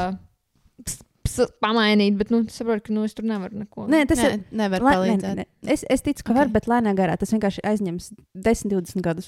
ps, 0.86 1.02
ps, 1.26 1.36
pamainīt, 1.64 2.16
bet 2.22 2.32
nu, 2.32 2.44
saprotu, 2.52 2.88
ka 2.88 2.96
nu, 2.96 3.04
es 3.10 3.14
tur 3.18 3.28
nevaru 3.28 3.60
neko. 3.66 3.88
Nē, 3.92 4.06
tas 4.08 4.22
ne, 4.24 4.30
ir. 4.30 4.46
nevar 4.56 4.86
palīdzēt. 4.88 5.36
Ne, 5.36 5.44
ne, 5.44 5.48
ne. 5.68 5.74
Es, 5.76 5.84
es 5.92 6.02
ticu, 6.06 6.24
ka 6.24 6.32
Ok. 6.32 6.36
okay. 6.36 6.40
var, 6.46 6.54
bet 6.56 6.70
lēnā 6.72 6.96
garā 6.98 7.18
tas 7.20 7.34
vienkārši 7.36 7.66
aizņems 7.74 8.12
10, 8.48 8.72
20 8.72 9.04
gadus. 9.06 9.28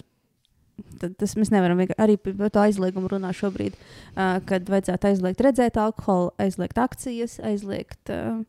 Tad, 0.98 1.16
tas 1.18 1.36
mēs 1.38 1.52
nevaram 1.54 1.82
arī 1.98 2.16
par 2.18 2.50
to 2.50 2.60
aizliegumu 2.64 3.10
runāt 3.12 3.38
šobrīd, 3.38 3.76
uh, 4.16 4.40
kad 4.50 4.66
vajadzētu 4.72 5.12
aizliegt 5.12 5.44
redzēt 5.46 5.78
alkoholu, 5.78 6.32
aizliegt 6.42 6.78
akcijas, 6.82 7.38
aizliegt, 7.46 8.10
uh, 8.10 8.42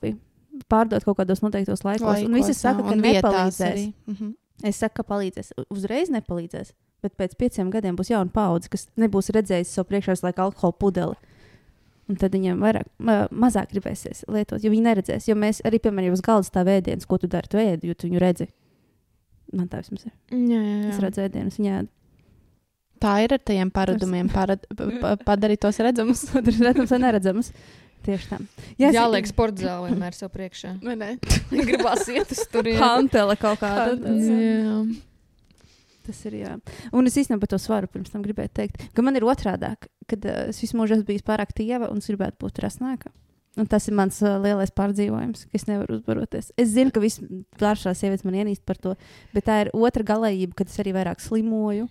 bija, 0.00 0.16
pārdot 0.68 1.04
kaut 1.04 1.18
kādos 1.18 1.42
noteiktos 1.42 1.84
laikos. 1.86 2.06
laikos 2.06 2.28
un 2.28 2.34
visi 2.34 2.54
saka, 2.54 2.82
ka 2.82 2.94
nepalīdzēs. 2.94 3.72
arī. 3.72 3.92
Mhm. 4.06 4.32
Es 4.64 4.76
saku, 4.78 5.02
ka 5.02 5.02
palīdzēs. 5.02 5.52
Uzreiz 5.70 6.10
nepalīdzēs. 6.10 6.72
Bet 7.02 7.16
pēc 7.18 7.34
pieciem 7.34 7.70
gadiem 7.70 7.96
būs 7.96 8.12
jauna 8.12 8.30
paudze, 8.30 8.68
kas 8.70 8.86
nebūs 8.96 9.32
redzējusi 9.34 9.74
savu 9.74 9.88
priekšā 9.90 10.22
laiku 10.22 10.44
alkohola 10.44 10.72
pudeli. 10.78 11.16
Un 12.08 12.16
tad 12.16 12.30
viņiem 12.34 12.60
vairāk, 12.62 12.86
ma- 12.98 13.26
mazāk 13.30 13.72
gribēsies 13.72 14.24
lietot, 14.28 14.62
jo 14.62 14.70
viņi 14.70 14.82
neredzēs. 14.86 15.26
Jo 15.26 15.34
mēs 15.34 15.62
arī, 15.66 15.80
piemēram, 15.80 16.12
uz 16.12 16.20
galda 16.20 16.46
stāv 16.46 16.66
ēdienas, 16.70 17.06
ko 17.06 17.18
tu 17.18 17.26
dari, 17.26 17.48
tu 17.48 17.56
ēdi, 17.58 17.88
jo 17.90 17.94
tu 17.94 18.06
viņu 18.08 18.20
redzi. 18.20 18.48
Man 19.52 19.68
tā 19.68 19.82
vismaz 19.82 20.06
ir. 20.08 20.14
Jā, 20.32 20.60
jā, 20.62 20.76
Es 20.88 20.96
jā. 20.96 21.02
redzu 21.04 21.22
ēdienas, 21.26 21.58
viņa 21.60 21.76
ēd. 21.82 21.90
Tā 23.02 23.12
ir 23.24 23.32
ar 23.34 23.40
tajiem 23.42 23.70
paradumiem, 23.74 24.28
parad, 24.30 24.62
pa, 24.78 24.86
pa, 25.02 25.10
padarīt 25.32 25.60
tos 25.64 25.80
redzamus. 25.82 26.22
Otrs 26.38 26.60
redzams 26.62 26.92
vai 26.94 27.00
neredzams. 27.02 27.52
Tieši 28.06 28.28
tā. 28.32 28.38
Jā, 28.80 28.88
es- 28.90 28.96
jā 28.96 29.02
liek 29.10 29.28
sporta 29.30 29.62
zāle 29.62 29.90
vienmēr 29.92 30.14
sev 30.16 30.30
priekšā. 30.34 30.72
Vai 30.86 30.96
ne? 30.98 31.10
Gribās 31.52 32.08
iet 32.10 32.32
uz 32.34 32.40
turieni. 32.50 32.80
Hantele 32.82 33.36
kaut 33.38 33.60
kāda. 33.60 34.14
Jā. 34.18 34.80
Tas 36.02 36.18
ir 36.26 36.34
jā. 36.40 36.56
Un 36.90 37.06
es 37.06 37.14
īstenībā 37.20 37.44
par 37.44 37.52
to 37.52 37.60
svaru 37.62 37.86
pirms 37.92 38.10
tam 38.10 38.24
gribēju 38.24 38.50
teikt, 38.58 38.80
ka 38.96 39.04
man 39.06 39.14
ir 39.14 39.22
otrādi, 39.22 39.68
kad 40.10 40.24
uh, 40.26 40.48
es 40.50 40.58
visu 40.64 40.74
mūžu 40.80 40.96
esmu 40.96 41.06
bijis 41.12 41.22
pārāk 41.28 41.52
tieva 41.54 41.92
un 41.92 42.02
es 42.02 42.08
gribētu 42.10 42.40
būt 42.42 42.58
rasnāka. 42.64 43.12
Un 43.60 43.66
tas 43.68 43.84
ir 43.84 43.92
mans 43.96 44.16
uh, 44.24 44.38
lielais 44.40 44.70
pārdzīvojums, 44.72 45.44
ka 45.50 45.58
es 45.58 45.66
nevaru 45.68 45.98
uzbaroties. 45.98 46.54
Es 46.56 46.70
zinu, 46.72 46.92
ka 46.94 47.02
visas 47.02 47.26
pāršās 47.60 48.00
sievietes 48.00 48.24
man 48.24 48.38
ienīst 48.40 48.62
par 48.64 48.80
to, 48.80 48.94
bet 49.34 49.44
tā 49.48 49.58
ir 49.66 49.72
otra 49.76 50.06
galējība, 50.08 50.56
kad 50.62 50.72
es 50.72 50.78
arī 50.80 50.94
vairāk 50.96 51.20
slimoju. 51.20 51.90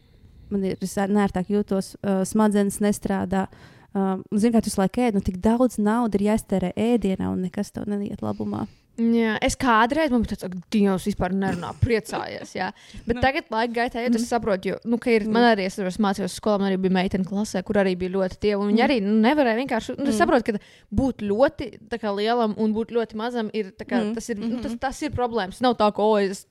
Man 0.52 0.65
ir 0.67 0.82
nērtāk 0.82 1.54
jūtos, 1.54 1.93
uh, 2.02 2.24
smadzenes 2.28 2.82
nestrādā. 2.82 3.45
Um, 3.93 4.24
Zinu, 4.34 4.56
ka 4.56 4.63
tu 4.63 4.71
visu 4.71 4.82
laiku 4.82 5.04
ēd, 5.06 5.17
nu 5.19 5.21
tik 5.24 5.38
daudz 5.43 5.78
naudas 5.78 6.17
ir 6.17 6.30
jāiztērē 6.32 6.74
ēdienā, 6.80 7.30
un 7.30 7.45
nekas 7.45 7.74
tev 7.76 7.86
neiet 7.91 8.24
labumā. 8.24 8.65
Jā, 8.99 9.38
es 9.41 9.56
kādreiz 9.56 10.12
man 10.12 10.21
bija 10.21 10.36
tāds, 10.36 10.51
ka 10.51 10.60
Dievs 10.73 11.06
vispār 11.08 11.32
nerunā, 11.34 11.71
priecājies. 11.82 12.51
Jā. 12.54 12.67
Bet 13.08 13.15
Nu. 13.15 13.21
tagad, 13.23 13.45
laika 13.49 13.73
gaitā, 13.73 14.01
ja 14.04 14.10
Mhm. 14.10 14.15
es 14.19 14.27
saprotu, 14.30 14.65
jo, 14.65 14.77
nu, 14.86 14.99
ir, 15.06 15.25
man 15.27 15.56
arī, 15.56 15.65
es 15.65 15.77
mācījos 15.97 16.36
skolā, 16.39 16.60
man 16.60 16.71
arī 16.71 16.77
bija 16.82 16.93
meitene 16.99 17.25
klasē, 17.25 17.63
kur 17.63 17.75
arī 17.75 17.95
bija 17.97 18.12
ļoti 18.12 18.38
tieva. 18.38 18.62
Viņa 18.67 18.84
Mhm. 18.84 18.89
arī 18.89 19.01
nu, 19.01 19.15
nevarēja 19.21 19.65
vienkārši, 19.65 19.97
nu, 19.97 20.06
es 20.08 20.19
saprotu, 20.19 20.43
ka 20.43 20.60
būt 20.93 21.23
ļoti 21.23 21.80
kā, 21.89 22.15
lielam 22.15 22.54
un 22.58 22.73
būt 22.73 22.91
ļoti 22.91 23.15
mazam, 23.15 23.49
ir, 23.54 23.71
kā, 23.71 24.13
tas, 24.13 24.30
ir, 24.30 24.36
nu, 24.38 24.62
tas, 24.62 24.75
tas 24.77 25.01
ir 25.01 25.12
problēmas. 25.12 25.62
Nav 25.62 25.77
tā, 25.77 25.91
ka, 25.95 26.01
o, 26.04 26.17
es 26.17 26.45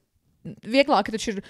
vieglāk 0.64 1.08
ir 1.12 1.42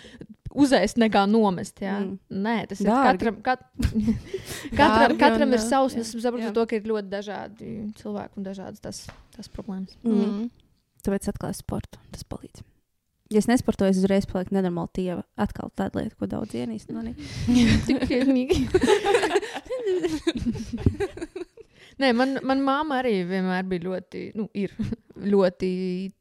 uzēst 0.53 0.96
nekā 0.98 1.29
nomest. 1.31 1.76
Jā. 1.81 2.00
Mm. 2.03 2.18
Nē, 2.33 2.68
tas 2.68 2.81
ir 2.81 2.87
Dārgi. 2.88 3.18
katram, 3.18 3.37
kat, 3.42 3.61
katram, 4.74 5.12
Dārgi 5.14 5.18
katram 5.18 5.53
ir 5.53 5.59
savs, 5.62 5.94
es 5.96 6.12
saprotu 6.14 6.53
to, 6.53 6.66
ka 6.66 6.76
ir 6.76 6.83
ļoti 6.83 7.09
dažādi 7.09 7.94
cilvēki 7.94 8.37
un 8.37 8.44
dažādas 8.44 8.81
tas, 8.81 9.07
tas 9.37 9.48
problēmas. 9.48 9.94
Mm. 10.05 10.24
Mm. 10.26 10.50
Tāpēc 11.07 11.31
atklāju 11.33 11.61
sportu. 11.61 12.01
Tas 12.15 12.27
palīdz. 12.29 12.65
Ja 13.31 13.39
es 13.39 13.47
nesportoju, 13.47 13.93
es 13.95 14.01
uzreiz 14.01 14.27
palieku 14.27 14.57
nenormāli 14.57 14.91
tieva. 14.99 15.23
Atkal 15.39 15.71
tāda 15.79 16.01
lieta, 16.03 16.17
ko 16.19 16.27
daudz 16.31 16.57
ienīst. 16.59 16.91
manī. 16.91 17.15
Tik 17.87 18.03
piesnīgi. 18.11 18.67
Nē, 22.01 22.11
man, 22.17 22.39
man 22.47 22.63
māma 22.65 23.01
arī 23.03 23.21
vienmēr 23.29 23.67
bija 23.69 23.85
ļoti, 23.85 24.23
nu, 24.39 24.49
ir 24.57 24.73
ļoti 25.21 25.71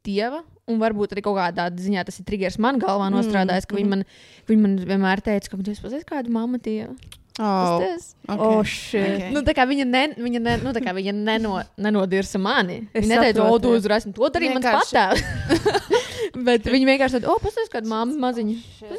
tieva. 0.05 0.43
Un 0.69 0.77
varbūt 0.81 1.15
arī 1.15 1.23
kaut 1.25 1.39
kādā 1.39 1.65
ziņā 1.73 2.03
tas 2.05 2.19
ir 2.21 2.27
triggers 2.27 2.59
man 2.61 2.77
galvā 2.81 3.07
Mm, 3.07 3.15
nostrādājis, 3.17 3.65
ka 3.65 3.73
mhm. 3.73 3.79
viņa 3.81 3.89
man, 3.95 4.03
ka 4.43 4.53
viņa 4.53 4.65
man 4.67 4.75
vienmēr 4.91 5.23
teica, 5.25 5.49
ka 5.49 5.57
jūs 5.63 5.81
pazīstat 5.81 6.09
kādu 6.11 6.35
mammu 6.35 6.61
tieva. 6.61 6.93
Oh, 7.39 7.79
Tas, 7.79 8.15
okay. 8.27 8.45
Oh, 8.45 8.63
shit. 8.67 8.99
Okay. 9.15 9.31
nu, 9.31 9.39
tā 9.47 9.53
kā 9.55 9.63
viņa, 9.69 9.85
ne, 9.87 10.01
viņa, 10.19 10.39
ne, 10.43 10.55
nu, 10.59 10.73
tā 10.75 10.81
kā 10.83 10.91
viņa 10.97 11.13
neno, 11.15 11.61
nenodirsa 11.79 12.35
mani. 12.43 12.81
Es 12.93 13.05
Viņa 13.05 13.15
neteica, 13.15 13.45
o, 13.47 13.59
tu 13.63 13.71
uzvarēsi, 13.77 14.11
to 14.13 14.25
mans 14.27 14.39
Vienkārši- 14.43 14.95
patēvs. 14.99 15.23
Bet 16.49 16.67
viņa 16.67 16.89
vienkārši 16.91 17.15
tāda, 17.19 17.29
o, 17.31 17.37
paskatās, 17.41 17.71
kāda 17.73 17.87
mamma 17.89 18.17
maziņa. 18.27 18.55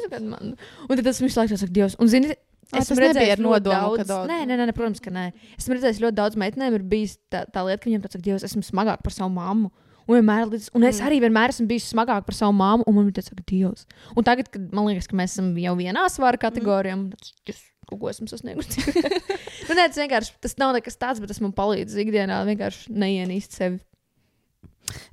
Kāda 0.09 0.23
mamma. 0.25 0.55
Un 0.87 0.95
tad 0.97 1.05
tas 1.05 1.21
visu 1.21 1.37
laiku 1.39 1.57
saka, 1.61 1.71
Dievs. 1.77 1.95
Un, 2.01 2.09
zini, 2.11 2.33
Es 2.71 2.87
nebija 2.89 3.33
ar 3.35 3.41
ļoti 3.41 3.43
nodomu, 3.43 3.97
daudz. 3.97 4.07
daudz- 4.07 4.29
Nē, 4.31 4.45
nē, 4.47 4.55
nē, 4.57 4.73
protams, 4.73 5.01
ka 5.03 5.11
nē. 5.11 5.25
Esmu 5.59 5.75
redzējis 5.75 5.99
ļoti 6.05 6.15
daudz 6.15 6.37
meitenēm, 6.39 6.77
ir 6.77 6.83
bijis 6.87 7.17
tā, 7.29 7.41
tā 7.51 7.65
lieta, 7.67 7.81
ka 7.83 7.89
viņiem 7.89 8.03
tāds, 8.05 8.21
Dievs, 8.23 8.45
esmu 8.47 8.63
smagāk 8.63 9.03
par 9.03 9.11
savu 9.11 9.29
mammu. 9.35 9.69
Un, 10.07 10.15
vienmēr, 10.17 10.47
līdz- 10.49 10.69
un 10.73 10.83
es 10.87 10.99
Mm. 11.01 11.05
arī 11.07 11.17
vienmēr 11.21 11.51
esmu 11.51 11.67
bijis 11.67 11.89
smagāk 11.93 12.23
par 12.25 12.33
savu 12.33 12.53
mammu, 12.55 12.83
un 12.87 12.95
man 12.95 13.11
bija 13.11 13.19
tāds, 13.21 13.29
ka 13.35 13.43
Dievs. 13.45 13.85
Un 14.15 14.23
tagad, 14.23 14.49
kad 14.51 14.71
man 14.73 14.85
liekas, 14.87 15.07
ka 15.07 15.15
mēs 15.19 15.35
esam 15.35 15.51
jau 15.59 15.75
vienā 15.75 16.07
svara 16.09 16.37
kategorijā, 16.39 16.93
un 16.95 17.09
tas 17.45 17.59
ko 17.99 18.11
esmu 18.11 18.27
sasniegusi. 18.29 18.83
nu, 19.67 19.75
nē, 19.75 19.87
tas 19.87 19.99
vienkārši 19.99 20.35
tas 20.43 20.57
nav 20.61 20.75
nekas 20.77 20.99
tāds, 20.99 21.21
bet 21.21 21.31
tas 21.31 21.41
man 21.43 21.55
palīdz 21.57 21.97
ikdienā 22.03 22.41
vienkārši 22.47 22.93
neienīst 22.95 23.57
sevi. 23.57 23.81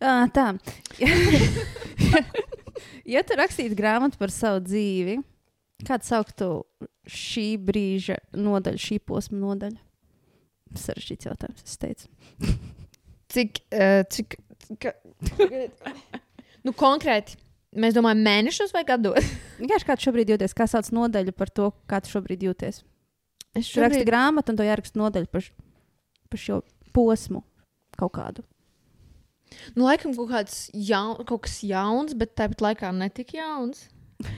À, 0.03 0.27
tā. 0.35 0.51
ja 3.15 3.23
tu 3.27 3.39
rakstītu 3.39 3.79
grāmatu 3.79 4.19
par 4.21 4.33
savu 4.35 4.63
dzīvi, 4.67 5.19
kādu 5.87 6.09
sauktu 6.09 6.51
šī 7.09 7.51
brīža 7.63 8.19
nodaļu, 8.37 8.83
šī 8.83 8.99
posma 9.07 9.39
nodaļu? 9.43 9.79
Sarežģīts 10.79 11.31
jautājums, 11.31 11.65
es 11.65 11.79
teicu. 11.81 12.11
Cik, 13.33 13.63
uh, 13.73 14.03
cik, 14.13 14.37
ka, 14.83 14.93
nu, 16.65 16.75
konkrēti, 16.77 17.39
mēs 17.77 17.97
domājam 17.97 18.23
mēnešus 18.25 18.75
vai 18.77 18.85
gados? 18.89 19.27
Vienkārši 19.61 19.89
kā 19.89 19.97
tu 19.99 20.09
šobrīd 20.09 20.35
jūties, 20.35 20.57
kā 20.57 20.69
sauc 20.71 20.89
nodaļu 20.95 21.35
par 21.37 21.53
to, 21.53 21.73
kā 21.91 22.01
tu 22.05 22.13
šobrīd 22.15 22.47
jūties. 22.49 22.83
Es 23.57 23.73
Tu 23.73 23.83
raksti 23.83 24.07
grāmatu, 24.07 24.53
un 24.53 24.61
to 24.61 24.67
jāraksta 24.67 25.01
nodaļa 25.01 25.31
par, 25.33 25.49
par 26.31 26.41
šo 26.43 26.61
posmu 26.95 27.43
kaut 27.99 28.15
kādu. 28.15 28.45
Nu, 29.75 29.87
laikam 29.87 30.13
kaut, 30.15 30.69
jaun, 30.77 31.23
kaut 31.27 31.47
kas 31.47 31.63
jauns, 31.65 32.15
bet 32.19 32.37
tāpat 32.39 32.63
laikā 32.65 32.91
netik 32.95 33.33
jauns. 33.39 33.87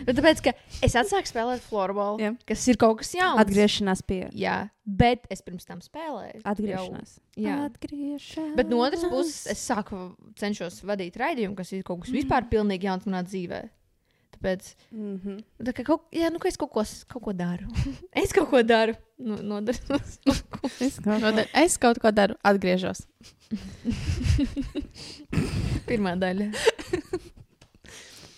Bet 0.04 0.12
tāpēc, 0.18 0.40
ka 0.44 0.52
es 0.84 0.92
atsāku 1.00 1.24
spēlēt 1.30 1.62
floorbola, 1.64 2.18
Jā. 2.20 2.34
kas 2.46 2.66
ir 2.68 2.76
kaut 2.76 2.98
kas 3.00 3.14
jauns. 3.16 3.40
Atgriešanās 3.40 4.02
pie 4.04 4.26
Jā, 4.36 4.58
bet 4.84 5.24
es 5.32 5.40
pirms 5.40 5.64
tam 5.64 5.80
spēlēju. 5.80 6.42
atgriešanās. 6.44 7.14
Jau, 7.36 7.46
jā. 7.46 7.54
Atgriešanās. 7.70 8.56
Bet 8.58 8.68
no 8.68 8.82
otras 8.84 9.04
puses, 9.08 9.46
es 9.54 9.62
sāku 9.70 10.02
cenšos 10.36 10.82
vadīt 10.84 11.16
raidījumu, 11.16 11.56
kas 11.56 11.72
ir 11.72 11.82
kaut 11.82 12.02
kas 12.04 12.12
vispār 12.12 12.44
pilnīgi 12.52 12.84
jauns 12.90 13.06
manā 13.08 13.22
dzīvē. 13.24 13.62
Tāpēc, 14.36 14.74
Mm 14.92 15.16
-hmm. 15.24 15.40
tā 15.64 15.72
kā 15.76 15.84
kaut, 15.84 16.02
jā, 16.12 16.30
nu, 16.32 16.38
ka 16.38 16.48
es 16.48 16.56
kaut 16.56 16.70
ko, 16.72 16.84
kaut 17.08 17.22
ko 17.22 17.32
daru. 17.32 17.66
es 18.12 18.32
kaut 18.32 18.50
ko 18.50 18.62
daru. 18.62 18.94
Nu, 19.18 19.36
nodaros. 19.42 20.18
Nodaļ- 20.26 21.48
Es 21.54 21.78
kaut 21.78 21.98
ko 22.00 22.10
daru, 22.10 22.34
atgriežos. 22.44 23.06
Pirmā 25.88 26.16
daļa. 26.20 26.52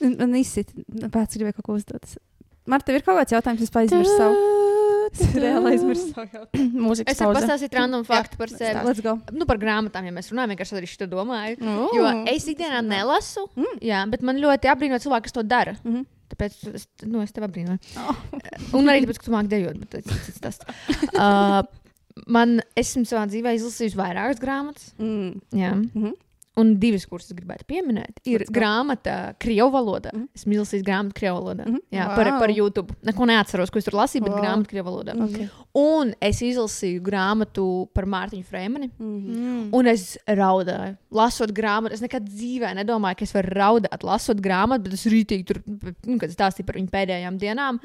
Man 0.03 0.35
izsit, 0.39 0.73
pēc 1.13 1.39
gribēju 1.39 1.59
kaut 1.61 1.67
ko 1.69 1.77
uzdot. 1.79 2.17
Marta, 2.71 2.89
tev 2.91 2.99
ir 3.01 3.05
kaut 3.07 3.19
kāds 3.21 3.35
jautājums, 3.35 3.63
es 3.67 3.73
aizmirsu 3.83 4.17
savu. 4.19 4.43
Es 5.13 5.35
reāli 5.37 5.75
aizmirsu 5.75 6.07
savu 6.15 6.31
jautājumu. 6.33 6.81
Mūzikas 6.87 7.13
Es 7.13 7.19
varu 7.21 7.35
pastāstīt 7.37 7.75
random 7.77 8.05
faktu 8.09 8.39
par 8.41 8.49
sevi. 8.49 8.81
Let's 8.87 9.03
go. 9.05 9.13
Nu, 9.37 9.45
par 9.51 9.59
grāmatām, 9.61 10.07
ja 10.09 10.13
mēs 10.15 10.31
runājam, 10.33 10.55
vienkārši 10.55 10.77
arī 10.79 10.89
šo 10.89 11.09
domāju. 11.11 11.59
Ooh. 11.69 11.91
Jo 11.99 12.07
es 12.33 12.47
ikdienā 12.49 12.81
nelasu, 12.87 13.45
Mm. 13.59 13.75
jā, 13.85 13.99
bet 14.09 14.23
man 14.25 14.41
ļoti 14.41 14.71
apbrīno 14.73 14.97
cilvēki, 15.03 15.27
kas 15.29 15.37
to 15.37 15.45
dara. 15.45 15.75
Mhm. 15.85 16.07
Tāpēc 16.33 16.57
es, 16.79 16.87
nu, 17.05 17.21
es 17.21 17.35
tev 17.37 17.45
apbrīnoju. 17.45 17.77
Oh. 18.01 18.23
Un 18.79 18.89
arī 18.89 19.03
tāpēc, 19.05 19.21
ka 19.21 19.27
tu 19.29 19.35
māki 19.35 19.53
dejot. 19.53 19.83
Bet 19.83 20.09
tas, 20.09 20.41
tas, 20.41 20.63
tas. 20.63 20.89
Uh, 21.13 21.61
man 22.33 22.63
esmu 22.79 23.05
savā 23.05 23.27
dzīvē 23.29 23.53
izlasījusi 23.59 23.99
vairākas 24.01 24.41
grāmatas. 24.41 24.95
Mm. 25.03 25.43
Jā. 25.61 25.75
Mhm. 25.77 26.15
Un 26.61 26.75
divas, 26.77 27.07
kuras 27.09 27.31
es 27.31 27.33
gribētu 27.33 27.65
pieminēt, 27.65 28.19
ir 28.29 28.43
grāmata 28.53 29.33
Krievu 29.41 29.71
valodā. 29.73 30.11
Mhm. 30.13 30.27
Esmu 30.37 30.59
izlasījis 30.59 30.83
grāmatu 30.85 31.17
Krievu 31.17 31.39
valodā. 31.41 31.65
Mhm. 31.65 31.79
Jā, 31.91 32.09
par, 32.15 32.27
Wow. 32.29 32.39
par 32.39 32.51
YouTube. 32.51 32.93
Neko 33.03 33.25
neatceros, 33.25 33.71
ko 33.73 33.79
es 33.79 33.85
tur 33.87 33.95
lasīju, 33.97 34.25
bet 34.27 34.33
Wow. 34.35 34.43
grāmatu 34.43 34.69
Krievu 34.69 34.91
valodā. 34.91 35.15
Okay. 35.17 35.49
Un 35.75 36.15
es 36.21 36.43
izlasīju 36.43 37.01
grāmatu 37.01 37.89
par 37.95 38.05
Mārtiņu 38.05 38.45
Freimani. 38.45 38.91
Mhm. 38.99 39.33
Mm. 39.33 39.69
Un 39.73 39.87
es 39.87 40.19
raudāju, 40.29 40.99
lasot 41.11 41.51
grāmatu. 41.51 41.93
Es 41.93 42.03
nekad 42.03 42.29
dzīvē 42.29 42.75
nedomāju, 42.85 43.17
ka 43.17 43.25
es 43.25 43.33
varu 43.33 43.49
raudāt, 43.57 44.03
lasot 44.03 44.37
grāmatu, 44.37 44.83
bet 44.85 44.93
es 44.93 45.07
rītīgi 45.07 45.47
tur, 45.47 45.63
nu, 45.67 46.19
kad 46.19 46.29
stāstīju 46.29 46.67
par 46.67 46.77
viņu 46.77 46.91
pēdējām 46.91 47.39
dienām. 47.39 47.81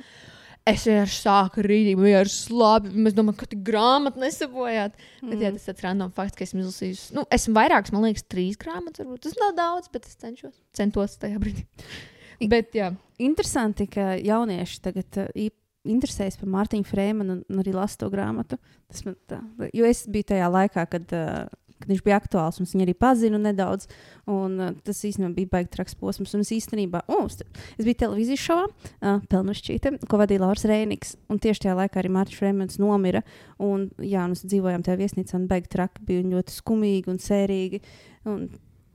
Es 0.68 0.84
vienkārši 0.88 1.20
sāku 1.22 1.64
rītīgi, 1.64 2.00
vienkārši 2.02 2.38
slāpi. 2.42 2.92
Mēs 3.06 3.16
domājam, 3.16 3.38
ka 3.40 3.48
tā 3.52 3.60
grāmata 3.70 4.22
nesabojāt. 4.22 4.98
Mm. 5.22 5.32
Bet 5.32 5.44
jā, 5.46 5.52
tas 5.56 5.64
ir 5.68 5.72
tāds 5.72 5.86
random 5.86 6.12
fakts, 6.18 6.38
ka 6.38 6.44
esmu 6.48 6.64
izlasījis. 6.64 7.04
Nu, 7.16 7.24
esmu 7.38 7.56
vairākas, 7.56 7.94
man 7.96 8.08
liekas, 8.08 8.26
trīs 8.28 8.60
grāmatas. 8.60 9.06
Varbūt. 9.06 9.24
Tas 9.28 9.38
nav 9.40 9.54
daudz, 9.58 9.92
bet 9.94 10.10
es 10.10 10.18
cenšos. 10.20 10.58
Centos 10.78 11.16
tajā 11.22 11.40
brīdī. 11.44 11.64
bet 12.54 12.76
jā. 12.78 12.92
Interesanti, 13.24 13.88
ka 13.92 14.16
jaunieši 14.20 14.82
tagad 14.84 15.22
uh, 15.24 15.32
īp- 15.48 15.56
interesējas 15.88 16.40
par 16.42 16.52
Mārtiņu 16.58 16.88
Freemanu 16.88 17.38
un, 17.38 17.46
un 17.48 17.64
arī 17.64 17.74
lasa 17.76 18.04
to 18.04 18.12
grāmatu. 18.14 18.60
Tas 18.92 19.06
man 19.08 19.16
tā, 19.30 19.40
jo 19.76 19.88
es 19.88 20.04
biju 20.12 20.34
tajā 20.34 20.52
laikā, 20.52 20.84
kad, 20.92 21.16
uh, 21.16 21.48
kad 21.80 21.92
viņš 21.92 22.04
bija 22.06 22.20
aktuāls, 22.20 22.60
un 22.60 22.68
es 22.68 22.74
viņu 22.76 22.86
arī 22.88 22.96
pazinu 22.98 23.40
nedaudz. 23.42 23.88
Un, 24.28 24.58
uh, 24.60 24.74
tas 24.88 25.02
īstenībā 25.08 25.34
bija 25.38 25.52
baigts 25.56 25.76
traks 25.76 25.98
posms. 26.00 26.36
Un 26.38 26.44
es 26.46 26.54
īstenībā, 26.58 27.04
oh, 27.14 27.26
es, 27.30 27.40
biju 27.80 28.00
televīzijas 28.04 28.44
šovā, 28.44 28.68
uh, 28.68 29.18
Pelnušķīte, 29.32 29.96
ko 30.10 30.22
vadīja 30.22 30.44
Lauris 30.46 30.68
Rēniks. 30.70 31.16
Un 31.32 31.42
tieši 31.44 31.66
tajā 31.68 31.78
laikā 31.80 32.02
arī 32.02 32.14
Mārtiņš 32.18 32.40
Freemans 32.42 32.80
nomira. 32.82 33.24
Un, 33.64 33.90
jā, 34.04 34.28
mēs 34.32 34.46
dzīvojām 34.46 34.86
tajā 34.86 35.00
viesnīcā, 35.04 35.38
un 35.40 35.50
baigts 35.52 35.74
traki 35.74 36.06
bija 36.08 36.24
un 36.26 36.38
ļoti 36.38 36.56
skumīgi 36.60 37.14
un 37.14 37.20
sērīgi. 37.24 37.82
Un 38.28 38.48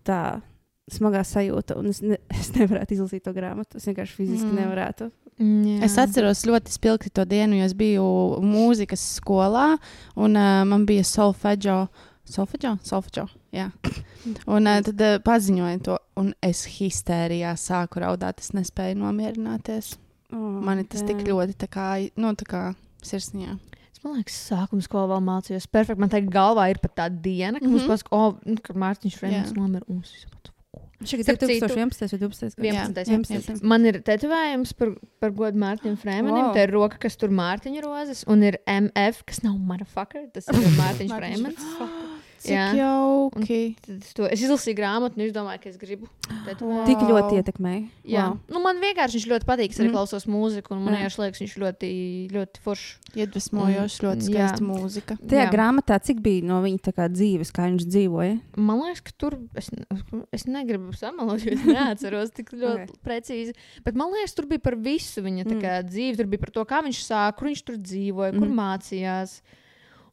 tā 0.06 0.22
smagā 0.92 1.22
sajūta, 1.26 1.76
un 1.78 1.90
es, 1.92 2.02
ne, 2.04 2.18
es 2.40 2.52
nevarētu 2.56 2.96
izlasīt 2.96 3.24
to 3.26 3.34
grāmatu. 3.36 3.78
Es 3.80 3.88
vienkārši 3.88 4.16
fiziski 4.18 4.48
Mm. 4.48 4.52
mm. 4.52 4.62
nevarētu. 4.62 5.10
jā. 5.38 5.76
Es 5.86 5.96
atceros 5.98 6.44
ļoti 6.48 6.74
spilgti 6.74 7.10
to 7.14 7.24
dienu, 7.24 7.56
jo 7.60 7.68
es 7.68 7.74
biju 7.74 8.06
mūzikas 8.44 9.04
skolā, 9.18 9.76
un 10.16 10.36
uh, 10.36 10.62
man 10.68 10.86
bija 10.86 11.04
solfeģo. 11.06 11.86
Solfeģo? 12.28 12.76
Solfeģo. 12.86 13.24
Jā. 13.54 13.70
Un 14.54 14.68
uh, 14.70 14.78
tad 14.86 15.00
uh, 15.02 15.16
paziņoja 15.26 15.80
to, 15.88 15.96
un 16.20 16.30
es 16.44 16.64
histērijā 16.78 17.54
sāku 17.58 18.02
raudāt. 18.04 18.38
Es 18.44 18.52
nespēju 18.54 19.00
nomierināties. 19.02 19.96
Oh, 20.32 20.38
Man 20.64 20.84
tas 20.88 21.02
tik 21.04 21.24
jā. 21.24 21.32
ļoti 21.32 21.56
tā 21.60 21.68
kā, 21.68 21.88
nu, 22.16 22.30
tā 22.38 22.46
kā 22.48 22.62
sirsniņā. 23.04 23.56
Es 23.92 24.00
man 24.04 24.14
liekas, 24.20 24.38
sākuma 24.48 24.84
skolā 24.86 25.10
vēl 25.16 25.24
mācījos. 25.26 25.66
Perfekti. 25.68 26.00
Man 26.00 26.12
tagad 26.14 26.30
galvā 26.32 26.70
ir 26.72 26.78
pat 26.82 26.94
tā 27.02 27.08
diena, 27.12 27.58
kad 27.60 27.68
Mhm. 27.68 27.74
mums 27.74 27.90
pasaka, 27.90 28.14
oh, 28.16 28.38
nu, 28.46 28.56
kad 28.62 28.78
Mārtiņš 28.80 29.18
Jā. 29.26 29.42
nomira. 29.58 29.84
Un 29.90 30.00
tāds, 30.06 30.28
Šī 31.02 31.18
ir 31.18 31.24
Starp 31.26 31.40
citu- 31.42 31.66
2011. 31.66 31.98
vai 31.98 32.18
12. 32.22 32.54
gads? 32.62 32.94
11. 32.94 33.34
11. 33.34 33.62
Man 33.66 33.84
ir 33.90 33.96
tetovējums 34.06 34.70
par, 34.78 34.92
par 35.18 35.32
godu 35.34 35.58
Mārtiņam 35.58 35.96
Frēmanim. 35.98 36.30
Wow. 36.30 36.44
Wow. 36.46 36.54
Tā 36.54 36.62
ir 36.62 36.70
roka, 36.70 36.98
kas 37.02 37.16
tur 37.18 37.28
Mārtiņa 37.34 37.82
rozes, 37.82 38.22
un 38.30 38.44
ir 38.46 38.60
MF, 38.70 39.24
kas 39.26 39.42
nav 39.42 39.56
motherfucker. 39.58 40.28
Tas 40.32 40.46
ir 40.46 40.54
Mārtiņš 40.78 41.10
Frēmans. 41.18 41.66
Cik 42.42 42.50
Jā. 42.56 42.74
jauki. 42.74 43.76
Tad 43.86 44.02
es 44.02 44.12
to- 44.18 44.26
Es 44.26 44.40
izlasīju 44.42 44.74
grāmatu, 44.74 45.14
un 45.16 45.22
es 45.22 45.32
domāju, 45.32 45.60
ka 45.62 45.68
es 45.70 45.76
gribu. 45.78 46.08
Tik 46.26 46.58
Wow. 46.60 47.08
ļoti 47.12 47.38
ietekmēja. 47.38 47.82
Jā, 48.04 48.24
Wow. 48.32 48.38
nu, 48.50 48.58
man 48.64 48.80
vienkārši 48.82 49.14
viņš 49.20 49.26
ļoti 49.30 49.46
patīk. 49.46 49.70
Es 49.70 49.78
arī 49.78 49.88
Mm. 49.90 49.92
klausos 49.94 50.26
mūziku, 50.26 50.72
un 50.72 50.84
man 50.84 50.94
Jā. 50.94 51.06
liekas, 51.06 51.38
viņš 51.38 51.54
ļoti, 51.62 52.30
ļoti 52.32 52.58
foršs. 52.64 52.98
Iedvesmojoši, 53.14 54.00
ļoti 54.02 54.22
Mm, 54.22 54.26
skaista 54.32 54.58
jā. 54.58 54.66
mūzika. 54.66 55.18
Tajā 55.22 55.44
Jā. 55.46 55.52
grāmatā 55.52 56.02
cik 56.02 56.20
bija 56.20 56.42
no 56.42 56.60
viņa 56.62 56.80
tā 56.80 56.92
kā 56.92 57.08
dzīves, 57.08 57.52
kā 57.52 57.68
viņš 57.70 57.84
dzīvoja? 57.86 58.40
Man 58.56 58.80
liekas, 58.80 59.00
ka 59.04 59.12
tur 59.18 59.38
es, 59.54 59.70
es 60.32 60.44
negribu 60.44 60.92
samalot, 60.96 61.44
jo 61.44 61.52
es 61.52 61.62
neatceros 61.62 62.30
tik 62.34 62.50
ļoti 62.62 62.88
okay. 62.88 62.98
precīzi. 63.06 63.54
Bet 63.84 63.94
man 63.94 64.10
liekas, 64.12 64.34
tur 64.34 64.46
bija 64.46 64.62
par 64.62 64.74
visu 64.74 65.22
viņa 65.22 65.44
mm. 65.46 65.60
kā, 65.62 65.82
dzīvi. 65.86 66.16
Tur 66.16 66.26
bija 66.26 66.40
par 66.40 66.50
to, 66.50 66.64
kā 66.64 66.82
viņš 66.82 67.06
sāka, 67.06 67.36
kur 67.36 67.48
viņš 67.48 67.62
tur 67.64 67.76
dzīvoja, 67.76 68.32
kur 68.38 68.48
Mm. 68.48 68.56
mācījās. 68.58 69.40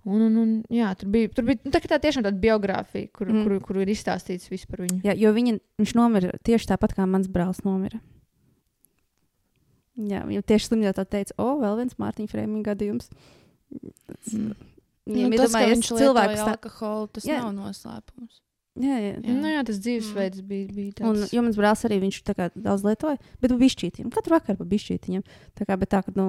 Un, 0.09 0.21
un, 0.25 0.37
un, 0.41 0.51
jā, 0.73 0.89
tur 0.97 1.09
bija, 1.13 1.29
tur 1.37 1.45
bija 1.45 1.61
nu, 1.61 1.71
tā, 1.75 1.81
tā 1.85 1.99
tiešām 2.01 2.23
tāda 2.25 2.39
biogrāfija, 2.41 3.11
kur, 3.13 3.27
Mm. 3.29 3.35
mm. 3.41 3.43
kur, 3.45 3.59
kur 3.67 3.81
ir 3.83 3.91
izstāstīts 3.93 4.49
viss 4.49 4.65
par 4.69 4.81
viņu. 4.85 5.01
Jā, 5.05 5.13
jo 5.19 5.31
viņa, 5.35 5.57
viņš 5.81 5.93
nomira 5.99 6.31
tieši 6.47 6.71
tāpat 6.71 6.95
kā 6.97 7.05
mans 7.09 7.29
brālis 7.29 7.61
nomira. 7.67 7.99
Jā, 9.99 10.21
jau 10.31 10.41
tieši 10.47 10.69
slimjā 10.71 10.93
tā 10.95 11.03
teica, 11.05 11.35
o, 11.43 11.57
vēl 11.59 11.81
viens 11.81 11.97
Mārtiņa 11.99 12.31
Frēmiņa 12.31 12.65
gadījums. 12.69 13.09
Mm. 14.31 14.53
Viņam 15.09 15.33
Nu, 15.33 15.35
ir 15.35 15.41
viņš 15.41 15.49
cilvēks 15.49 15.89
cilvēks 15.99 16.39
tā... 16.39 16.51
alkoholu, 16.53 17.07
tas 17.15 17.25
Jā. 17.27 17.39
nav 17.43 17.51
noslēpums. 17.57 18.39
Jā, 18.79 18.95
jā. 19.01 19.13
Jā. 19.25 19.33
Nu, 19.35 19.49
jā, 19.49 19.63
tas 19.67 19.79
dzīvesveids 19.83 20.39
mm. 20.43 20.47
bija, 20.47 20.67
bija 20.75 21.07
Un, 21.09 21.17
tāds. 21.17 21.33
jo 21.35 21.41
mans 21.43 21.57
brālis 21.59 21.81
arī 21.89 21.97
viņš 22.05 22.19
tā 22.29 22.35
kā 22.37 22.47
daudz 22.55 22.85
lietoja, 22.85 23.17
bet 23.41 23.51
bija 23.51 23.63
bišķītiem. 23.65 24.11
Katru 24.13 24.37
vakaru 24.37 24.61
bija 24.61 24.71
bišķītiņam. 24.75 25.25
Tā 25.59 25.67
kā, 25.67 25.77
bet 25.81 25.91
tā, 25.91 26.03
ka, 26.05 26.13
nu, 26.15 26.27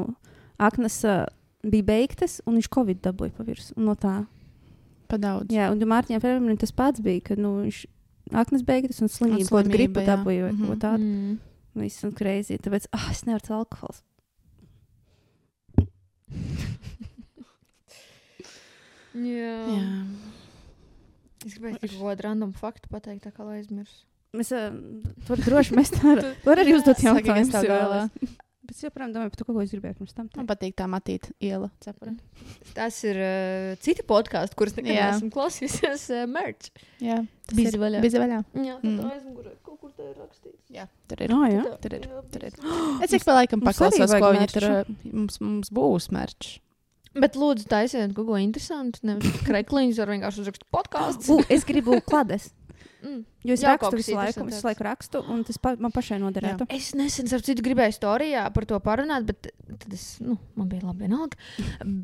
aknas 0.59 0.97
uh, 1.07 1.29
bija 1.63 1.85
beigtas, 1.85 2.41
un 2.47 2.57
viņš 2.59 2.69
Covid 2.75 3.01
dabūja 3.05 3.33
pa 3.37 3.45
virsmu. 3.45 3.77
Un 3.79 3.85
No 3.91 3.95
tā. 3.95 4.27
Pa 5.11 5.19
daudz. 5.19 5.51
Jā, 5.51 5.71
un 5.73 5.81
Mārtiņam 5.91 6.21
Frēmiņam 6.23 6.59
tas 6.63 6.71
pats 6.73 7.01
bija, 7.03 7.21
ka, 7.21 7.35
nu, 7.37 7.57
viņš 7.65 7.81
aknas 8.33 8.63
beigtas 8.63 9.01
un 9.03 9.09
slimība, 9.11 9.49
ko 9.51 9.59
jā. 10.05 10.07
dabūja, 10.07 10.43
vai 10.47 10.53
Mhm. 10.53 10.67
ko 10.67 10.75
tādu. 10.79 11.03
Mm. 11.05 11.39
Viss 11.81 12.05
un 12.05 12.13
kreizī. 12.13 12.59
Tāpēc, 12.59 12.87
ah, 12.93 13.09
es 13.11 13.25
nevaru 13.27 13.43
celt 13.47 13.59
alkohols. 13.59 14.03
Jā. 19.15 19.55
Jā. 19.75 20.05
Es 21.47 21.55
gribēju 21.57 21.79
tikai 21.81 21.97
kaut 21.97 22.05
kādu 22.13 22.25
random 22.29 22.53
faktu 22.55 22.91
pateikt, 22.93 23.25
tā 23.27 23.33
kā 23.35 23.47
aizmirsu. 23.57 24.05
Mēs 24.37 24.53
uh, 24.55 24.71
tur 25.27 25.41
droši 25.43 25.75
mēs 25.75 25.91
tā 25.91 26.03
varam. 26.11 26.35
Tur 26.45 26.61
arī 26.63 26.77
uzdot 26.77 27.01
Saki, 27.01 27.33
Bet 28.71 28.77
es 28.79 28.85
joprojām 28.87 29.11
domāju 29.11 29.33
par 29.33 29.39
to, 29.41 29.45
ko 29.49 29.55
es 29.65 29.73
gribēju 29.75 29.97
pirms 29.99 30.13
tam. 30.15 30.29
Man 30.39 30.47
patīk 30.47 30.77
tā 30.79 30.85
matīta 30.87 31.33
iela. 31.43 31.73
Cepura. 31.83 32.13
Tas 32.77 33.01
ir 33.03 33.19
uh, 33.19 33.73
citi 33.83 34.05
podkāsti, 34.07 34.55
kurus 34.61 34.77
nekad 34.79 34.93
Jā. 34.95 35.09
neesmu 35.11 35.31
klausījusies. 35.35 36.05
Uh, 36.15 36.21
merch. 36.31 36.71
Jā, 37.03 37.17
Bizi 37.51 37.81
vaļā. 37.83 37.99
Bizi 38.05 38.21
vaļā. 38.23 38.39
Jā, 38.63 38.77
tā 38.79 38.87
Mm. 38.93 39.11
aizmugurē 39.11 39.57
kaut 39.67 39.81
kur 39.83 39.91
tā 39.99 40.07
ir 40.07 40.15
rakstīts. 40.23 40.63
Jā, 40.71 40.85
tur 41.11 41.25
ir. 41.27 41.35
Oh, 41.35 41.43
jā. 41.51 41.65
Tur 41.83 41.99
ir. 41.99 42.07
Tur 42.31 42.47
ir. 42.47 42.55
bizi. 42.55 42.79
Es 43.03 43.11
cik 43.17 43.27
pa 43.27 43.41
laikam 43.41 43.65
paklausos, 43.67 44.15
ko 44.23 44.31
viņi 44.39 44.49
tur 44.55 44.69
uh, 44.71 44.95
mums, 45.11 45.41
mums 45.43 45.75
būs 45.75 46.07
mērķis. 46.15 46.61
Bet 47.19 47.35
lūdzu, 47.35 47.67
taisiet 47.67 48.15
kaut 48.15 48.29
ko 48.31 48.39
interesantu. 48.39 49.03
Nevis 49.03 49.41
krekliņus 49.43 49.99
ar 49.99 50.13
vienkārši 50.15 50.45
uzrakstu 50.45 50.69
podkāstu. 50.71 51.41
Es 51.51 51.67
gribu 51.67 51.99
klades. 52.07 52.53
Mm. 53.03 53.21
Jo 53.49 53.57
es 53.57 53.63
Jā, 53.65 53.73
rakstu 53.73 53.97
visu 53.97 54.15
laiku, 54.17 54.45
visu 54.45 54.67
laiku 54.67 54.85
rakstu, 54.85 55.23
un 55.33 55.41
tas 55.49 55.57
pa, 55.63 55.73
man 55.81 55.93
pašai 55.95 56.19
noderētu. 56.21 56.67
Es 56.77 56.91
nesen 56.99 57.31
ar 57.33 57.45
citu 57.47 57.65
gribēju 57.65 57.97
storijā 57.97 58.45
par 58.55 58.67
to 58.69 58.79
parunāt, 58.85 59.25
bet 59.29 59.49
tad 59.71 59.97
es, 59.97 60.05
nu, 60.21 60.37
man 60.59 60.69
bija 60.69 60.85
labi 60.85 61.07
vienalga. 61.07 61.41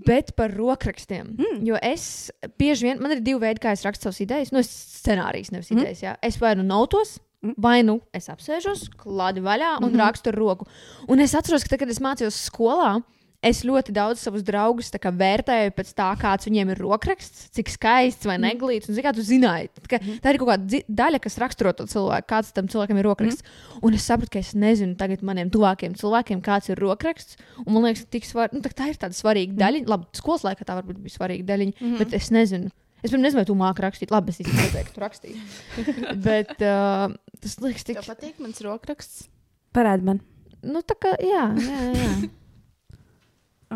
Bet 0.06 0.32
par 0.38 0.54
rokrakstiem. 0.56 1.34
Mm. 1.36 1.60
Jo 1.68 1.80
es 1.82 2.30
bieži 2.58 2.88
vien, 2.88 3.02
man 3.02 3.12
ir 3.16 3.20
divi 3.26 3.42
veidi, 3.44 3.60
kā 3.64 3.74
es 3.76 3.84
rakstu 3.86 4.08
savas 4.08 4.22
idejas. 4.24 4.52
Nu, 4.54 4.64
es 4.64 4.72
scenārijas, 5.02 5.52
nevis 5.52 5.70
Mm. 5.70 5.82
idejas. 5.82 6.02
Jā. 6.02 6.16
Es 6.22 6.40
vai 6.40 6.54
nu 6.56 6.62
nautos. 6.62 7.18
Mm. 7.44 7.54
Vai 7.60 7.82
nu 7.84 8.00
es 8.16 8.30
apsēžos, 8.32 8.88
klādi 8.96 9.42
vaļā 9.44 9.76
un 9.76 9.84
mm. 9.84 9.92
-hmm. 9.92 10.00
rakstu 10.00 10.32
ar 10.32 10.34
roku. 10.34 10.66
Un 11.06 11.20
es 11.20 11.34
atceros, 11.34 11.62
ka 11.62 11.68
tad, 11.68 11.80
kad 11.80 11.90
es 11.90 12.00
mācījos 12.00 12.38
skolā, 12.48 13.02
es 13.42 13.62
ļoti 13.64 13.92
daudz 13.92 14.20
savus 14.20 14.42
draugus 14.42 14.90
kā 14.90 15.10
vērtēju 15.12 15.70
pēc 15.76 15.90
tā, 15.94 16.08
kāds 16.18 16.46
viņiem 16.48 16.70
ir 16.72 16.78
rokraksts, 16.78 17.50
cik 17.52 17.68
skaists 17.68 18.26
vai 18.26 18.38
Mhm. 18.38 18.44
neglīts. 18.46 18.88
Un, 18.88 18.94
kā 18.96 19.12
tu 19.14 19.20
zināji, 19.20 19.68
tā, 19.74 19.86
kā, 19.86 19.98
tā 20.22 20.32
ir 20.34 20.38
kaut 20.38 20.48
kāda 20.48 20.82
daļa, 20.88 21.20
kas 21.20 21.38
raksturo 21.38 21.72
to 21.76 21.84
cilvēku, 21.84 22.26
kāds 22.26 22.52
tam 22.52 22.66
cilvēkam 22.68 22.98
ir 22.98 23.04
rokraksts. 23.04 23.42
Mhm. 23.42 23.80
Un 23.82 23.94
es 23.94 24.02
sapratu, 24.08 24.30
ka 24.30 24.38
es 24.38 24.54
nezinu 24.54 24.96
tagad 24.96 25.20
maniem 25.22 25.50
tuvākiem 25.50 25.94
cilvēkiem, 25.96 26.40
kāds 26.42 26.68
ir 26.70 26.76
rokraksts. 26.76 27.36
Un 27.66 27.72
man 27.74 27.82
liekas, 27.84 28.06
tik 28.10 28.24
svar... 28.24 28.48
nu, 28.52 28.60
tā, 28.60 28.72
tā 28.72 28.88
ir 28.88 28.94
tāda 28.96 29.14
svarīga 29.14 29.52
Mhm. 29.52 29.58
daļa. 29.60 29.86
Labi, 29.88 30.06
skolas 30.12 30.42
laikā 30.42 30.64
tā 30.64 30.74
varbūt 30.82 30.98
bija 31.02 31.16
svarīga 31.18 31.44
daļa, 31.44 31.66
mm 31.66 31.72
-hmm. 31.80 31.98
bet 31.98 32.14
es 32.14 32.30
nezinu. 32.30 32.70
Es 33.04 33.10
pirms 33.10 33.22
nezinu, 33.22 33.36
vai 33.36 33.44
tu 33.44 33.54
māki 33.54 33.82
rakstīt. 33.84 34.10
Labi, 34.10 34.30
es 34.30 34.38
īstenībā 34.40 34.62
nezinu, 34.64 34.84
ka 34.84 34.92
tu 34.94 35.00
rakstīji. 35.00 35.36
bet 36.28 36.50
uh, 36.62 37.12
tas 37.40 37.56
liekas 37.60 37.84
tik. 37.84 38.00
Tev 38.00 38.14
patīk 38.16 38.38
mans 38.40 38.60
rokraksts? 38.60 39.28
Parādi 39.74 40.02
man. 40.02 40.20
Nu, 40.62 40.80
tā 40.80 40.96
kā, 40.98 41.12
jā, 41.20 41.54
jā, 41.54 41.92
jā. 41.94 42.30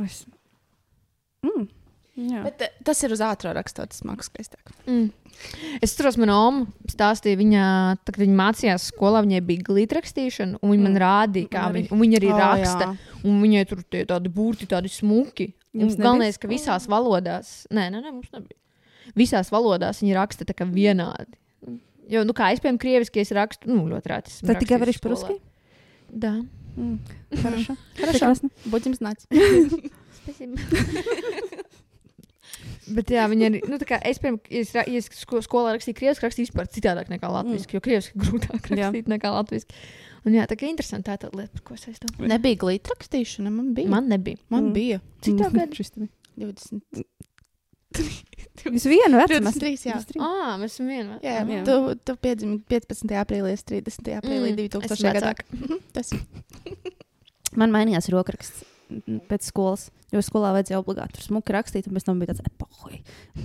Es... 0.05 0.25
Mm. 1.47 1.69
Jā. 2.21 2.43
Bet 2.45 2.65
eh, 2.67 2.73
tas 2.85 2.99
ir 3.07 3.15
uz 3.15 3.23
ātrā 3.25 3.53
rakstot, 3.57 3.93
tas 3.93 4.03
mākslinieks 4.05 4.51
skaistāk. 4.51 4.73
Mm. 4.85 5.09
Es 5.81 5.95
saprotu, 5.95 6.21
manā 6.21 6.37
omā 6.49 6.91
stāstīja, 6.91 7.39
viņa, 7.41 7.65
tā, 8.03 8.13
kad 8.13 8.21
viņa 8.21 8.37
mācījās 8.37 8.89
skolā, 8.91 9.23
viņai 9.25 9.41
bija 9.47 9.65
glīta 9.71 9.97
rakstīšana, 10.01 10.61
un 10.61 10.75
viņa 10.75 10.83
mm. 10.83 10.89
man 10.89 11.01
rādīja, 11.01 11.51
kā 11.55 11.65
viņa, 11.73 11.89
viņa, 11.89 12.01
viņa 12.03 12.21
arī 12.21 12.31
oh, 12.33 12.41
raksta. 12.43 12.91
Jā. 12.91 13.19
Un 13.31 13.41
viņai 13.45 13.65
tur 13.71 13.83
tie 13.87 14.05
tādi 14.11 14.33
burti, 14.37 14.69
tādi 14.69 14.93
smuki. 14.93 15.53
Galvenais, 15.73 16.37
ka 16.41 16.51
visās 16.51 16.89
valodās, 16.91 17.63
nē, 17.73 17.89
nē, 17.95 18.03
nē, 18.03 18.13
mums 18.13 18.33
nebija. 18.35 18.59
Visās 19.17 19.49
valodās 19.55 20.03
viņa 20.03 20.19
raksta 20.19 20.47
tā 20.49 20.57
kā 20.59 20.67
vienādi. 20.69 21.39
Jo, 22.11 22.25
nu, 22.27 22.35
kā 22.35 22.51
es, 22.51 22.59
piemēram, 22.59 22.81
krieviski, 22.83 23.23
es 23.23 23.31
rakstu, 23.37 23.71
nu, 23.71 23.85
ļoti 23.87 24.11
rādi. 24.11 24.35
Tad 24.43 24.59
tikai 24.59 24.81
varēšu 24.83 25.03
par 25.05 25.15
uzskatu? 25.15 25.39
Да. 26.11 26.41
Mm. 26.78 27.00
Хорошо. 27.42 27.76
Хорошо. 27.96 28.12
Прекрасно. 28.12 28.50
Будем 28.66 28.94
знать. 28.94 29.26
Spēsim. 29.32 30.56
Bet 32.86 33.10
jā, 33.10 33.24
viņa 33.32 33.48
arī, 33.50 33.60
nu, 33.66 33.78
tā 33.82 33.86
kā 33.90 33.98
es, 34.06 34.20
piemēram, 34.22 34.38
ja 34.54 34.60
es, 34.62 34.72
ra- 34.76 34.84
ja 34.86 35.00
es 35.02 35.08
sko- 35.10 35.40
skolā 35.42 35.72
rakstīju 35.74 35.98
krieviski, 35.98 36.26
rakstīju 36.28 36.46
vispār 36.52 36.68
citādāk 36.70 37.08
nekā 37.10 37.32
latviešu, 37.34 37.72
jo 37.74 37.82
krieviski 37.82 38.14
ir 38.14 38.22
grūtāk 38.28 38.68
Jā. 38.70 38.92
rakstīt 38.92 39.10
nekā 39.10 39.32
latviešu. 39.34 39.80
Un 40.26 40.36
jā, 40.38 40.46
tā 40.50 40.54
kā 40.60 40.68
interesanti 40.70 41.08
tā 41.10 41.16
ir 41.18 41.24
tāda 41.24 41.40
lieta, 41.40 41.54
par 41.58 41.64
ko 41.66 41.78
es 41.80 41.88
aizdomāju. 41.90 42.30
Nebija 42.30 42.60
glīta 42.62 42.94
rakstīšana, 42.94 43.50
man 43.56 43.72
bija. 43.78 43.90
Man 43.90 44.10
nebija. 44.12 44.38
man 44.54 44.68
Mm. 44.70 44.74
bija 44.78 45.02
Cik 45.26 45.38
tev 45.42 45.58
gadi? 45.58 45.80
Šis 45.82 45.92
tev 45.96 46.08
20. 46.38 47.06
Jūs 48.71 48.85
vienu 48.91 49.17
vecumu 49.17 49.49
esat? 49.49 49.63
23, 49.63 49.87
jā. 49.89 49.95
23. 50.05 50.21
Ah, 50.21 50.57
mēs 50.61 50.75
esam 50.77 50.91
viena. 50.93 51.15
Jā, 51.25 51.39
Jā. 51.41 51.45
jā. 51.49 51.61
Tu, 51.65 51.77
tu 52.05 52.17
piedzimi 52.21 52.59
15. 52.69 53.15
aprīlī, 53.23 53.55
es 53.57 53.65
30. 53.65 54.11
aprīlī 54.21 54.51
Mm, 54.53 54.59
2000. 54.67 54.93
esmu 54.99 55.15
gadā. 55.15 55.31
vecāka. 55.31 55.47
Mhm, 55.57 55.79
Tas 55.97 56.13
Man 57.61 57.73
mainījās 57.75 58.07
rokraksts 58.13 58.63
mm, 58.93 59.25
pēc 59.31 59.49
skolas. 59.49 59.89
Jo 60.11 60.19
skolā 60.27 60.51
vajadzēja 60.57 60.81
obligāti 60.83 61.15
tur 61.17 61.23
smuki 61.23 61.55
rakstīt, 61.55 61.87
un 61.87 61.95
pēc 61.95 62.05
tam 62.09 62.19
bija 62.19 62.33
tāds 62.33 62.43
epohai. 62.51 62.97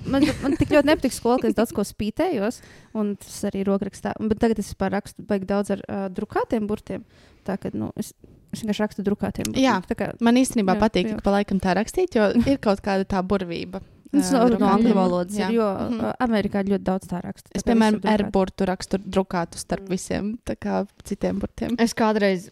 Man, 0.09 0.23
man 0.41 0.55
tik 0.57 0.71
ļoti 0.73 0.89
nepatīk 0.89 1.13
skola, 1.13 1.37
ka 1.41 1.49
es 1.51 1.53
daudz 1.57 1.73
ko 1.77 1.83
spītējos, 1.85 2.57
un 2.97 3.11
tas 3.21 3.35
arī 3.49 3.61
rokrakstā. 3.69 4.15
Bet 4.19 4.41
tagad 4.41 4.61
es 4.63 4.71
vispār 4.73 4.95
rakstu 4.97 5.25
baigi 5.29 5.45
daudz 5.49 5.69
ar 5.77 5.83
uh, 5.85 6.07
drukātiem 6.09 6.65
burtiem. 6.69 7.03
Tā 7.45 7.59
kā 7.61 7.69
nu, 7.77 7.91
es, 8.01 8.11
es 8.49 8.63
vienkārši 8.65 8.81
rakstu 8.83 9.05
drukātiem 9.05 9.51
burtiem. 9.51 9.61
Jā. 9.67 9.77
tā 9.85 9.97
kā 9.99 10.09
Man 10.25 10.41
īstenībā 10.41 10.73
Jā, 10.73 10.81
patīk, 10.87 11.11
jā. 11.13 11.19
ka 11.21 11.27
pa 11.29 11.35
laikam 11.37 11.61
tā 11.61 11.77
rakstīt, 11.77 12.17
jo 12.17 12.31
ir 12.49 12.57
kaut 12.65 12.81
kāda 12.85 13.05
tā 13.13 13.21
burvība. 13.21 13.83
Tas 14.15 14.31
ā, 14.33 14.43
no, 14.59 14.67
angļu 14.71 14.93
valodas 14.97 15.35
Jā. 15.37 15.49
ir, 15.49 15.55
jo 15.59 15.67
Mhm. 15.89 15.99
uh, 15.99 16.13
Amerikā 16.25 16.63
ļoti 16.67 16.83
daudz 16.87 17.07
tā 17.11 17.21
raksta. 17.23 17.49
Es, 17.55 17.63
piemēram, 17.63 17.99
drukāti. 18.01 18.11
airburtu 18.15 18.65
rakstu 18.69 18.97
drukātu 19.03 19.57
starp 19.61 19.87
visiem 19.89 20.37
tā 20.45 20.55
kā 20.55 20.87
citiem 21.03 21.39
burtiem. 21.39 21.75
Es 21.79 21.93
kādreiz. 21.93 22.49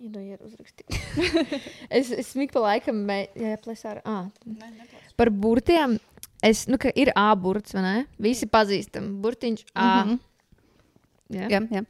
Iedojiet, 0.00 0.40
uzrakstīt. 0.44 0.98
es 1.90 2.10
es 2.12 2.34
smīgi 2.34 2.52
pa 2.52 2.60
laikam, 2.60 2.98
mē- 3.08 3.30
jā, 3.34 3.56
plēsā 3.64 3.94
ar. 3.96 4.02
Ah, 4.04 4.26
par 5.16 5.30
burtiem. 5.30 5.98
Es, 6.44 6.66
nu, 6.68 6.76
ka 6.78 6.90
ir 6.94 7.10
A 7.16 7.30
burts, 7.34 7.72
vai 7.72 7.82
ne? 7.82 8.06
Visi 8.20 8.46
pazīstam. 8.46 9.20
Burtiņš 9.22 9.64
A. 9.74 10.04
Mhm. 10.04 10.18
Jā. 11.32 11.48
Jā, 11.50 11.60
jā. 11.72 11.84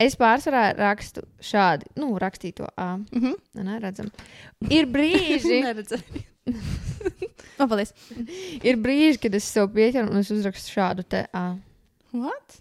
Es 0.00 0.16
pārsvarā 0.18 0.72
rakstu 0.76 1.22
šādi, 1.38 1.86
nu, 2.00 2.08
rakstīto 2.18 2.66
A. 2.76 2.96
Mhm. 3.12 3.34
Nē, 3.60 3.76
redzam. 3.84 4.08
Ir 4.72 4.86
brīži, 4.90 5.60
O, 6.44 7.66
paldies. 7.70 7.94
ir 8.64 8.76
brīži, 8.82 9.20
kad 9.22 9.34
es 9.38 9.46
sev 9.48 9.70
pieķeru 9.74 10.10
un 10.12 10.20
es 10.20 10.30
uzrakstu 10.34 10.74
šādu 10.76 11.04
te 11.08 11.24
A. 11.32 11.54
What? 12.12 12.60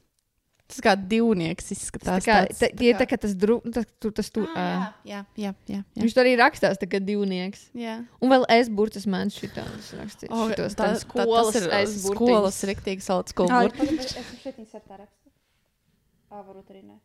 Tas 0.73 0.79
kā 0.81 0.93
divnieks 0.97 1.67
Tas 1.67 1.75
izskatās. 1.75 2.23
tā 2.23 2.25
kā, 2.25 2.37
tāds, 2.47 2.61
te, 2.63 2.69
tie 2.79 2.93
ir 2.93 2.97
tā 2.97 3.05
kā 3.09 3.17
tas 3.21 3.33
dru, 3.37 3.59
tas, 3.75 3.85
tu, 4.01 4.09
tas 4.15 4.29
tu, 4.33 4.45
Ah, 4.57 4.87
jā, 5.05 5.19
jā, 5.37 5.51
jā, 5.67 5.81
jā. 5.81 5.81
Viņš 5.99 6.15
tur 6.15 6.23
arī 6.23 6.31
rakstās, 6.39 6.79
tā 6.81 6.87
kā 6.89 7.01
divnieks. 7.03 7.67
jā. 7.77 7.99
Un 8.23 8.31
vēl 8.33 8.45
es 8.55 8.71
burtas 8.73 9.05
man 9.05 9.29
šitā 9.33 9.65
rakstīju. 9.99 10.31
O, 10.31 10.47
šitos 10.49 10.73
tā, 10.79 10.87
tā, 10.95 11.03
skolas 11.03 11.51
tas 11.51 11.59
ir 11.61 11.69
es 11.81 11.97
skolas 12.07 12.57
riktīgi 12.71 13.05
sauc 13.05 13.29
skolas. 13.29 13.51
Ai, 13.53 13.69
burti. 13.75 13.99
es 14.01 14.15
šeit 14.41 14.57
ar 14.79 14.81
tā 14.87 15.01
rakstu. 15.03 15.29
varbūt 16.31 16.71
arī 16.73 16.81
ne. 16.87 16.97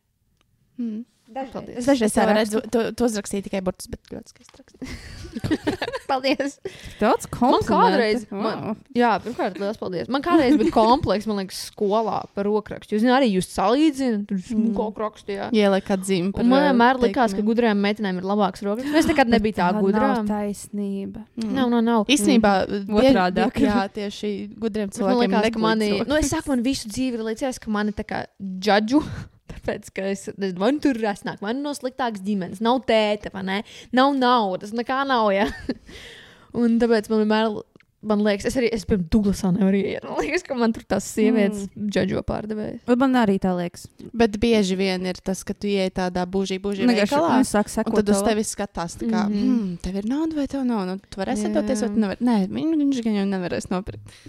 Mm. 0.79 1.03
Dažreiz. 1.29 1.85
Dažreiz 1.85 2.13
tā 2.15 2.23
redzu, 2.33 2.59
tu, 2.73 2.79
tu 2.97 3.05
uzrakstīji 3.05 3.43
tikai 3.45 3.59
burtus, 3.61 3.85
bet 3.91 4.01
ļoti 4.09 4.31
skaisti 4.33 4.61
raksti. 4.63 5.49
Paldies! 6.09 6.55
Daudz 6.97 7.27
Man 7.29 7.35
komplimentu. 7.35 7.69
kādreiz, 7.69 8.23
Wow. 8.31 8.41
man, 8.41 8.79
jā, 8.97 9.11
pirmkārt, 9.21 9.59
liels 9.61 9.77
paldies. 9.77 10.09
Man 10.09 10.23
kādreiz 10.25 10.55
bija 10.57 10.73
komplekss, 10.73 11.27
man 11.29 11.37
liekas, 11.43 11.59
skolā 11.69 12.23
par 12.33 12.47
rokrakstu. 12.49 12.95
Jūs 12.97 13.03
zināt, 13.05 13.19
arī 13.21 13.29
jūs 13.35 13.49
salīdzināt, 13.53 14.25
tur 14.31 14.41
smuko 14.41 14.87
rakstījāt. 14.97 15.53
Ieliek 15.53 15.91
atzīmi 15.95 16.33
par 16.33 16.47
man 16.49 16.63
uh, 16.63 16.67
vienmēr 16.71 17.01
likās, 17.05 17.35
ka 17.37 17.45
gudrām 17.45 17.77
meitenēm 17.85 18.17
ir 18.23 18.25
labāks 18.33 18.65
rokraksts. 18.65 18.97
Es 19.03 19.09
nekad 19.13 19.29
nebiju 19.35 19.59
tā 19.61 19.69
nav 19.77 19.85
gudrā. 19.85 20.11
taisnība. 20.27 21.27
Mm. 21.37 21.53
Nav, 21.59 21.69
nav, 21.77 21.85
nav. 21.85 22.05
Īstenībā, 22.09 22.55
bie- 22.89 22.99
Otrādāk. 23.05 23.53
bie- 23.53 23.69
jā, 23.69 23.85
tieši 24.01 24.33
gudriem 24.57 24.89
Man 24.89 24.97
cilvēkiem 24.97 25.37
liekas, 25.37 25.53
ka 25.53 25.59
mani, 25.69 25.91
nu, 26.09 26.17
es 26.17 26.33
saku, 26.33 26.55
man 26.55 26.65
visu 26.65 26.89
dzīvi 26.89 27.19
ir 27.21 27.27
līdzies, 27.29 27.61
ka 27.61 27.69
mani 27.69 27.93
tā 27.93 28.01
kā 28.09 28.25
džudžu. 28.41 29.03
Tāpēc, 29.49 29.89
ka 29.95 30.05
es 30.11 30.27
vai 30.37 30.71
nu 30.75 30.83
tur 30.83 30.97
ir 30.97 31.07
rasnāk, 31.07 31.41
vai 31.43 31.55
nu 31.57 31.65
no 31.65 31.73
sliktākas 31.77 32.23
ģimenes, 32.25 32.61
nav 32.65 32.83
tēta, 32.89 33.33
vai 33.33 33.45
ne? 33.47 33.57
Nav 33.95 34.13
naudas, 34.17 34.75
nekā 34.75 35.01
nav. 35.09 35.31
Ja? 35.35 35.49
Un 36.59 36.79
tāpēc 36.81 37.09
man 37.11 37.23
vienmēr, 37.23 37.59
man 38.09 38.23
liekas, 38.25 38.47
es 38.49 38.57
arī, 38.59 38.69
es 38.73 38.85
pirms 38.89 39.09
Douglasā 39.11 39.51
nevaru 39.53 39.81
iet. 39.81 40.05
Man 40.07 40.21
liekas, 40.23 40.45
ka 40.47 40.57
man 40.57 40.73
tur 40.75 40.85
tās 40.89 41.07
sievietes 41.13 41.67
mm. 41.67 41.89
džudžo 41.93 42.23
pārdevējas. 42.27 42.87
Man 43.01 43.19
arī 43.19 43.37
tā 43.43 43.53
liekas. 43.57 43.85
Bet 44.17 44.39
bieži 44.41 44.77
vien 44.79 45.05
ir 45.09 45.19
tas, 45.25 45.43
ka 45.47 45.53
tu 45.57 45.69
ienāc 45.69 45.97
tādā 45.99 46.25
būžī, 46.29 46.59
būžī 46.63 46.87
veikalā. 46.89 47.37
Un 47.41 47.47
sekot 47.49 47.99
tad 47.99 48.13
uz 48.13 48.21
tev. 48.21 48.31
tevi 48.31 48.47
skatās, 48.47 48.97
tā 49.01 49.09
kā, 49.09 49.27
mm. 49.27 49.35
-hmm. 49.35 49.53
hmm, 49.53 49.77
tev 49.85 50.01
ir 50.01 50.09
nauda 50.09 50.41
vai 50.41 50.47
tev 50.47 50.65
nav. 50.65 50.85
Nu, 50.89 50.99
tu 51.09 51.21
varēsi 51.21 51.47
Jā. 51.47 51.53
atdoties, 51.53 51.85
vai 51.85 51.89
tu 51.93 52.03
nevari. 52.05 52.25
Nē, 52.31 52.37
viņ- 52.47 52.77
viņš 52.83 53.03
gan 53.05 53.21
jau 53.21 53.29
nevarēs 53.35 53.69
nopirkt. 53.73 54.19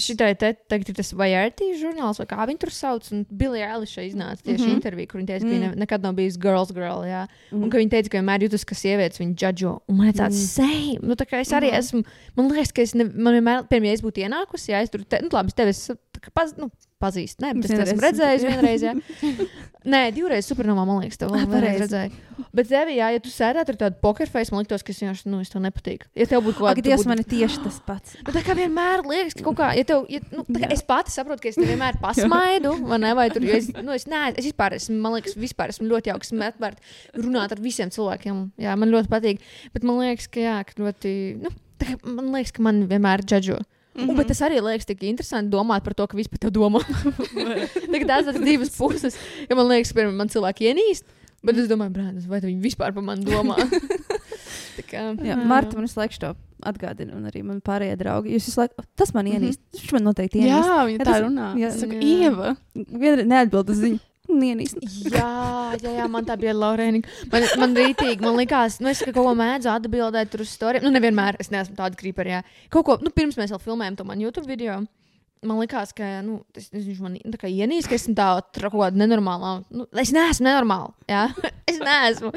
Šitai 0.00 0.30
te 0.40 0.52
tagad 0.70 0.88
ir 0.88 0.96
tas 0.96 1.12
Vajārtī 1.16 1.70
žurnāls, 1.80 2.20
vai 2.22 2.26
kā 2.30 2.46
viņi 2.48 2.60
tur 2.62 2.72
sauc, 2.74 3.08
un 3.12 3.26
Billy 3.30 3.60
Eilish 3.64 3.98
iznāca 4.00 4.40
tieši 4.42 4.56
mm 4.56 4.60
Mhm. 4.60 4.70
-hmm. 4.70 4.74
interviju, 4.80 5.06
kur 5.10 5.20
viņa 5.20 5.26
teica, 5.26 5.44
ka 5.44 5.50
mm. 5.50 5.54
viņa 5.56 5.68
ne- 5.70 5.80
nekad 5.84 6.02
nav 6.02 6.14
bijusi 6.14 6.38
girls 6.40 6.72
girl, 6.72 7.04
jā. 7.04 7.26
Mm. 7.52 7.62
Un 7.62 7.70
ka 7.70 7.78
viņa 7.78 7.90
teica, 7.90 8.08
ka 8.08 8.18
vienmēr 8.18 8.44
jūtas, 8.46 8.64
ka 8.64 8.74
sievietes 8.74 9.20
viņu 9.20 9.34
džudžo. 9.34 9.78
Un 9.88 9.96
man 9.96 10.08
ir 10.08 10.14
tāds, 10.14 10.36
mm. 10.36 10.46
same, 10.56 10.98
nu 11.02 11.14
tā 11.14 11.26
kā 11.26 11.40
es 11.40 11.52
arī 11.52 11.70
mm. 11.70 11.78
esmu, 11.78 12.04
man 12.36 12.50
liekas, 12.50 12.72
ka 12.72 12.82
es, 12.82 12.94
ne, 12.94 13.04
man 13.04 13.34
vienmēr, 13.34 13.66
ja 13.70 13.92
es 13.92 14.02
būtu 14.02 14.24
ienākusi, 14.24 14.72
jā, 14.72 14.82
es 14.82 14.90
tur, 14.90 15.04
te, 15.04 15.20
nu 15.22 15.28
labi, 15.32 15.48
es 15.48 15.54
tevi 15.54 15.70
esmu, 15.70 15.96
paz, 16.34 16.54
nu, 16.56 16.70
pazīstu, 17.00 17.40
ne, 17.40 17.54
bet 17.54 17.70
es 17.70 17.88
esmu 17.88 18.02
redzējis 18.04 18.44
vienreiz, 18.44 18.82
jā. 18.82 18.94
Nē, 19.88 20.00
divreiz 20.12 20.44
supernovā, 20.50 20.82
man 20.84 20.98
liekas, 21.00 21.16
tev 21.20 21.30
pareizi. 21.32 21.80
redzēju. 21.84 22.44
Bet 22.56 22.68
tevi, 22.68 22.96
jā, 22.98 23.06
ja 23.14 23.20
tu 23.22 23.30
sēdētu 23.32 23.72
ar 23.72 23.78
tādu 23.80 23.96
pokerface, 24.02 24.52
man 24.52 24.64
liekas, 24.64 24.82
ka 24.84 24.92
es 24.92 24.98
vienkārši, 25.00 25.26
nu, 25.32 25.40
es 25.40 25.48
tev 25.52 25.62
nepatīk. 25.64 26.04
Ja 26.18 26.26
tev 26.28 26.42
būtu 26.44 26.58
kaut 26.58 26.80
Dievs, 26.84 27.00
būtu- 27.04 27.08
man 27.12 27.18
ir 27.22 27.28
tieši 27.30 27.62
tas 27.64 27.78
pats. 27.86 28.16
Nu, 28.26 28.32
tā 28.34 28.42
kā 28.44 28.56
vienmēr 28.58 29.04
liekas, 29.08 29.34
ka 29.38 29.44
kaut 29.46 29.56
kā, 29.56 29.70
ja 29.78 29.84
tev, 29.88 30.04
ja, 30.12 30.20
nu, 30.32 30.44
tā 30.44 30.60
kā 30.64 30.70
es 30.76 30.82
pati 30.82 31.10
saprotu, 31.14 31.40
ka 31.42 31.48
es 31.48 31.56
nevienmēr 31.60 32.00
pasmaidu, 32.04 32.74
vai 32.88 32.98
ne? 32.98 33.14
Vai 33.14 33.28
tur, 33.30 33.42
jo 33.48 33.56
es, 33.56 33.70
nu, 33.80 33.92
es, 33.96 34.04
nē, 34.10 34.34
es 34.36 34.50
vispār 34.50 34.76
esmu, 34.76 34.98
man 35.00 35.16
liekas, 35.16 35.36
vispār 35.40 35.72
esmu 35.72 35.88
ļoti 35.88 36.12
jauks, 36.12 36.32
esmu 36.32 36.44
atvērta 36.48 36.80
runāt 37.24 37.52
ar 37.56 37.60
visiem 37.64 37.88
cilvēkiem. 37.90 38.50
Jā, 38.60 38.76
man 38.76 38.90
ļoti 38.92 39.08
patīk. 39.08 39.40
Bet 39.72 39.82
man 39.84 40.00
liekas, 40.04 40.28
ka, 40.28 40.40
jā, 40.44 40.58
ka 40.68 40.76
ļoti, 40.82 41.14
nu, 41.40 41.50
tā 41.80 41.94
kā 41.94 42.00
man 42.04 42.32
liekas, 42.34 42.52
ka 42.52 42.62
man 42.62 42.84
vienmēr 42.90 43.24
džudžo. 43.24 43.60
Mm 43.94 44.06
-hmm. 44.06 44.16
Bet 44.16 44.28
tas 44.28 44.40
arī 44.46 44.60
liekas 44.62 44.86
tik 44.86 45.02
interesanti 45.02 45.50
domāt 45.50 45.82
par 45.84 45.94
to, 45.94 46.06
ka 46.06 46.16
vispār 46.16 46.38
tev 46.38 46.50
domā. 46.50 46.80
Tās 48.10 48.26
ir 48.34 48.44
divas 48.44 48.70
puses. 48.76 49.16
Ja 49.48 49.56
man 49.56 49.66
liekas, 49.66 49.92
ka 49.92 50.10
man 50.10 50.28
cilvēki 50.28 50.70
ienīst, 50.70 51.02
bet 51.42 51.56
es 51.58 51.68
domāju, 51.68 51.90
brāl, 51.90 52.20
vai 52.28 52.40
viņi 52.40 52.60
vispār 52.62 52.94
par 52.94 53.02
mani 53.02 53.24
domā. 53.24 53.56
Tā 54.76 54.82
kā, 54.86 55.00
Jā, 55.26 55.36
Marta 55.36 55.76
man 55.76 55.88
laiku 55.96 56.18
to 56.20 56.34
atgādina, 56.64 57.14
un 57.16 57.24
arī 57.28 57.42
man 57.42 57.60
pārējie 57.60 57.96
draugi. 58.00 58.34
Jūs 58.36 58.46
visu 58.48 58.60
laiku, 58.60 58.84
tas 58.96 59.12
man 59.14 59.26
ienīst. 59.26 59.60
Viņš 59.74 59.92
man 59.92 60.02
noteikti 60.04 60.38
Jā, 60.38 60.46
ienīst. 60.46 60.70
viņa 60.86 60.98
Jā, 60.98 60.98
tā 60.98 61.04
tas- 61.04 61.22
runā. 61.24 61.48
jā. 61.56 61.68
Es 61.68 61.80
saku, 61.80 61.92
Jā. 61.92 62.02
Ieva. 62.02 62.56
Vienreiz 62.74 63.26
neatbild 63.26 63.70
uz 63.70 63.78
ziņu. 63.78 64.00
Jā, 65.10 65.30
jā, 65.80 65.92
jā, 65.98 66.06
man 66.10 66.26
tā 66.28 66.36
bija 66.40 66.54
Lorēna. 66.56 67.02
Man, 67.32 67.46
man 67.62 67.74
rītīgi, 67.78 68.20
man 68.24 68.38
likās, 68.38 68.78
nu, 68.82 68.90
es 68.92 69.02
ka 69.04 69.12
kaut 69.12 69.28
ko 69.28 69.34
mēdzu 69.38 69.70
atbildēt 69.72 70.38
uz 70.40 70.54
stāstiem. 70.54 70.86
Nu, 70.86 70.92
nevienmēr, 70.94 71.38
es 71.42 71.52
neesmu 71.52 71.76
tāda 71.78 71.98
krīpa, 72.00 72.26
jā. 72.28 72.40
Kaut 72.72 72.86
ko, 72.88 72.98
nu, 73.04 73.12
pirms 73.14 73.38
mēs 73.40 73.52
vēl 73.54 73.62
filmējām 73.66 74.00
to 74.00 74.08
man 74.08 74.22
YouTube 74.22 74.48
video. 74.50 74.80
Man 75.40 75.56
liekas, 75.62 75.94
ka 75.96 76.18
nu, 76.20 76.42
tas, 76.52 76.66
viņš 76.74 76.98
man 77.00 77.14
kā 77.40 77.48
ienīst, 77.48 77.88
ka 77.88 77.96
esmu 77.96 78.12
tā 78.18 78.26
tra- 78.52 78.68
kaut 78.68 78.82
kāda 78.82 79.00
nenormāla. 79.00 79.54
Nu, 79.72 79.86
es 79.96 80.12
neesmu 80.12 80.44
nenormāla. 80.50 80.92
Jā, 81.08 81.22
es 81.70 81.80
neesmu. 81.80 82.34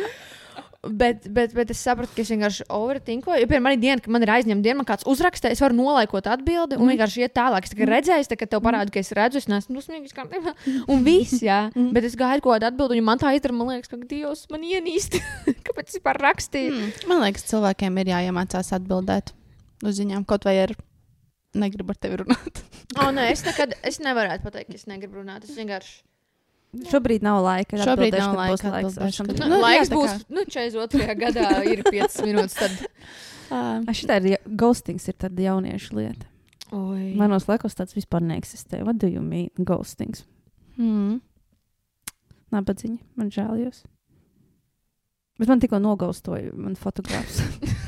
Bet, 0.83 1.29
bet, 1.31 1.53
bet 1.55 1.69
es 1.71 1.79
sapratu, 1.79 2.11
ka 2.11 2.19
es 2.25 2.29
vienkārši 2.33 2.65
overtinkoju. 2.75 3.39
Jo, 3.39 3.47
piemēram, 3.47 3.63
man 3.63 3.75
ir 3.77 3.79
diena, 3.79 4.01
kad 4.03 4.11
man 4.11 4.25
ir 4.25 4.31
aizņemta 4.33 4.65
diena, 4.65 4.77
man 4.81 4.87
kāds 4.89 5.05
uzraksta, 5.07 5.47
es 5.55 5.61
varu 5.63 5.77
nolaikot 5.77 6.27
atbildi 6.27 6.75
un 6.75 6.91
vienkārši 6.91 7.23
iet 7.23 7.35
tālāk. 7.37 7.63
Es 7.63 7.71
tikai 7.71 7.87
redzēju, 7.87 8.27
tā, 8.27 8.37
ka 8.41 8.49
tev 8.51 8.59
parāda, 8.65 8.91
ka 8.91 8.99
es 8.99 9.13
redzu, 9.15 9.39
es 9.39 9.47
neesmu 9.47 9.77
dusmīgs. 9.79 10.11
Un 10.91 11.05
viss, 11.07 11.39
jā. 11.39 11.61
Bet 11.95 12.09
es 12.09 12.19
gaidu 12.19 12.43
kaut 12.43 12.57
kādu 12.57 12.67
atbildi, 12.67 12.97
un 12.97 12.99
ja 12.99 13.07
man 13.13 13.23
tā 13.23 13.31
izdara, 13.37 13.55
man 13.55 13.71
liekas, 13.71 13.93
ka 13.93 14.01
Dievs 14.11 14.43
man 14.51 14.67
ienīst. 14.67 15.15
Kāpēc 15.69 15.87
es 15.87 16.01
vispār 16.01 16.19
rakstīju? 16.19 16.75
Mm. 16.75 17.07
Man 17.13 17.23
liekas, 17.23 17.47
cilvēkiem 17.53 18.03
ir 18.03 18.11
jāiemācās 18.17 18.75
atbildēt 18.75 19.31
uz 19.87 20.01
ziņām, 20.01 20.27
kaut 20.27 20.43
vai 20.49 20.57
ar 20.65 20.75
negribu 21.55 21.95
ar 21.95 22.03
tevi 22.03 22.23
runāt. 22.25 22.63
O, 22.93 23.07
nē, 23.09 23.31
es 23.33 23.41
nekad, 23.41 23.71
es 23.87 23.97
nevarētu 24.03 24.43
pateikt, 24.45 24.67
ka 24.69 24.77
es 24.77 24.83
negribu 24.85 25.17
runāt. 25.17 25.47
Es 25.47 25.55
vienkārši. 25.57 26.03
Šobrīd 26.89 27.21
nav 27.25 27.41
laika. 27.45 27.77
Šobrīd 27.77 28.15
nav 28.17 28.31
kad 28.33 28.39
laika 28.39 28.53
būs 28.55 28.63
laiks. 28.65 28.97
atbildēšu, 28.97 29.25
Nu, 29.29 29.47
Nu, 29.51 29.57
jā, 29.57 29.61
laiks 29.61 29.89
tā 29.91 29.97
būs, 29.99 30.13
kā- 30.13 30.37
nu, 30.37 30.45
42. 30.49 31.15
gadā 31.21 31.47
ir 31.69 31.83
5 31.85 32.21
minūtes. 32.25 32.55
Tad... 32.57 32.71
Uh, 33.51 33.83
A, 33.89 33.93
Šitā 33.93 34.17
ir 34.23 34.37
ghostings, 34.57 35.05
ir 35.07 35.13
tāda 35.21 35.45
jauniešu 35.45 35.93
lieta. 35.99 36.25
Oi. 36.73 37.11
Manos 37.19 37.45
laikos 37.45 37.75
tāds 37.77 37.93
vispār 37.93 38.23
neeksistē. 38.25 38.81
What 38.83 38.97
do 38.97 39.07
you 39.07 39.21
mean? 39.21 39.51
Ghostings. 39.59 40.23
mm. 40.77 41.19
Nabadziņa. 42.53 42.99
Man 43.17 43.29
žēl 43.33 43.61
jūs. 43.67 43.83
Bet 45.39 45.49
man 45.49 45.59
tikko 45.61 45.79
nogaustoja 45.81 46.51
man 46.53 46.75
fotogrāfs. 46.77 47.41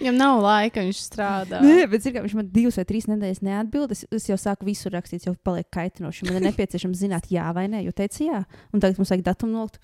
Viņam 0.00 0.18
nav 0.18 0.40
laika, 0.42 0.82
viņš 0.82 1.00
strādā. 1.06 1.60
Nē, 1.62 1.86
bet 1.90 2.02
zini, 2.02 2.16
kā 2.16 2.24
viņš 2.24 2.36
man 2.38 2.50
divas 2.54 2.78
vai 2.80 2.84
trīs 2.88 3.08
nedēļas 3.10 3.42
neatbild. 3.46 3.94
Es, 3.94 4.04
es 4.14 4.28
jau 4.30 4.36
sāku 4.40 4.66
visu 4.66 4.90
rakstīt, 4.92 5.28
jau 5.28 5.34
paliek 5.46 5.68
kaitinoši. 5.74 6.26
Man 6.28 6.40
ir 6.40 6.46
nepieciešams 6.48 7.02
zināt, 7.04 7.28
jā 7.32 7.46
vai 7.54 7.68
nē, 7.70 7.84
jo 7.86 7.94
teica 7.94 8.22
jā. 8.24 8.40
Un 8.74 8.82
tagad 8.82 8.98
mums 9.00 9.12
vajag 9.14 9.26
datumu 9.28 9.58
nolikt. 9.58 9.82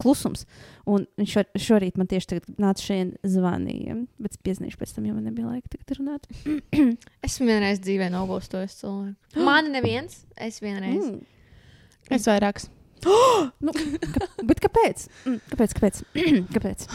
Klusums. 0.00 0.46
Un 0.88 1.04
viņš 1.18 1.32
šo, 1.34 1.42
šorīt 1.60 1.98
man 2.00 2.08
tieši 2.08 2.30
tagad 2.30 2.60
nāca 2.62 2.84
šeit 2.84 3.16
zvanīja. 3.26 3.98
Bet 4.22 4.36
es 4.36 4.40
piezīmēšu 4.46 4.80
pēc 4.80 4.94
tam, 4.96 5.08
jo 5.10 5.16
man 5.16 5.26
nebija 5.28 5.50
laika 5.50 5.72
tagad 5.74 5.98
runāt. 5.98 6.28
Esmu 7.26 7.50
vienreiz 7.50 7.82
dzīvē 7.84 8.08
nobalstojis 8.14 8.78
cilvēku. 8.80 9.42
Mani 9.44 9.74
neviens, 9.74 10.22
es 10.40 10.62
vienreiz. 10.64 11.02
Mm. 11.10 12.14
Es 12.16 12.30
vairāks. 12.30 12.70
Nu, 13.64 13.72
ka, 13.72 14.26
bet 14.44 14.60
kāpēc? 14.60 15.06
Mm, 15.24 15.42
kāpēc? 15.52 15.76
Kāpēc? 15.78 16.00
kāpēc? 16.56 16.88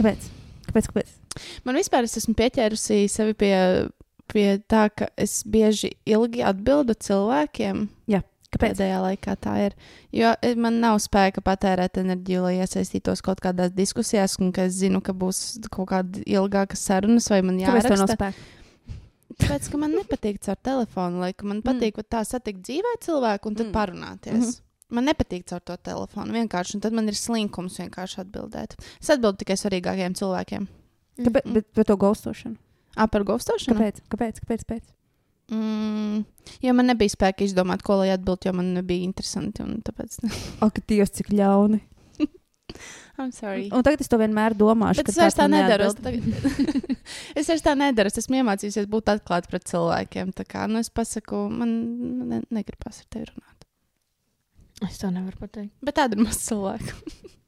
Kāpēc? 0.00 0.30
Kāpēc? 0.70 0.90
Kāpēc? 0.90 1.14
Man 1.66 1.78
vispār 1.78 2.06
es 2.06 2.16
esmu 2.20 2.36
pieķērusi 2.38 3.02
sevi 3.10 3.34
pie, 3.34 3.54
pie 4.30 4.48
tā, 4.70 4.88
ka 4.94 5.10
es 5.20 5.40
bieži 5.44 5.96
ilgi 6.08 6.44
atbildu 6.46 6.94
cilvēkiem. 6.94 7.88
Kāpēc? 8.50 8.74
Pēdējā 8.74 8.96
laikā 8.98 9.36
tā 9.38 9.52
ir. 9.62 9.74
Jo 10.10 10.32
eh, 10.42 10.56
man 10.58 10.80
nav 10.82 10.96
spēka 10.98 11.42
patērēt 11.46 12.00
enerģiju, 12.02 12.40
lai 12.48 12.56
iesaistītos 12.58 13.22
kaut 13.22 13.38
kādās 13.44 13.70
diskusijās, 13.76 14.34
un 14.42 14.50
ka 14.50 14.64
es 14.66 14.74
zinu, 14.80 14.98
ka 15.06 15.14
būs 15.14 15.60
kaut 15.70 15.86
kāda 15.92 16.24
ilgāka 16.26 16.78
sarunas, 16.78 17.28
vai 17.30 17.44
man 17.46 17.60
Kāpēc 17.60 17.86
tev 17.86 17.94
nav 17.94 18.10
jāraksta. 18.10 18.16
spēka? 18.18 18.96
Tāpēc, 19.40 19.68
ka 19.70 19.78
man 19.78 19.94
nepatīk 19.94 20.40
caur 20.42 20.58
telefonu, 20.66 21.22
lai 21.22 21.30
man 21.46 21.62
patīk 21.62 21.94
mm. 21.94 22.08
tā 22.10 22.24
satikt 22.26 22.66
dzīvē 22.66 22.96
cilvēku 23.06 23.52
un 23.52 23.54
tad 23.54 23.66
Mm. 23.66 23.70
mm. 23.70 23.76
parunāties. 23.78 24.34
Mm 24.34 24.42
-hmm. 24.42 24.69
Man 24.90 25.06
nepatīk 25.08 25.46
caur 25.50 25.62
to 25.64 25.76
telefonu 25.86 26.34
vienkārši, 26.34 26.76
un 26.76 26.84
tad 26.84 26.96
man 26.96 27.10
ir 27.10 27.18
slinkums 27.18 27.78
vienkārši 27.82 28.22
atbildēt. 28.24 28.76
Es 29.00 29.12
atbildu 29.14 29.44
tikai 29.44 29.58
svarīgākiem 29.60 30.16
cilvēkiem. 30.18 30.66
Kāpēc? 31.20 31.52
Bet 31.56 31.68
par 31.76 31.86
to 31.90 31.98
gaustošanu. 32.00 32.56
Ā, 32.96 33.06
par 33.10 33.26
gaustošanu? 33.28 33.76
Kāpēc? 33.76 34.02
Kāpēc? 34.10 34.40
Kāpēc? 34.44 34.64
Kāpēc? 34.66 34.88
Mm, 35.50 36.24
jo 36.62 36.74
man 36.78 36.90
nebija 36.92 37.10
spēka 37.10 37.42
izdomāt, 37.42 37.82
ko 37.86 37.98
lai 38.00 38.12
atbildētu, 38.14 38.50
jo 38.50 38.58
man 38.60 38.74
nebija 38.78 39.06
interesanti. 39.06 39.64
un 39.66 39.80
Tāpēc, 39.86 40.20
Ak, 40.66 40.82
Dievs, 40.90 41.14
cik 41.18 41.32
ļauni. 41.34 41.82
Sorry. 43.34 43.68
Un 43.74 43.82
tagad 43.84 44.00
es 44.00 44.08
to 44.08 44.16
vienmēr 44.16 44.54
domāšu. 44.56 45.02
Bet 45.02 45.10
es 45.12 45.18
vairs 45.20 45.36
tā 45.36 45.44
nedaru. 45.50 45.90
Es 47.38 47.48
vairs 47.50 47.64
tā 47.64 47.74
nedaru. 47.76 48.08
Es 48.08 48.20
esmu 48.22 48.38
iemācījusies 48.40 48.86
būt 48.88 49.10
atklāta 49.12 49.50
pret 49.50 49.66
cilvēkiem. 49.68 50.30
Tā 50.38 50.46
kā 50.48 50.64
nu, 50.70 50.80
es 50.80 50.88
pasaku, 50.94 51.42
man 51.52 51.74
ne, 52.30 52.38
negribas 52.54 53.02
ar 53.02 53.08
tevi 53.12 53.26
runāt. 53.28 53.59
Es 54.86 55.00
to 55.00 55.10
nevaru 55.12 55.36
pateikt. 55.40 55.74
Bet 55.84 55.98
tāda 55.98 56.16
ir 56.16 56.24
maz 56.24 56.40
cilvēku. 56.46 56.96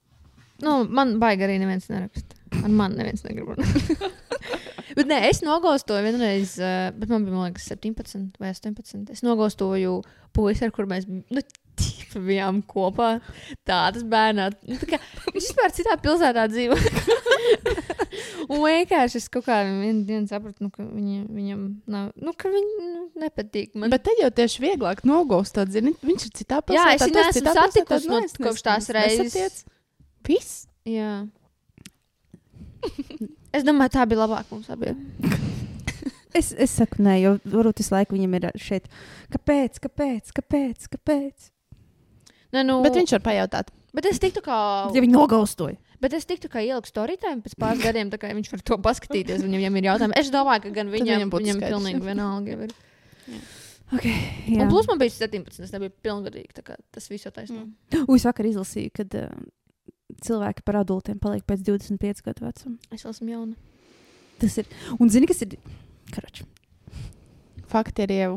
Nu, 0.63 0.85
man 0.95 1.17
baigi 1.19 1.43
arī 1.43 1.57
neviens 1.59 1.89
neraksta. 1.91 2.37
Ar 2.61 2.71
mani 2.71 3.01
neviens 3.01 3.25
negrib 3.27 3.49
runāt. 3.51 4.05
bet 4.99 5.09
nē, 5.11 5.17
es 5.27 5.41
nogaustoju 5.43 6.05
vienreiz, 6.05 6.53
uh, 6.63 6.93
bet 6.95 7.11
man 7.11 7.25
bija, 7.27 7.35
man 7.35 7.49
liekas, 7.49 7.67
17 7.73 8.39
vai 8.39 8.53
18. 8.53 9.09
Es 9.11 9.25
nogaustoju 9.27 9.97
puisi, 10.37 10.63
ar 10.63 10.71
kur 10.77 10.87
mēs 10.87 11.09
nu, 11.11 11.43
bijām 12.21 12.61
kopā. 12.69 13.15
Tādas 13.69 14.05
bērnā. 14.05 14.51
Nu, 14.69 14.77
tā 14.81 14.89
kā, 14.93 14.99
viņš 15.33 15.37
vispār 15.49 15.73
citā 15.77 15.97
pilsētā 16.03 16.45
dzīvo. 16.53 16.77
un 18.53 18.63
vienkārši 18.63 19.21
es 19.23 19.29
kaut 19.33 19.47
kādā 19.49 19.93
dienā 20.07 20.29
sapratu, 20.31 20.67
nu, 20.67 20.71
ka 20.75 20.85
viņa, 20.85 21.21
viņam 21.33 21.63
nav, 21.95 22.11
nu, 22.21 22.35
ka 22.37 22.53
viņa 22.53 22.73
nu, 22.89 23.05
nepatīk. 23.25 23.75
Man. 23.75 23.93
Bet 23.95 24.05
te 24.09 24.15
jau 24.21 24.31
tieši 24.43 24.65
vieglāk 24.67 25.05
nogūstot, 25.09 25.73
zini, 25.73 25.95
viņš 26.03 26.27
ir 26.29 26.35
citā 26.43 26.61
Jā, 26.61 26.67
pilsētā. 26.69 26.95
es 26.95 27.03
tu 27.05 27.13
viņu 27.13 27.29
esmu 27.31 27.55
satikusi 27.61 28.11
nu, 28.11 28.19
no- 28.19 28.25
es 28.27 28.37
kopš 28.39 28.67
tās 28.69 28.91
reizes. 28.97 29.33
nesatiec. 29.33 29.65
Viss. 30.29 30.67
Jā. 30.87 31.15
Es 33.53 33.65
domāju, 33.67 33.93
tā 33.95 34.05
bija 34.11 34.25
labāk 34.25 34.49
mums 34.51 34.71
abiem. 34.73 34.99
Es, 36.35 36.49
es 36.57 36.73
saku, 36.73 37.03
nē, 37.05 37.19
jo 37.21 37.31
varbūt 37.45 37.83
visu 37.83 37.93
laiku 37.93 38.17
viņam 38.17 38.37
ir 38.39 38.47
šeit. 38.57 38.87
Kāpēc? 39.35 39.77
Kāpēc? 39.85 40.31
Kāpēc? 40.39 40.87
Kāpēc? 40.95 41.51
Ne, 42.53 42.63
nu, 42.69 42.81
Bet 42.85 42.99
viņš 42.99 43.15
var 43.17 43.23
pajautāt. 43.31 43.71
bet 43.97 44.07
es 44.11 44.19
tiktu 44.21 44.43
kā. 44.45 44.59
Ja 44.95 45.01
viņi 45.05 45.15
nogaustoja. 45.17 45.79
Bet 46.03 46.13
es 46.19 46.27
tiktu, 46.27 46.49
ka 46.51 46.59
ieliku 46.61 46.91
storytime 46.91 47.45
pēc 47.45 47.55
pāris 47.61 47.83
gadiem, 47.87 48.11
tā 48.11 48.19
kā 48.19 48.33
viņš 48.35 48.51
var 48.53 48.63
to 48.67 48.79
paskatīties. 48.83 49.45
Viņam 49.47 49.63
jau 49.63 49.73
ir 49.81 49.87
jautājumi. 49.89 50.17
Es 50.19 50.31
domāju, 50.35 50.65
ka 50.67 50.73
gan 50.81 50.91
viņam 50.93 51.07
viņam, 51.15 51.31
būtu 51.33 51.47
viņam 51.47 51.63
pilnīgi 51.63 52.03
vienalga. 52.09 52.57
Ir. 52.67 52.75
Okay, 53.93 54.15
Un 54.57 54.71
plus 54.73 54.87
man 54.89 54.97
bija 54.99 55.13
17, 55.13 55.61
es 55.67 55.73
nebiju 55.75 55.93
pilngadīga. 56.03 56.55
tā 56.59 56.63
kā 56.65 56.77
Tas 56.97 57.11
viss 57.13 57.27
jau 57.27 57.33
taisnība. 57.37 57.67
Mm. 57.93 58.07
Ui, 58.09 58.17
es 58.17 58.25
vakar 58.25 58.49
izlasīju, 58.49 58.91
kad 58.97 59.15
uh, 59.21 59.29
cilvēki 60.25 60.65
par 60.65 60.81
adultiem 60.81 61.21
paliek 61.21 61.45
pēc 61.45 61.61
25 61.67 62.25
gadu 62.25 62.47
vecuma. 62.49 62.77
Es 62.91 63.05
esmu 63.05 63.29
jauna. 63.35 63.55
Tas 64.41 64.57
ir. 64.59 64.67
Un 64.99 65.13
zini, 65.13 65.29
kas 65.29 65.45
ir. 65.45 65.59
Karač. 66.13 66.41
Fakti 67.73 68.05
ir 68.09 68.17
jau. 68.17 68.33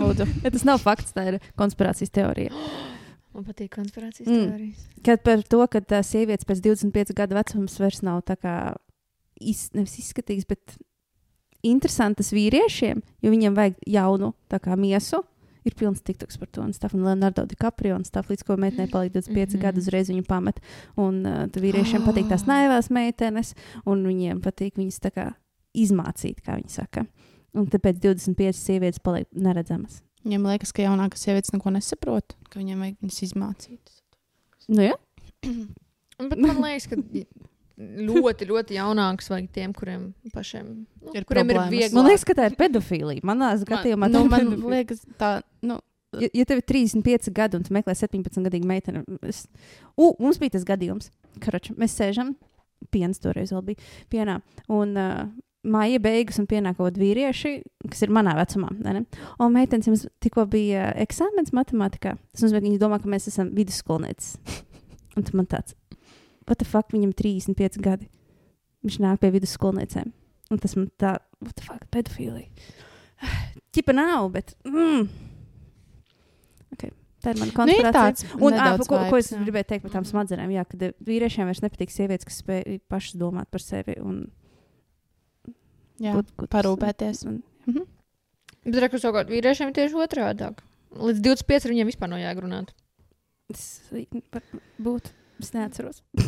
Lūdzu. 0.00 0.26
Ja 0.44 0.50
tas 0.52 0.64
nav 0.68 0.80
fakts, 0.82 1.12
tā 1.16 1.28
ir 1.30 1.38
konspirācijas 1.60 2.12
teorija. 2.12 2.50
Man 3.36 3.44
patīk 3.44 3.74
konspirācijas 3.74 4.28
Mm. 4.30 4.48
teorijas. 4.48 4.84
Kad 5.04 5.22
par 5.22 5.42
to, 5.44 5.60
ka 5.68 5.80
tā 5.84 6.00
sievietes 6.00 6.48
pēc 6.48 6.62
25 6.64 7.12
gadu 7.16 7.36
vecuma 7.36 7.68
vairs 7.78 8.02
nav 8.02 8.22
tā 8.24 8.36
kā 8.40 8.54
iz, 9.40 9.68
nevis 9.76 9.98
izskatīgas, 10.00 10.46
bet 10.48 10.78
interesantas 11.66 12.32
vīriešiem, 12.32 13.02
jo 13.22 13.32
viņiem 13.32 13.56
vajag 13.56 13.80
jaunu 13.86 14.32
tā 14.48 14.60
kā 14.62 14.76
miesu. 14.78 15.22
Ir 15.66 15.74
pilns 15.74 16.00
tiktoks 16.06 16.38
par 16.38 16.48
to, 16.54 16.62
un 16.62 16.72
Stefan 16.72 17.02
Leonardo 17.02 17.42
DiCaprio 17.44 17.96
un 17.96 18.04
Stefan 18.06 18.36
līdz 18.36 18.44
ko 18.46 18.56
meitenei 18.56 18.86
paliek 18.86 19.12
25 19.12 19.34
mm. 19.34 19.56
-hmm. 19.56 19.62
gadu, 19.62 19.78
uzreiz 19.82 20.08
viņu 20.08 20.24
pamet. 20.26 20.60
Un 20.96 21.26
uh, 21.26 21.46
vīriešiem 21.50 22.02
Ah. 22.02 22.06
patīk 22.06 22.28
tās 22.30 22.46
naivās 22.46 22.88
meitenes, 22.90 23.54
un 23.84 24.06
viņiem 24.06 24.40
patīk 24.40 24.78
viņas 24.78 25.00
tā 25.00 25.10
kā 25.10 25.34
izmācīt, 25.74 26.40
kā 26.40 26.54
viņi 26.56 26.70
saka. 26.70 27.06
Un 27.54 27.66
tāpēc 27.66 27.98
25 27.98 28.52
sievietes 28.52 29.00
paliek 29.00 29.26
neredzamas. 29.32 30.05
Viņam 30.26 30.46
liekas, 30.50 30.72
ka 30.74 30.82
jaunākas 30.82 31.22
sievietes 31.22 31.52
neko 31.54 31.70
nesaprot, 31.76 32.34
ka 32.50 32.58
viņiem 32.58 32.80
vajag 32.82 32.96
viņas 33.04 33.18
izmācīt. 33.28 33.92
Nu, 34.66 34.82
ja? 34.82 34.96
Bet 36.30 36.40
man 36.40 36.62
liekas, 36.64 36.88
ka 36.90 36.98
ļoti, 37.76 38.48
ļoti 38.50 38.78
jaunāks 38.78 39.28
vajag 39.30 39.50
tiem, 39.54 39.74
kuriem 39.76 40.08
pašiem 40.34 40.70
nu, 40.72 41.12
Ir 41.14 41.26
kuriem 41.28 41.52
ir 41.52 41.58
problēmas. 41.60 41.74
viegli. 41.74 41.94
Man 41.94 42.08
liekas, 42.10 42.24
ka 42.26 42.36
tā 42.38 42.48
ir 42.50 42.56
pedofīlija. 42.58 43.26
Manā 43.28 43.52
skatījumā 43.60 44.08
nu, 44.10 44.24
tā 44.32 44.40
ir 44.42 44.48
man 44.50 44.72
liekas, 44.72 45.04
tā, 45.20 45.36
nu, 45.66 45.78
Ja, 46.16 46.28
ja 46.32 46.44
tev 46.48 46.62
ir 46.62 46.66
35 46.70 47.32
gadi 47.34 47.58
un 47.58 47.64
tu 47.66 47.74
meklē 47.76 47.92
17 47.98 48.44
gadu 48.46 48.60
meiteni, 48.68 49.02
es... 49.26 49.42
U, 49.98 50.14
mums 50.22 50.38
bija 50.40 50.54
tas 50.54 50.64
gadījums, 50.64 51.10
ka 51.42 51.58
mēs 51.76 51.96
sēžam, 51.98 52.30
piens 52.94 53.20
toreiz 53.20 53.52
vēl 53.52 53.64
bija 53.66 53.90
pienā. 54.12 54.38
Un, 54.72 54.94
uh, 54.96 55.26
Māja 55.66 55.98
beigas 56.02 56.38
un 56.38 56.46
pienāk 56.50 56.76
kaut 56.78 56.92
kādi 56.92 57.02
vīrieši, 57.02 57.52
kas 57.90 58.04
ir 58.06 58.12
manā 58.14 58.36
vecumā. 58.38 58.70
Ne? 58.84 59.02
Un 59.42 59.54
meitenes 59.54 59.88
jums 59.88 60.04
tikko 60.22 60.44
bija 60.50 60.92
eksāmenis 61.02 61.54
matemātikā. 61.56 62.14
Tas 62.34 62.44
nozīmē, 62.44 62.60
ka 62.60 62.68
viņi 62.68 62.82
domā, 62.82 63.00
ka 63.02 63.10
mēs 63.10 63.26
esam 63.32 63.50
vidusskolnieces. 63.56 64.36
un 65.16 65.26
tu 65.26 65.36
man 65.38 65.48
tāds, 65.50 65.74
what 66.46 66.60
the 66.60 66.68
fuck, 66.68 66.92
viņam 66.94 67.10
ir 67.14 67.18
35 67.18 67.82
gadi. 67.82 68.10
Viņš 68.86 69.00
nāk 69.02 69.22
pie 69.22 69.32
vidusskolniecēm. 69.34 70.12
Un 70.54 70.62
tas 70.62 70.76
man 70.78 70.90
tā, 71.00 71.16
what 71.42 71.56
the 71.58 71.66
fuck, 71.66 71.88
pedofīlija. 71.94 72.46
Čipa 73.74 73.96
nav, 73.96 74.30
bet. 74.36 74.54
Mm. 74.68 75.08
Okay. 76.76 76.92
Tā 77.24 77.32
ir 77.32 77.40
mana 77.40 77.50
nu, 77.50 77.50
ir 77.50 77.58
konspirācija. 77.58 78.38
Un, 78.38 78.54
ā, 78.54 78.66
ko, 78.78 78.98
ko 79.10 79.18
es 79.18 79.30
vibes, 79.30 79.34
jā. 79.34 79.42
gribēju 79.48 79.68
teikt 79.72 79.86
par 79.86 79.94
tām 79.96 80.06
smadzenēm? 80.06 80.52
Jā, 80.54 80.66
eh, 80.78 80.92
vīriešiem 81.08 81.48
vairs 81.48 81.62
nepatīk 81.64 81.90
sievietes, 81.90 82.28
kas 82.28 82.42
spēj 82.44 82.78
pašas 82.92 83.16
domāt 83.18 83.50
par 83.50 83.64
sevi 83.64 83.96
un 84.02 84.26
Jā, 86.02 86.12
būt 86.16 86.32
gudras. 86.36 86.52
parūpēties. 86.56 87.26
Un, 87.30 87.42
Mhm. 87.66 87.86
Bet 88.66 88.80
reku 88.82 88.98
savukārt 88.98 89.30
vīriešiem 89.30 89.68
ir 89.70 89.74
tieši 89.74 89.94
otrādi. 90.02 90.48
Līdz 90.96 91.20
25 91.22 91.68
viņiem 91.70 91.88
vispār 91.90 92.08
nav 92.10 92.18
jāgrunāt. 92.22 92.70
es, 93.50 93.82
var 94.32 94.42
būt. 94.82 95.12
Es 95.40 95.52
neatceros. 95.52 96.02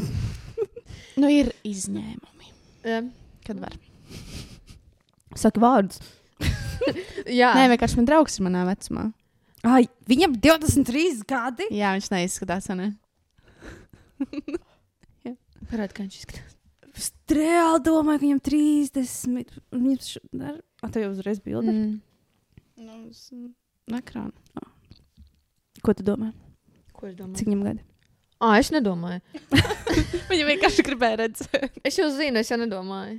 Nu, 1.19 1.27
ir 1.31 1.51
izņēmumi, 1.67 2.49
Jā, 2.87 3.01
kad 3.45 3.59
var. 3.61 3.75
Saki 5.35 5.61
vārdus. 5.63 5.99
Jā. 7.41 7.51
Nē, 7.59 7.65
vienkārši 7.75 7.99
man 7.99 8.07
draugs 8.07 8.39
ir 8.39 8.47
manā 8.47 8.63
vecumā. 8.69 9.09
Ai, 9.67 9.89
viņam 10.07 10.37
23 10.39 11.25
gadi. 11.29 11.67
Jā, 11.75 11.91
viņš 11.97 12.11
neizskatās, 12.15 12.71
ne? 12.79 12.93
parādi, 15.69 15.95
kā 15.95 16.05
viņš 16.07 16.19
izskatās. 16.23 16.58
Es 16.99 17.13
reāli 17.31 17.83
domāju, 17.87 18.19
ka 18.19 18.25
viņam 18.27 18.41
30. 18.49 19.57
Viņam 19.75 19.99
š... 20.03 20.23
ar... 20.43 20.59
A, 20.83 20.91
tev 20.91 21.05
jau 21.05 21.13
uzreiz 21.15 21.41
bija 21.43 21.59
bilde. 21.59 21.75
Mm. 21.75 21.95
Nu, 22.83 22.99
uz 23.09 23.29
ekrāna. 23.99 24.35
Ko 25.83 25.95
tu 25.95 26.07
domā? 26.07 26.33
Ko 26.95 27.07
es 27.07 27.15
domāju? 27.19 27.39
Cik 27.39 27.51
viņam 27.51 27.65
gadi? 27.69 27.85
Ah, 28.43 28.59
es 28.59 28.71
nedomāju. 28.75 29.23
Viņa 30.31 30.45
vienkārši 30.53 30.85
gribēja 30.87 31.23
redzēt. 31.25 31.79
Es 31.87 31.99
jau 31.99 32.07
zinu, 32.15 32.43
es 32.43 32.51
jau 32.51 32.59
nedomāju. 32.61 33.19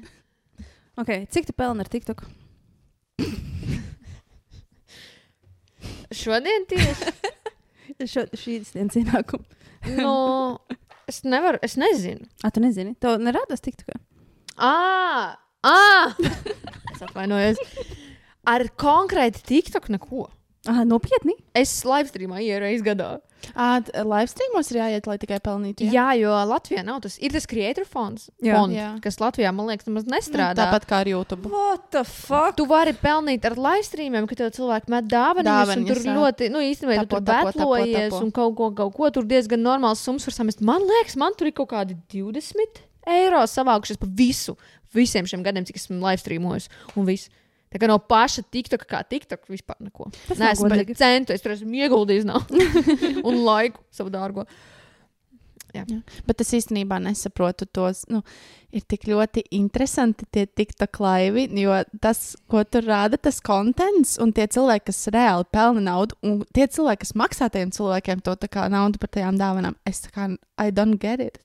Okay. 1.00 1.26
Cik 1.32 1.48
tu 1.48 1.56
pelni 1.56 1.84
ar 1.84 1.92
TikTok? 1.92 2.24
Šodien 6.12 6.66
tieši. 6.70 7.14
Šo, 8.12 8.24
šīs 8.38 8.72
dienas 8.76 8.96
ienākumu. 8.96 9.44
nu, 9.98 10.12
es 11.10 11.24
nevaru, 11.26 11.60
es 11.66 11.76
nezinu. 11.80 12.28
A, 12.46 12.52
tu 12.54 12.64
nezini? 12.64 12.96
Tev 13.02 13.20
nerādās 13.24 13.64
TikTokā? 13.66 13.98
Ah! 14.58 15.38
ah! 15.68 16.16
es 16.94 17.02
atvainojos. 17.06 17.62
Ar 18.50 18.68
konkrēti 18.80 19.44
TikTok 19.50 19.90
neko. 19.96 20.28
Ah, 20.68 20.84
nopietni? 20.84 21.38
Es 21.56 21.72
live 21.88 22.10
streamā 22.12 22.42
ieeju 22.44 22.60
reizes 22.60 22.84
gadā. 22.84 23.20
Live 24.04 24.28
streamos 24.28 24.68
ir 24.74 24.80
jāiet, 24.82 25.06
lai 25.08 25.16
tikai 25.22 25.38
pelnītu. 25.40 25.86
Jā, 25.88 26.10
jā 26.12 26.26
jo 26.26 26.34
Latvijā 26.50 26.82
nav 26.84 27.00
tas. 27.06 27.16
Ir 27.24 27.32
tas 27.32 27.48
creator 27.48 27.86
fonds, 27.88 28.28
Jā. 28.44 28.58
fond, 28.58 28.76
Jā. 28.76 28.90
kas 29.02 29.22
Latvijā, 29.24 29.54
man 29.56 29.70
liekas, 29.72 29.88
nemaz 29.88 30.04
Nu, 30.06 30.18
nestrādā. 30.18 30.60
tāpat 30.60 30.86
kā 30.90 31.00
ar 31.00 31.08
YouTube. 31.08 31.48
What 31.50 31.88
the 31.96 32.04
fuck? 32.04 32.58
Tu 32.58 32.66
vari 32.68 32.92
pelnīt 32.92 33.48
ar 33.48 33.56
live 33.56 33.88
streamiem, 33.88 34.28
ka 34.28 34.36
tev 34.36 34.52
cilvēki 34.52 34.92
met 34.92 35.08
dāvanas. 35.08 35.72
Tur 35.88 36.04
jā. 36.04 36.18
ļoti, 36.20 36.52
nu, 36.52 36.60
īstenībā, 36.60 37.00
tu 37.00 37.08
Tapo, 37.08 37.22
tur 37.22 37.26
tapo, 37.32 37.52
tapo, 37.56 37.72
betlojies 37.80 38.20
un 38.20 38.32
kaut 38.36 38.56
ko, 38.60 38.72
kaut 38.76 38.94
ko 39.00 39.10
tur 39.16 39.24
diezgan 39.24 39.64
normāls 39.64 40.04
summas 40.04 40.28
var 40.28 40.36
samest. 40.36 40.60
Man 40.62 40.84
liekas, 40.84 41.16
man 41.16 41.34
tur 41.40 41.48
ir 41.48 41.56
kaut 41.56 41.72
kādi 41.72 41.96
20 42.12 42.84
eiro 43.08 43.40
savākušies 43.48 43.98
par 43.98 44.10
visu, 44.12 44.58
visiem 44.94 45.26
šiem 45.26 45.44
gadiem, 45.46 45.64
cik 45.66 45.80
esmu 45.80 46.02
live 46.04 46.20
streamojis. 46.20 46.68
Un 46.98 47.08
viss. 47.08 47.30
Tā 47.70 47.78
kā 47.78 47.90
no 47.90 48.00
paša 48.02 48.44
TikTok, 48.50 48.88
kā 48.90 49.04
TikTok, 49.06 49.46
vispār 49.52 49.78
neko. 49.86 50.10
Tas 50.26 50.42
Nē, 50.42 50.56
es 50.56 50.64
godīgi. 50.64 50.98
centu, 50.98 51.36
es 51.36 51.46
tur 51.46 51.54
esmu 51.54 51.84
ieguldījis 51.86 52.26
naudu 52.26 52.66
un 53.30 53.42
laiku 53.46 53.84
savu 53.94 54.10
dārgo. 54.14 54.48
Bet 56.26 56.42
es 56.42 56.50
īstenībā 56.58 56.98
nesaprotu 57.04 57.68
tos. 57.70 58.02
Nu, 58.10 58.24
ir 58.74 58.86
tik 58.90 59.06
ļoti 59.10 59.44
interesanti 59.58 60.26
tie 60.34 60.48
TikTok 60.48 61.00
laivi, 61.04 61.46
jo 61.62 61.76
tas, 62.02 62.34
ko 62.50 62.64
tur 62.66 62.88
rāda, 62.90 63.20
tas 63.22 63.38
kontents 63.46 64.18
un 64.22 64.34
tie 64.34 64.48
cilvēki, 64.50 64.88
kas 64.90 65.04
reāli 65.14 65.46
pelna 65.54 65.86
naudu, 65.92 66.18
un 66.26 66.42
tie 66.56 66.66
cilvēki, 66.66 67.04
kas 67.06 67.14
maksā 67.22 67.52
tiem 67.54 67.74
cilvēkiem 67.76 68.26
to 68.26 68.36
naudu 68.74 69.02
par 69.02 69.14
tajām 69.14 69.38
dāvanām, 69.38 69.78
es 69.86 70.02
tā 70.06 70.14
kā, 70.16 70.32
I 70.58 70.72
don't 70.72 70.98
get 70.98 71.20
it. 71.20 71.38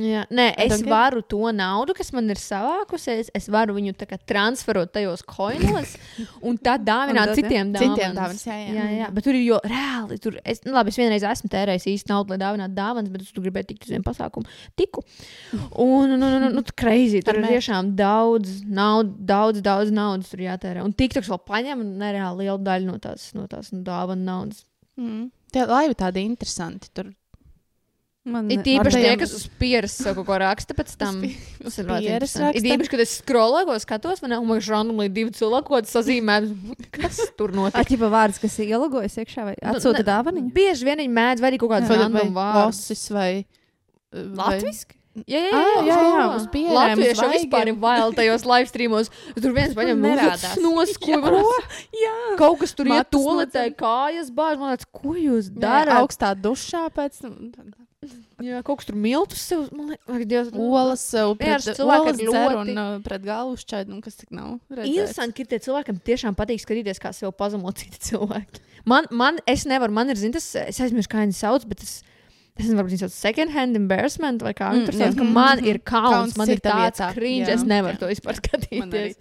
Jā, 0.00 0.22
nē, 0.32 0.46
es 0.56 0.80
get- 0.80 0.88
varu 0.88 1.20
to 1.20 1.50
naudu, 1.52 1.92
kas 1.92 2.14
man 2.16 2.30
ir 2.32 2.38
savākusies, 2.40 3.28
es 3.36 3.48
varu 3.52 3.74
viņu 3.76 3.92
transferot 4.24 4.88
tajos 4.90 5.20
koinos 5.20 5.98
un 6.48 6.56
tad 6.56 6.80
dāvināt 6.86 7.28
Un 7.28 7.34
dot, 7.34 7.36
citiem 7.36 7.72
dāvanas. 7.74 7.98
Citiem 7.98 8.16
dāvanas, 8.16 8.46
jā, 8.48 8.56
jā. 8.56 8.72
jā, 8.72 8.86
jā. 9.02 9.10
Bet 9.12 9.26
tur 9.28 9.36
ir 9.36 9.44
jau 9.44 9.60
reāli. 9.68 10.18
Tur, 10.24 10.38
es, 10.48 10.62
nu, 10.64 10.72
labi, 10.72 10.88
es 10.88 10.96
vienreiz 10.96 11.28
esmu 11.28 11.52
tērējis 11.52 11.88
īsti 11.92 12.08
naudu, 12.08 12.32
lai 12.32 12.40
dāvinātu 12.40 12.76
dāvanas, 12.80 13.12
bet 13.12 13.26
es 13.26 13.36
tur 13.36 13.44
gribēju 13.44 13.68
tikt 13.68 13.84
uz 13.84 13.92
vienu 13.92 14.08
pasākumu. 14.08 14.48
Tiku. 14.80 15.04
Un, 15.76 16.16
un, 16.16 16.24
un, 16.24 16.48
un, 16.48 16.60
un 16.62 16.72
crazy. 16.72 17.20
Tur 17.20 17.42
ir 17.42 17.50
tiešām 17.52 17.92
daudz, 17.98 18.62
naud, 18.64 19.12
daudz, 19.28 19.60
daudz 19.60 19.92
naudas 19.92 20.32
tur 20.32 20.40
jātērē. 20.48 20.80
Un 20.88 20.96
TikToks 20.96 21.28
vēl 21.28 21.44
paņem 21.52 21.84
nereāli 22.00 22.46
lielu 22.46 22.62
daļu 22.64 22.94
no 22.94 22.96
tās, 22.96 23.34
no 23.36 23.44
tās 23.44 23.74
nu, 23.76 23.84
dāvana 23.84 24.24
naudas. 24.24 24.64
Mm. 24.96 25.28
Tie 25.52 25.68
laivi 25.68 26.00
tādi 26.00 26.24
interesanti. 26.24 26.88
Tur 26.96 27.12
Man 28.24 28.46
Ir 28.54 28.60
īpaši 28.62 29.00
tie, 29.02 29.12
kas 29.18 29.32
uz 29.34 29.48
pieres 29.58 29.96
kaut 29.98 30.20
ko 30.28 30.36
raksta 30.38 30.76
pēc 30.78 30.92
tam. 31.00 31.16
Tas 31.58 31.78
ir 31.82 31.88
ļoti 31.88 32.04
pieres. 32.06 32.34
Ir 32.54 32.68
īpaši, 32.76 32.90
kad 32.92 33.02
es 33.02 33.16
skroloju, 33.18 33.66
ko 33.66 33.78
skatos, 33.82 34.22
man 34.22 34.36
ir 34.36 34.62
randomly 34.70 35.08
divi 35.10 35.34
cilvēki, 35.34 35.66
ko 35.66 35.80
sazīmē. 35.90 36.36
Kas 36.94 37.18
tur 37.34 37.50
notiek? 37.50 37.80
Atķipa 37.82 38.12
vārds, 38.12 38.38
kas 38.38 38.54
ir 38.62 38.70
ielogojis 38.76 39.18
iekšā 39.24 39.48
vai 39.48 39.56
Nu, 39.58 39.72
atsūta 39.74 40.04
ne- 40.04 40.06
dāvaniņu? 40.12 40.52
Bieži 40.54 40.86
vien 40.86 41.02
viņi 41.02 41.14
mēdz 41.18 41.42
vai 41.42 41.50
kaut 41.58 41.74
vai 41.74 41.82
random 41.98 42.30
vārdu. 42.38 42.62
losis 42.70 43.02
vai. 43.10 43.30
vai- 44.12 44.38
Latviski? 44.38 44.94
Jā, 45.28 45.40
jā, 45.44 45.48
jā, 45.52 45.70
jā, 45.84 45.96
jā, 45.98 46.12
jā. 46.16 46.28
uz 46.38 46.44
pierēm, 46.48 46.70
uz 46.72 46.78
Latvieši 46.78 47.20
jau 47.20 47.30
vispār 47.34 47.68
ir 47.68 47.74
bail 47.82 48.14
tajos 48.16 48.46
live 48.48 48.68
streamos. 48.70 49.10
Tur 49.36 49.52
viens 49.52 49.74
paņem 49.76 49.98
Nerādās. 50.00 50.54
noskuļu. 50.62 51.42
Jā, 52.00 52.14
Kaut 52.38 52.62
kas 52.62 52.72
tur 52.78 52.88
iet 52.88 53.12
nocen. 53.12 53.74
kājas 53.76 54.30
bāž. 54.32 54.56
Man 54.62 54.72
liekas, 54.72 54.88
ko 54.88 55.12
jūs 55.18 55.50
darāt? 55.52 55.98
augstā 55.98 56.30
dušā 56.38 56.86
pēc 56.96 57.18
tam. 57.26 57.52
Jā, 58.42 58.58
kaut 58.66 58.80
kas 58.80 58.88
tur 58.88 58.96
miltus 58.98 59.38
sev. 59.46 59.68
Man 59.70 59.92
liekas, 59.92 60.26
Dievs, 60.26 60.48
Olas, 60.58 61.04
uh, 61.14 61.34
pret, 61.38 61.68
olas 61.80 62.16
dzer 62.18 62.26
ļoti- 62.26 62.56
un 62.58 62.78
uh, 62.82 62.94
pret 63.04 63.22
galvu 63.22 63.54
šķaid, 63.60 63.92
un 63.94 64.00
kas 64.02 64.16
tik 64.18 64.32
nav. 64.34 64.56
redzēts. 64.70 64.90
Interesanti, 64.90 65.44
ka 65.44 65.50
tie 65.52 65.58
cilvēki, 65.68 65.86
kam 65.92 66.00
tiešām 66.10 66.34
patīk 66.38 66.58
skatīties, 66.64 66.98
kā 66.98 67.12
sev 67.14 67.30
pazemo 67.38 67.70
citi 67.78 68.00
cilvēki. 68.10 68.64
Man, 68.84 69.06
man 69.14 69.38
es 69.46 69.62
nevaru, 69.70 69.92
man 69.94 70.10
ir, 70.10 70.16
zini, 70.18 70.32
tas, 70.34 70.48
es 70.58 70.80
aizmirsu, 70.82 71.08
kā 71.12 71.22
viņi 71.22 71.36
sauc, 71.38 71.62
bet 71.70 71.78
tas, 71.84 72.00
es 72.58 72.64
nezinu, 72.64 72.80
varbūt 72.80 72.96
viņi 72.96 73.04
sauc 73.04 73.14
second 73.14 73.54
hand 73.54 73.78
embarrassment 73.78 74.42
vai 74.42 74.50
kā 74.58 74.72
viņi 74.74 74.82
Mm, 74.82 74.88
tur 74.90 74.98
sauc, 74.98 75.14
ka 75.22 75.28
man 75.38 75.62
ir 75.64 75.78
kauns, 75.78 76.10
Kauns 76.16 76.36
man 76.42 76.50
ir 76.50 76.58
tāds 76.66 76.82
vietā, 76.98 77.12
cringe, 77.14 77.46
jā. 77.46 77.54
es 77.54 77.62
nevaru 77.62 77.94
Jā. 77.94 78.00
to 78.02 78.10
vispār 78.10 78.40
skatīties. 78.42 79.14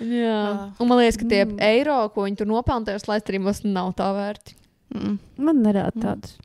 Jā, 0.00 0.40
Ah. 0.40 0.72
un 0.80 0.88
man 0.88 0.98
liekas, 1.00 1.16
ka 1.20 1.24
tie 1.28 1.44
Mm. 1.44 1.60
eiro, 1.60 1.98
ko 2.12 2.24
viņi 2.24 2.36
tur 2.40 2.46
nopelna 2.48 2.84
tajos 2.88 3.04
laistrīmos, 3.08 3.62
nav 3.64 3.94
tā 3.96 4.08
vērti. 4.16 4.54
Mm, 4.94 5.18
Man 5.38 5.62
nerāda 5.64 5.92
Mm. 6.16 6.36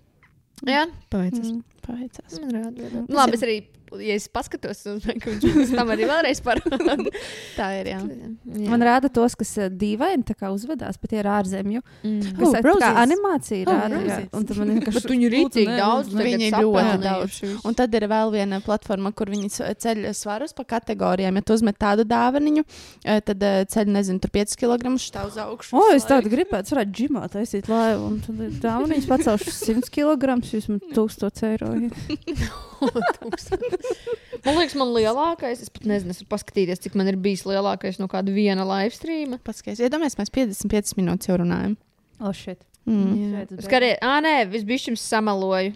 Jā, 0.67 0.85
paveicas. 1.09 1.47
mm, 1.51 1.61
Paveicās. 1.87 2.39
Man 2.41 2.51
rāda, 2.53 2.89
rāda. 2.91 3.05
Nu, 3.07 3.15
Labi, 3.17 3.33
es 3.39 3.41
arī, 3.47 3.55
ja 3.99 4.15
es 4.15 4.27
paskatos, 4.31 4.83
ka 5.21 5.33
viņš 5.33 5.73
tam 5.75 5.89
arī 5.91 6.07
vēlreiz 6.09 6.39
parāda. 6.45 6.95
Tā 7.59 7.67
ir, 7.79 7.89
jā. 7.91 7.99
Jā. 8.01 8.69
Man 8.71 8.85
rāda 8.85 9.09
tos, 9.13 9.35
kas 9.39 9.51
eh, 9.59 9.69
dīvaini 9.71 10.23
tā 10.27 10.35
kā 10.39 10.51
uzvedās, 10.53 10.99
bet 11.01 11.11
tie 11.13 11.19
ir 11.21 11.29
ārzemju. 11.31 11.81
Mm. 12.07 12.31
Kas 12.39 12.55
Oh, 12.71 12.77
tā 12.81 12.91
animācija 13.01 13.65
Oh, 13.67 13.73
rāda. 13.75 13.99
jā. 14.07 14.19
Un 14.37 14.45
tad 14.47 14.61
man 14.61 14.71
vienkārši. 14.75 15.01
Bet 15.01 15.11
viņi 15.11 15.27
ir 15.27 15.35
rītīgi 15.35 15.75
daudz. 15.77 16.13
Viņi 16.15 16.47
ir 16.47 16.57
ļoti 16.63 16.95
daudz. 17.03 17.41
Un 17.67 17.77
tad 17.77 17.97
ir 17.99 18.07
vēl 18.11 18.31
viena 18.33 18.61
platforma, 18.63 19.11
kur 19.15 19.31
viņi 19.33 19.51
ceļ 19.81 20.03
svarus 20.17 20.55
pa 20.57 20.65
kategorijām. 20.77 21.35
Ja 21.39 21.45
tu 21.45 21.57
uzmet 21.57 21.79
tādu 21.81 22.05
dāvaniņu, 22.07 22.63
eh, 23.03 23.19
tad 23.27 23.43
eh, 23.43 23.61
ceļ, 23.71 23.91
nezinu, 23.97 24.23
tur 24.23 24.31
5 24.39 24.55
kg 24.61 24.95
štāv 25.01 25.31
uz 25.33 25.39
augšu. 25.41 25.75
O, 25.75 25.87
es 25.95 26.07
tādu 26.07 26.31
gribētu, 26.31 26.75
varētu 26.75 26.97
ģimā 27.01 27.27
taisīt 27.33 27.67
laivu. 27.71 28.07
Un 28.13 28.19
tad 28.25 28.43
ir 28.47 28.57
tā, 28.63 28.77
un 28.81 28.91
viņas 28.91 29.09
pacelšu 29.11 29.55
100 29.59 29.91
kg, 29.93 30.37
jūs 30.55 30.69
man 30.71 30.81
1000 30.95 31.47
eiro. 31.51 31.73
Man 34.45 34.57
liekas, 34.57 34.73
man 34.79 34.89
lielākais, 34.95 35.59
es 35.61 35.69
pat 35.69 35.85
nezinu, 35.85 36.15
es 36.15 36.25
paskatīties, 36.25 36.79
cik 36.81 36.95
man 36.97 37.11
ir 37.11 37.17
bijis 37.21 37.43
lielākais 37.45 37.99
no 38.01 38.07
kāda 38.09 38.33
viena 38.33 38.65
live 38.65 38.95
streama. 38.95 39.37
Paskaties, 39.45 39.83
iedomājieties, 39.85 40.17
mēs 40.17 40.33
55 40.33 40.97
minūtes 40.97 41.29
jau 41.29 41.37
runājam. 41.43 41.75
O, 42.17 42.31
shit. 42.33 42.63
Mm. 42.89 43.45
Skaties, 43.61 43.99
ah, 44.01 44.17
nē, 44.25 44.33
visbišķi 44.49 44.95
sameloju. 44.97 45.75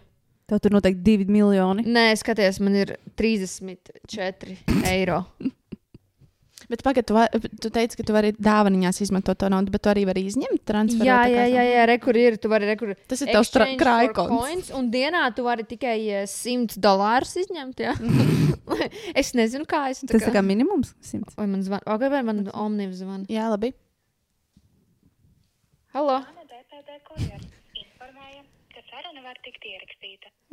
Tev 0.49 0.61
tur 0.61 0.73
noteikti 0.73 1.25
2 1.25 1.29
miljoni. 1.29 1.85
Nē, 1.89 2.07
skaties, 2.21 2.57
man 2.61 2.77
ir 2.81 2.95
34 3.21 4.57
eiro. 4.89 5.21
Bet 6.71 6.81
pagaidi, 6.85 7.05
tu, 7.09 7.15
va- 7.17 7.29
tu 7.61 7.69
teici, 7.73 7.97
ka 7.99 8.05
tu 8.07 8.15
vari 8.15 8.31
dāvaniņās 8.33 9.01
izmantot 9.05 9.37
to 9.41 9.49
naudu, 9.53 9.73
bet 9.73 9.83
tu 9.85 9.91
arī 9.91 10.05
vari 10.09 10.25
izņemt 10.29 10.63
transferu. 10.65 11.05
Jā, 11.07 11.21
jā, 11.29 11.45
jā, 11.51 11.65
jā 11.69 11.85
rekur 11.91 12.17
ir. 12.17 12.39
Tu 12.41 12.49
vari 12.51 12.69
rekur. 12.71 12.95
Tas 13.09 13.21
ir 13.21 13.33
tavs 13.35 13.51
coins, 14.17 14.71
Un 14.75 14.89
dienā 14.93 15.27
tu 15.37 15.45
vari 15.45 15.65
tikai 15.67 15.97
eh, 16.21 16.25
100 16.29 16.79
dolārus 16.81 17.35
izņemt. 17.45 17.85
Es 19.21 19.35
nezinu, 19.37 19.65
kā 19.69 19.83
es 19.93 20.01
Tas 20.09 20.25
ir 20.25 20.33
kā 20.33 20.41
minimums 20.41 20.95
100. 21.05 21.35
Vai 21.37 21.45
man 21.47 21.61
zvana? 21.61 21.85
Okay, 21.85 22.09
vai 22.09 22.23
man 22.25 22.47
omnibus 22.49 23.03
zvana? 23.03 23.27
Jā, 23.29 23.45
labi. 23.53 23.75
Halo? 25.93 26.17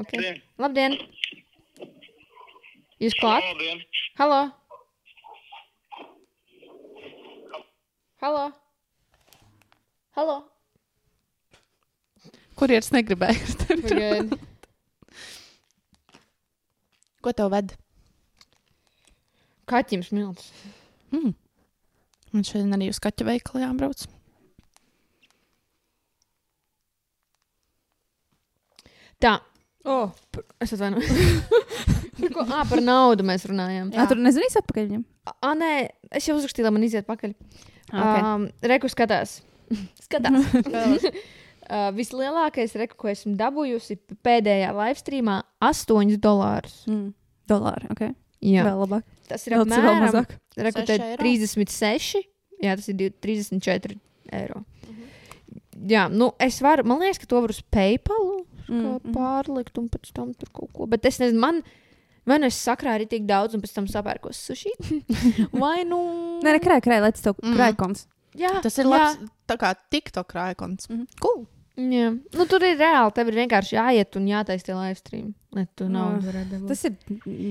Okay. 0.03 0.37
Labdien! 0.61 0.95
Jūs 3.03 3.17
klāt? 3.19 3.49
Labdien! 3.49 3.83
Halo! 4.21 4.43
Halo! 8.23 8.43
Halo! 10.15 10.35
Kurjeris 12.55 12.93
negribēja 12.95 13.57
Pagaid. 13.67 14.37
Ko 17.19 17.33
tev 17.35 17.51
ved? 17.51 17.75
Kaķim 19.67 20.05
smilts. 20.07 20.53
Mm. 21.11 21.35
Man 22.31 22.47
šodien 22.47 22.79
arī 22.79 22.93
uz 22.93 23.03
kaķa 23.03 23.27
veikalu 23.27 23.65
jābrauc. 23.65 24.07
Tā. 29.19 29.35
Oh, 29.83 30.15
es 30.63 30.79
atvainojos. 30.79 31.11
Par 32.33 32.47
ko? 32.47 32.57
Ā, 32.57 32.63
par 32.69 32.83
naudu 32.85 33.27
mēs 33.27 33.45
runājām. 33.49 33.93
Jā, 33.95 34.07
tur 34.11 34.21
nezvanīs 34.23 34.57
atpakaļ 34.61 34.89
viņam. 34.89 35.05
Ah, 35.33 35.53
nē, 35.59 35.71
es 36.19 36.27
jau 36.29 36.37
uzrakstīju, 36.39 36.67
lai 36.67 36.75
man 36.75 36.87
iziet 36.87 37.07
pakaļ. 37.09 37.35
Okay. 37.93 38.23
Um, 38.25 38.47
reku 38.73 38.91
skatās. 38.93 39.37
skatās. 40.07 40.57
uh, 41.07 41.89
vislielākais 41.97 42.77
reku, 42.81 42.99
ko 43.05 43.13
esmu 43.13 43.35
dabūjusi 43.41 43.99
pēdējā 44.25 44.73
live 44.79 44.99
streamā- 45.01 45.39
8 45.73 46.19
dolārus. 46.23 46.83
Mm. 46.91 47.13
Dolāri, 47.51 47.91
ok. 47.93 48.05
Jā, 48.43 48.65
Vēl 48.67 48.81
labāk. 48.83 49.07
tas 49.31 49.45
ir 49.47 49.59
apmēram 49.59 50.07
mazāk. 50.07 50.37
reku, 50.59 50.83
Seši 50.83 50.87
te 50.87 51.11
eiro? 51.13 51.23
36. 51.23 52.23
Jā, 52.63 52.77
tas 52.79 52.89
ir 52.91 52.97
div- 52.99 53.19
34 53.23 53.99
eiro. 54.33 54.65
Jā, 55.83 56.07
nu 56.11 56.31
es 56.43 56.61
varu, 56.63 56.85
man 56.87 57.01
liekas, 57.03 57.19
ka 57.23 57.27
to 57.31 57.41
var 57.43 57.51
uz 57.51 57.63
PayPal 57.75 58.43
Mm, 58.69 58.83
kā 58.83 58.93
mm. 58.99 59.15
pārlikt 59.17 59.79
un 59.81 59.89
pēc 59.93 60.13
tam 60.17 60.33
tur 60.39 60.51
kaut 60.55 60.73
ko. 60.77 60.87
Bet 60.91 61.07
es 61.09 61.19
nezinu, 61.23 61.41
man. 61.43 61.63
Vai 62.27 62.39
nu 62.39 62.47
es 62.47 62.59
sakrāju 62.63 63.09
tik 63.11 63.25
daudz, 63.27 63.55
un 63.57 63.63
pēc 63.65 63.73
tam 63.75 63.87
sapērkos 63.91 64.39
sushi? 64.47 64.71
Vai 65.63 65.83
nu. 65.89 65.99
Nē, 66.45 66.53
nē, 66.55 66.61
krāj, 66.63 66.81
krāj, 66.85 67.01
lai 67.03 67.11
tas 67.17 67.25
tev 67.25 67.35
Mm. 67.43 67.57
krājkons. 67.59 68.07
Jā, 68.39 68.53
Tas 68.65 68.79
ir 68.79 68.87
jā. 68.87 68.91
labs, 68.95 69.19
tā 69.51 69.57
kā 69.61 69.75
TikTok 69.93 70.31
rājkons. 70.39 70.87
Mhm. 70.89 71.07
Cool. 71.21 71.43
Jā, 71.73 72.11
nu, 72.13 72.45
tur 72.51 72.61
ir 72.69 72.75
reāli. 72.77 73.13
Tev 73.17 73.31
ir 73.31 73.37
vienkārši 73.41 73.77
jāiet 73.79 74.17
un 74.21 74.27
jātaisa 74.29 74.67
tie 74.67 74.75
live 74.77 74.99
stream. 74.99 75.31
Tu 75.77 75.87
naudu 75.89 76.29
Ah, 76.33 76.43
dabūt. 76.49 76.67
Tas 76.69 76.83
ir. 76.85 76.95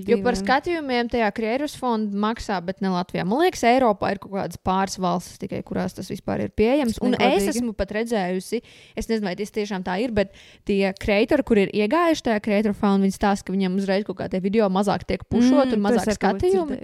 Jo 0.10 0.20
par 0.26 0.38
skatījumiem 0.38 1.10
tajā 1.10 1.28
Krievijas 1.38 1.74
fonda 1.78 2.18
maksā, 2.18 2.60
bet 2.66 2.82
ne 2.86 2.90
Latvijā. 2.94 3.26
Man 3.26 3.42
liekas, 3.44 3.64
Eiropā 3.70 4.12
ir 4.14 4.22
kaut 4.22 4.34
kādas 4.36 4.58
pāris 4.62 4.98
valstis, 5.02 5.40
tikai 5.42 5.64
kurās 5.66 5.98
tas 5.98 6.10
vispār 6.10 6.46
ir 6.46 6.54
pieejams. 6.54 7.00
Un 7.02 7.18
es 7.18 7.50
esmu 7.54 7.74
pat 7.78 7.94
redzējusi, 7.98 8.62
es 8.98 9.10
nezinu, 9.10 9.26
vai 9.30 9.36
tas 9.42 9.54
tiešām 9.58 9.86
tā 9.86 9.98
ir, 10.06 10.14
bet 10.18 10.34
tie 10.70 10.94
kreatori, 11.02 11.44
kur 11.46 11.58
ir 11.62 11.74
iegājuši 11.74 12.26
tajā 12.30 12.40
Krievijas 12.46 12.78
fondā, 12.78 13.06
viņi 13.06 13.18
stāsta, 13.18 13.46
ka 13.50 13.54
viņiem 13.58 13.78
uzreiz 13.82 14.06
kaut 14.06 14.22
kādie 14.22 14.42
video 14.42 14.70
mazāk 14.70 15.06
tiek 15.10 15.26
pušot 15.30 15.66
mm, 15.70 15.78
un 15.78 15.86
mazāk 15.90 16.14
skatījumi. 16.18 16.82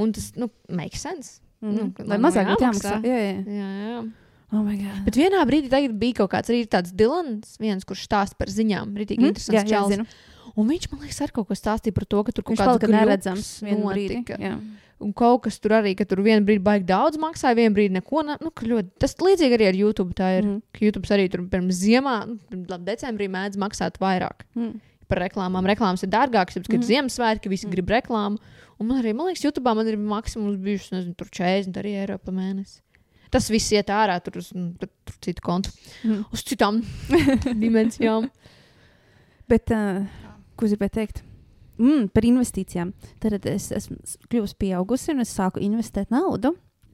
Un 0.00 0.12
tas, 0.16 0.32
nu, 0.40 0.48
makes 0.72 1.04
sense. 1.04 1.40
Mm. 1.62 1.76
Nu, 1.78 2.08
Lai 2.08 2.16
mazāk 2.18 2.48
būtu 2.48 2.64
jāmaksā. 2.64 2.96
jāmaksā. 2.96 3.08
Jā, 3.08 3.20
jā. 3.20 3.60
Jā, 3.60 3.70
jā. 3.92 4.02
Oh. 4.52 4.66
Bet 5.06 5.16
vienā 5.16 5.40
brīdī 5.48 5.86
bija 5.96 6.18
kaut 6.22 6.30
kāds 6.34 6.50
arī 6.52 6.66
tāds 6.68 6.92
Dilans, 6.92 7.56
viens, 7.62 7.84
kurš 7.88 8.04
stāsta 8.04 8.36
par 8.36 8.48
ziņām. 8.52 8.92
Rītīgi 9.00 9.18
mm? 9.22 9.24
Jā, 9.24 9.32
interesants 9.32 9.70
jā, 9.70 9.78
čels. 9.78 9.92
zinu. 9.94 10.06
Un 10.60 10.68
viņš 10.68 10.90
man 10.92 11.00
liekas, 11.06 11.20
ar 11.24 11.30
kaut 11.32 11.48
ko 11.48 11.56
stāstīja 11.56 11.94
par 11.96 12.04
to, 12.04 12.20
ka 12.26 12.32
tur 12.36 12.44
kaut 12.44 12.58
vienu 13.64 13.86
brīdi. 13.88 14.18
notika. 14.20 14.36
Jā. 14.42 14.58
Un 15.02 15.12
kaut 15.16 15.40
kas 15.46 15.56
tur 15.58 15.72
arī, 15.80 15.94
ka 15.96 16.04
tur 16.04 16.20
vienā 16.22 16.44
brīdī 16.44 16.60
baigi 16.62 16.84
daudz 16.86 17.16
maksāja, 17.18 17.56
vienā 17.58 17.72
brīdī 17.74 17.96
neko. 17.96 18.20
Ne, 18.28 18.36
nu, 18.44 18.52
ka 18.54 18.68
ļoti, 18.68 18.92
tas 19.02 19.16
līdzīgi 19.16 19.56
arī 19.56 19.70
ar 19.70 19.78
YouTube. 19.80 20.12
Tā 20.14 20.28
ir. 20.38 20.44
Mm. 20.44 20.60
Ka 20.76 20.84
YouTube 20.84 21.08
arī 21.16 21.24
tur 21.32 21.42
pirms 21.50 21.80
ziemā, 21.80 22.16
nu, 22.28 22.36
pirms 22.52 22.84
decembrī 22.86 23.30
mēdz 23.32 23.56
maksāt 23.58 23.96
vairāk 23.98 24.44
Mm. 24.54 24.76
par 25.08 25.18
reklāmām. 25.24 25.64
Reklāmas 25.72 26.04
ir 26.04 26.12
dārgākas, 26.12 26.60
kad 26.60 26.68
Mhm. 26.68 26.82
mm. 26.84 26.88
Ziemassvētki 26.92 27.48
visi 27.48 27.66
mm. 27.66 27.72
grib 27.72 27.88
reklāmu. 27.88 28.38
Un 28.78 28.86
man 28.86 29.02
arī, 29.02 29.14
man 29.16 29.26
liekas, 29.32 29.42
YouTube 29.44 29.64
man 29.74 29.86
ir 29.88 29.96
maksimums 29.96 30.56
bijušas, 30.60 30.92
nezinu, 30.92 31.16
tur 31.16 31.26
40 31.32 31.72
arī 31.80 31.96
eiro 32.04 32.18
pa 32.18 32.30
mēnesi. 32.30 32.80
Tas 33.32 33.46
viss 33.48 33.70
iet 33.72 33.88
ārā 33.88 34.18
tur 34.24 34.38
uz 34.42 34.50
nu, 34.54 34.74
tur, 34.78 34.90
citu 35.24 35.40
kontu, 35.44 35.70
Mhm. 36.04 36.24
uz 36.36 36.42
citām 36.44 36.82
dimensijām. 37.62 38.28
Bet, 39.48 39.70
uh, 39.72 40.04
ko 40.56 40.68
gribēju 40.68 40.94
teikt? 40.98 41.22
Mm, 41.82 42.10
par 42.12 42.22
investīcijām. 42.28 42.92
Tad 43.18 43.46
es 43.48 43.70
esmu 43.74 43.96
kļuvusi 44.30 44.58
pieaugusi 44.60 45.10
un 45.14 45.24
es 45.24 45.32
sāku 45.34 45.62
investēt 45.64 46.12
naudu. 46.12 46.52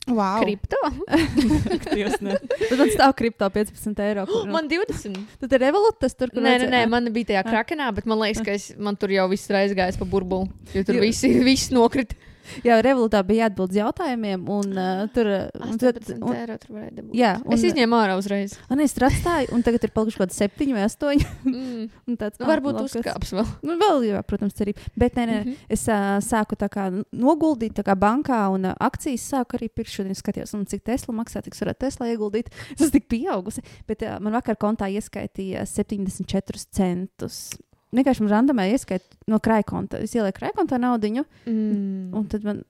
Wow. 0.09 0.39
Kripto. 0.41 0.79
Tad 1.59 2.79
man 2.81 2.89
stāv 2.95 3.13
kripto 3.19 3.49
15 3.53 3.99
eiro. 4.07 4.25
Kur, 4.31 4.45
nu, 4.49 4.55
Man 4.55 4.69
20. 4.71 5.19
Tad 5.43 5.53
ir 5.59 5.63
revolūts, 5.67 6.15
tur 6.17 6.31
kur 6.33 6.41
Nē, 6.45 6.55
nē, 6.63 6.71
nē, 6.73 6.83
man 6.89 7.11
bija 7.13 7.33
tajā 7.35 7.43
Ah. 7.45 7.51
krakenā, 7.51 7.91
bet 7.99 8.07
man 8.09 8.23
liekas, 8.23 8.41
ka 8.47 8.55
es, 8.57 8.71
man 8.79 8.97
tur 8.97 9.13
jau 9.13 9.27
viss 9.29 9.51
ir 9.51 9.59
aizgājis 9.61 9.99
pa 10.01 10.09
burbuli. 10.09 10.49
Jo 10.73 10.85
tur 10.89 11.01
visi, 11.03 11.35
visi 11.45 11.75
nokrita. 11.77 12.17
Jā, 12.65 12.79
revolūtā 12.85 13.21
bija 13.27 13.47
jāatbild 13.49 13.71
uz 13.75 13.79
jautājumiem, 13.81 14.45
un 14.49 14.73
uh, 14.79 15.03
tur 15.15 15.29
un, 15.29 15.79
tad, 15.79 15.99
18 16.03 16.23
un, 16.23 16.35
eiro 16.37 16.57
tur 16.63 16.75
varēja 16.77 16.95
dabūt. 16.99 17.13
jā, 17.19 17.33
un, 17.45 17.53
Es 17.59 17.65
izņēmu 17.69 17.99
ārā 17.99 18.17
uzreiz. 18.19 18.57
un 18.71 18.81
es 18.85 18.93
tur 18.97 19.07
atstāju, 19.09 19.53
un 19.55 19.63
tagad 19.67 19.85
ir 19.85 19.93
palikuši 19.95 20.19
kaut 20.21 20.29
kādi 20.29 20.39
septiņi 20.39 20.77
vai 20.77 20.85
astoņi. 20.89 21.27
Mm. 21.45 21.89
un 22.09 22.17
Tāds, 22.21 22.39
Nu, 22.41 22.47
ah, 22.47 22.51
varbūt 22.55 22.79
kas- 22.81 22.97
uzkāps 22.99 23.33
vēl. 23.37 23.47
Nu, 23.69 23.77
vēl, 23.81 24.03
jā, 24.11 24.23
protams, 24.27 24.55
arī. 24.65 24.75
Bet 24.97 25.15
nē, 25.19 25.27
nē, 25.31 25.39
Mhm. 25.45 25.55
es 25.69 25.87
uh, 25.89 26.19
sāku 26.25 26.57
tā 26.59 26.69
kā 26.73 26.89
noguldīt 27.13 27.75
tā 27.79 27.85
kā 27.87 27.95
bankā, 27.99 28.41
un 28.55 28.65
uh, 28.71 28.75
akcijas 28.81 29.29
sāku 29.33 29.59
arī 29.59 29.69
pirkt. 29.71 29.91
Šodien 29.95 30.15
skatījos, 30.19 30.55
un 30.55 30.67
cik 30.67 30.83
Tesla 30.85 31.15
maksā, 31.15 31.43
cik 31.45 31.55
varētu 31.55 31.79
Tesla 31.87 32.07
ieguldīt. 32.13 32.49
Esmu 32.75 32.91
tik 32.93 33.09
pieaugusi. 33.09 33.63
Bet 33.87 34.03
uh, 34.03 34.19
man 34.21 34.33
vakar 34.37 34.57
kontā 34.57 34.89
ieskaitīja 34.93 35.65
74 35.67 36.65
centus. 36.73 37.51
Vienkārši 37.95 38.29
randomē 38.29 38.69
ieskait 38.73 39.05
no 39.31 39.39
krājkonta. 39.43 40.01
Es 40.05 40.15
ielieku 40.17 40.41
krājkontā 40.43 40.79
naudiņu, 40.83 41.25
Mm. 41.47 42.15
un 42.15 42.27
tad 42.29 42.45
man 42.45 42.63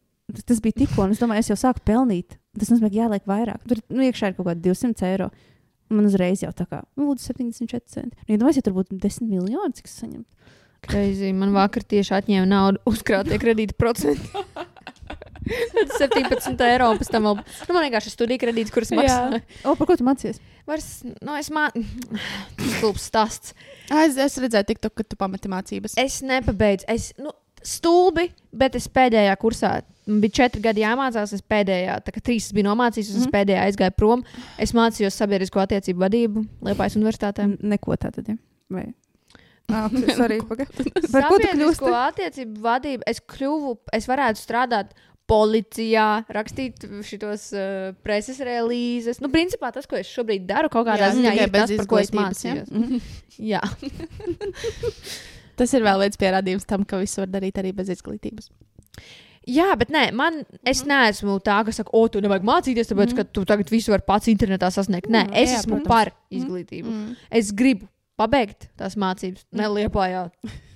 tas 0.45 0.61
bija 0.61 0.73
tikko, 0.85 1.05
un 1.05 1.11
es 1.15 1.19
domāju, 1.23 1.39
es 1.39 1.49
jau 1.49 1.57
sāku 1.57 1.81
pelnīt. 1.85 2.37
Tas 2.59 2.69
nozīmē, 2.69 2.91
ka 2.91 2.99
jāliek 3.01 3.25
vairāk. 3.25 3.63
Tur 3.67 3.79
nu, 3.89 4.03
iekšā 4.05 4.29
ir 4.29 4.35
kaut 4.37 4.47
kādi 4.47 4.61
200 4.69 5.03
eiro. 5.09 5.31
Man 5.89 6.05
uzreiz 6.05 6.43
jau 6.43 6.51
tā 6.53 6.67
kā, 6.69 6.83
nu, 6.97 7.07
lūdzu, 7.09 7.31
74 7.33 7.81
centi. 7.89 8.17
Nu, 8.29 8.35
ja 8.35 8.37
domāju, 8.37 8.57
ja 8.61 8.63
tur 8.67 8.75
būtu 8.77 8.99
10 9.01 9.25
miljoni, 9.31 9.73
cik 9.75 9.87
es 9.89 9.95
saņemtu. 10.03 10.29
Crazy. 10.85 11.33
Man 11.35 11.55
vakar 11.57 11.83
tieši 11.83 12.13
atņēma 12.21 12.47
naudu 12.47 12.79
uzkrātie 12.87 13.39
kredīta 13.41 13.75
procenti. 13.75 14.29
17 15.47 16.65
eiro, 16.69 16.91
un 16.93 17.01
pēc 17.01 17.11
tam 17.13 17.27
vēl. 17.29 17.41
Nu, 17.69 17.75
man 17.77 17.85
vienkārši 17.87 18.11
ir 18.11 18.15
studija 18.15 18.43
kredīts, 18.43 18.73
kuras 18.75 18.93
maksāju. 18.95 19.41
O, 19.65 19.75
par 19.79 19.89
ko 19.91 19.97
tu 20.01 20.07
mācījies? 20.07 20.41
Vairs, 20.69 20.89
nu, 21.25 21.35
es 21.39 21.51
mācīju. 21.55 22.23
Tas 22.59 22.73
stulbs 22.79 23.09
stāsts. 23.11 23.55
Ā, 23.91 24.05
Es, 24.09 24.17
es 24.21 24.39
redzēju, 24.43 24.69
tiktu, 24.73 24.91
ka 24.95 25.05
tu 25.07 25.17
pameti 25.21 25.51
mācības. 25.53 25.97
Es 26.01 26.21
nepabeidzu. 26.27 26.87
Es, 26.93 27.11
nu, 27.21 27.33
stulbi, 27.65 28.29
bet 28.55 28.77
es 28.79 28.87
pēdējā 28.93 29.35
kursā. 29.41 29.79
Man 30.09 30.21
bija 30.25 30.39
četri 30.43 30.63
gadi 30.65 30.85
jāmācās. 30.85 31.33
Es 31.37 31.43
pēdējā, 31.45 31.99
tā 32.07 32.13
kā 32.15 32.23
trīs 32.25 32.51
biju 32.57 32.69
nomācījies, 32.71 33.11
un 33.15 33.21
es 33.23 33.27
Mhm. 33.27 33.35
pēdējā 33.35 33.65
aizgāju 33.67 33.97
prom. 33.99 34.23
Es 34.59 34.73
mācījos 34.73 35.17
sabiedrisko 35.21 35.61
attiecību 35.65 36.01
vadību 36.07 36.47
Liepājas 36.65 36.97
universitātē. 37.01 37.49
Neko 37.61 37.97
tātad. 37.97 38.29
Ja? 38.29 38.37
Vai? 38.71 38.87
Ah, 39.71 39.91
sorry, 40.17 40.39
paga. 40.49 40.65
Par 40.65 41.27
ko 41.29 41.37
tu 41.37 41.45
kļūsti? 41.45 41.77
Sabiedrisko 41.77 41.91
attiecību 41.93 42.63
vadību 42.65 43.03
es 43.07 43.19
kļuvu, 43.21 43.75
es 43.93 44.07
varētu 44.09 44.41
strādāt 44.41 44.95
policijā, 45.29 46.07
rakstīt 46.33 46.87
šitos 47.05 47.49
uh, 47.57 47.91
preses 48.07 48.41
relīzes. 48.45 49.21
Nu, 49.21 49.29
principā 49.33 49.71
tas, 49.75 49.87
ko 49.89 49.99
es 50.01 50.09
šobrīd 50.09 50.47
daru, 50.49 50.71
kaut 50.73 50.87
kādā 50.89 51.11
Jā, 51.11 51.15
ziņā 51.17 51.35
ir 51.43 51.53
tas, 51.55 51.75
par 51.83 51.89
ko 51.91 52.01
es 52.01 52.11
ja? 52.13 52.19
mācījos. 52.23 52.73
Jā, 53.53 53.63
Tas 55.59 55.73
ir 55.75 55.83
vēl 55.83 56.05
viens 56.05 56.19
pierādījums 56.21 56.67
tam, 56.71 56.85
ka 56.87 57.01
visu 57.01 57.19
var 57.25 57.31
darīt 57.33 57.57
arī 57.59 57.73
bez 57.75 57.89
izglītības. 57.91 58.51
Jā 59.49 59.73
bet 59.81 59.91
nē, 59.91 60.05
man, 60.15 60.43
es 60.69 60.85
neesmu 60.87 61.39
tā, 61.43 61.57
kas 61.67 61.81
saka, 61.81 61.91
o, 61.97 62.05
tu 62.13 62.21
nevajag 62.23 62.45
mācīties, 62.47 62.91
tāpēc, 62.93 63.15
ka 63.17 63.25
tu 63.25 63.43
tagad 63.49 63.71
visu 63.73 63.91
vari 63.95 64.05
pats 64.07 64.29
internetā 64.31 64.69
sasniegt. 64.75 65.09
Nē, 65.11 65.25
Mm, 65.27 65.35
es 65.41 65.51
jā, 65.55 65.63
esmu 65.63 65.79
protams. 65.81 65.89
par 65.89 66.11
izglītību. 66.31 66.93
Mm. 66.93 67.17
Es 67.41 67.51
gribu 67.57 67.89
pabeigt 68.21 68.69
tās 68.79 68.95
mācības, 69.01 69.47
neliepājā. 69.57 70.27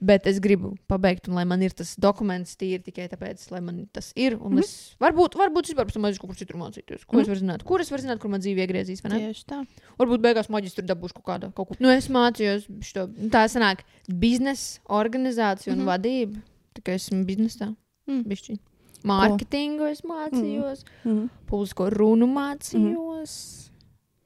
Bet 0.00 0.26
es 0.26 0.38
gribu 0.40 0.76
pabeigt, 0.88 1.28
un 1.28 1.34
lai 1.34 1.44
man 1.44 1.62
ir 1.62 1.70
tas 1.70 1.94
dokuments 1.96 2.56
tīri 2.56 2.82
tikai 2.82 3.08
tāpēc, 3.08 3.50
lai 3.50 3.60
man 3.60 3.88
tas 3.92 4.12
ir. 4.16 4.36
Un 4.40 4.52
Mhm. 4.52 4.58
es 4.58 4.96
varbūt, 5.00 5.34
varbūt 5.36 5.70
vispār 5.70 5.86
pēc 5.86 5.92
tam 5.94 6.02
aiziešu 6.04 6.20
kaut 6.20 6.30
kur 6.30 6.36
citur 6.36 6.56
mācīties. 6.56 7.06
Ko 7.06 7.20
es 7.20 7.26
varu 7.28 7.40
zināt? 7.40 7.64
Kur 7.64 7.80
es 7.80 7.90
varu 7.90 8.02
zināt, 8.02 8.18
kur 8.20 8.30
man 8.30 8.40
dzīve 8.40 8.66
iegriezīs? 8.66 9.02
Tieši 9.02 9.44
tā. 9.46 9.66
Varbūt 9.98 10.20
beigās 10.20 10.48
maģistru 10.48 10.84
dabūšu 10.86 11.14
kaut 11.22 11.24
kādā. 11.26 11.54
Kaut 11.54 11.68
kur. 11.68 11.76
nu, 11.80 11.88
es 11.88 12.08
mācījos 12.08 12.66
šo, 12.82 13.06
tā 13.30 13.44
sanāk, 13.48 13.80
biznesa 14.08 14.78
organizāciju 14.88 15.72
un 15.72 15.78
mm 15.78 15.80
Mhm. 15.80 15.88
-hmm. 15.88 16.00
vadību. 16.00 16.42
Tikai 16.74 16.94
esmu 16.94 17.24
biznesā. 17.26 17.74
Mm. 18.08 18.24
Bišķiņ. 18.24 18.58
Mārketingu 19.04 19.90
es 19.90 20.02
mācījos, 20.02 20.84
Mhm. 21.04 21.26
publisko 21.46 21.90
runu 21.90 22.26
mācījos. 22.26 23.69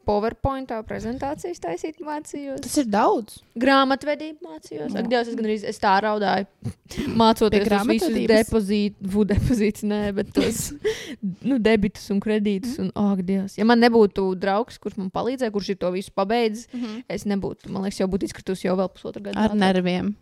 PowerPointā 0.06 0.78
prezentācijas 0.86 1.62
taisīt 1.62 2.00
mācījos. 2.04 2.62
Tas 2.64 2.76
ir 2.80 2.88
daudz. 2.92 3.38
Grāmatvedību 3.60 4.48
mācījos. 4.48 4.96
Ak, 4.98 5.08
Dievs, 5.10 5.30
es 5.32 5.38
gandrīz 5.38 5.66
es 5.68 5.80
tā 5.82 5.94
raudāju. 6.04 6.48
Mācoties 7.20 7.66
grāmatvedības? 7.68 8.32
depozītus, 8.32 9.16
depozītus, 9.34 9.86
nē, 9.90 10.00
bet 10.18 10.34
tos 10.36 10.66
nu, 11.48 11.60
debitus 11.62 12.10
un 12.14 12.20
kredītus. 12.24 12.76
Un, 12.82 12.92
ak, 13.04 13.24
Dievs. 13.26 13.58
Ja 13.60 13.68
man 13.68 13.82
nebūtu 13.84 14.26
draugs, 14.40 14.80
kurš 14.82 15.00
man 15.00 15.12
palīdzēja, 15.14 15.54
kurš 15.54 15.74
ir 15.74 15.80
to 15.80 15.94
visu 15.94 16.14
pabeidzis, 16.16 16.68
es 17.08 17.26
nebūtu, 17.30 17.72
man 17.72 17.86
liekas, 17.88 18.02
jau 18.02 18.10
būtu 18.12 18.30
izkritusi 18.30 18.68
jau 18.68 18.78
vēl 18.80 18.92
pusotru 18.92 19.24
gadu. 19.24 19.38
Ar 19.38 19.50
atpakaļ. 19.52 19.64
nerviem. 19.66 20.14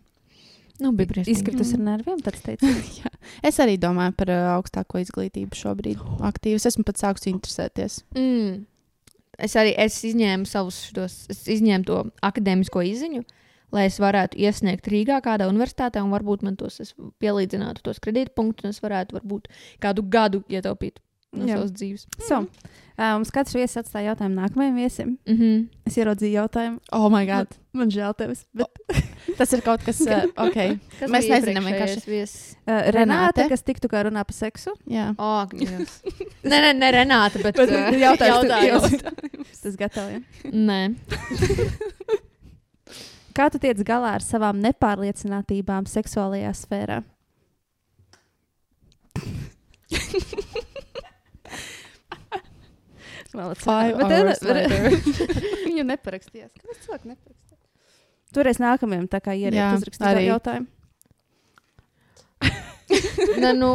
Nu, 0.81 0.89
bija 0.97 1.11
briesmīgi. 1.11 1.37
Izkritus 1.37 1.73
ar 1.75 1.81
nerviem, 1.85 2.19
tāds 2.25 2.41
teica. 2.43 2.69
Jā. 2.99 3.11
Es 3.45 3.59
arī 3.61 3.77
domāju 3.81 4.15
par 4.17 4.31
uh, 4.33 4.45
augstāko 4.55 5.01
izglītību 5.03 5.57
šobrīd. 5.57 6.01
Aktīvi. 6.25 6.57
Es 6.57 6.67
esmu 6.71 6.85
pat 6.87 7.01
sākusi 7.01 7.29
interesēties. 7.33 8.01
Mm. 8.17 8.63
Es 9.37 9.55
arī 9.57 9.73
es 9.81 9.95
izņēmu 10.05 10.45
savus 10.45 10.79
šos, 10.89 11.15
es 11.33 11.45
izņēmu 11.55 11.87
to 11.87 12.01
akadēmisko 12.21 12.83
izziņu, 12.89 13.23
lai 13.73 13.87
es 13.89 13.97
varētu 14.01 14.37
iesniegt 14.37 14.89
Rīgā 14.91 15.17
kādā 15.25 15.47
universitātē, 15.49 16.03
un 16.05 16.13
varbūt 16.13 16.45
man 16.45 16.59
tos 16.59 16.93
pielīdzinātu 17.23 17.81
tos 17.87 18.01
kredītpunktus, 18.03 18.67
un 18.67 18.75
es 18.75 18.83
varētu 18.83 19.17
varbūt 19.17 19.49
kādu 19.81 20.05
gadu 20.13 20.43
ietaupīt 20.53 21.01
no 21.33 21.45
Jā. 21.49 21.57
savas 21.57 21.71
dzīves. 21.75 22.05
So, 22.27 22.39
uh, 22.45 23.15
mums 23.17 23.31
katrs 23.33 23.55
viesis 23.57 23.79
atstāja 23.81 24.11
jautājumu 24.13 24.37
nākamajam 24.41 24.75
viesim. 24.77 25.17
Mm 25.27 25.37
-hmm. 25.39 25.67
Es 25.89 25.97
ieraudzīju 25.97 26.33
jautājumu. 26.37 26.79
Oh, 26.91 27.09
my 27.11 27.25
God. 27.25 27.47
Man 27.73 27.89
žēl 27.89 28.13
tevis. 28.17 28.45
Bet, 28.53 28.67
Tas 29.37 29.53
ir 29.53 29.61
kaut 29.65 29.81
kas, 29.83 30.01
uh, 30.01 30.23
ok. 30.45 30.57
Kas 30.99 31.09
Mēs 31.09 31.29
nezinām 31.29 31.63
iepriekšējais 31.67 32.05
viesis? 32.07 32.55
uh, 32.67 32.73
Renāte, 32.73 32.91
Renāte. 32.97 33.49
kas 33.49 33.63
tiktu 33.63 33.87
kā 33.89 34.03
runā 34.05 34.23
par 34.23 34.33
seksu. 34.35 34.75
Jā. 34.85 35.15
Oh, 35.17 35.47
nē, 36.43 36.59
nē, 36.61 36.73
nē, 36.77 36.91
Renāta, 36.91 37.41
bet, 37.43 37.55
Bet 37.55 37.69
uh, 37.69 37.97
jautājums, 38.05 38.49
jautājums. 38.49 39.61
Tas 39.63 39.75
gatavs. 39.75 40.21
Nē. 40.51 40.95
Kā 43.33 43.49
tu 43.49 43.57
tiec 43.57 43.77
galā 43.87 44.11
ar 44.19 44.21
savām 44.21 44.59
nepārliecinātībām 44.61 45.87
seksuālajā 45.89 46.51
sfērā? 46.53 47.01
Vēl 53.33 53.55
Five 53.57 53.97
Bet, 53.97 54.11
hours 54.11 54.39
bet- 54.39 54.49
later. 54.53 54.81
Viņa 55.67 55.83
neparakstījās. 55.89 56.51
Kāpēc 56.59 56.83
cilvēki 56.85 57.11
neparakstījās? 57.13 57.61
Toreiz 58.33 58.59
nākamajam 58.61 59.07
tā 59.09 59.19
kā 59.25 59.33
ieriet 59.37 59.57
Jā, 59.59 59.71
uzrakstīt 59.77 60.07
arī. 60.09 60.25
jautājumu. 60.29 60.67
Nē, 63.43 63.51
nu, 63.57 63.69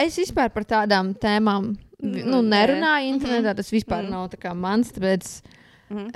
es 0.00 0.16
vispār 0.20 0.50
par 0.54 0.64
tādām 0.68 1.14
tēmām 1.20 1.72
nu, 1.74 1.78
Mm, 2.00 2.48
nē. 2.48 2.50
nerunāju 2.54 3.10
internetā. 3.14 3.52
Tas 3.56 3.68
vispār 3.72 4.06
Mm. 4.06 4.10
nav 4.14 4.30
tā 4.32 4.38
kā 4.40 4.54
mans. 4.56 4.88
Tāpēc 4.92 5.42
Mhm. 5.90 6.06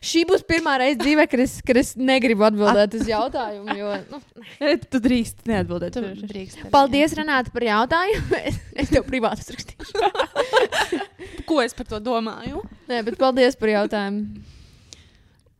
šī 0.00 0.22
būs 0.24 0.42
pirmā 0.48 0.78
reize 0.80 0.98
dzīvē, 1.02 1.26
kad 1.28 1.40
es, 1.40 1.60
kad 1.60 1.76
es 1.76 1.94
negribu 1.96 2.46
atbildēt 2.48 2.94
uz 2.94 3.06
jautājumu. 3.06 3.76
Jo, 3.76 3.90
nu, 4.10 4.20
Tu 4.90 5.00
drīkst 5.04 5.44
neatbildēt. 5.44 5.92
Tu 5.92 6.00
drīkst 6.32 6.70
paldies, 6.70 7.12
Renāta, 7.18 7.52
par 7.52 7.62
jautājumu. 7.62 8.40
Es, 8.44 8.56
es 8.74 8.88
tev 8.88 9.04
privāti 9.04 9.44
uzrakstīšu. 9.44 11.02
Ko 11.46 11.60
es 11.62 11.74
par 11.74 11.86
to 11.90 11.98
domāju? 12.02 12.62
Nē, 12.90 13.02
bet 13.06 13.16
paldies 13.20 13.56
par 13.58 13.68
jautājumu. 13.72 14.42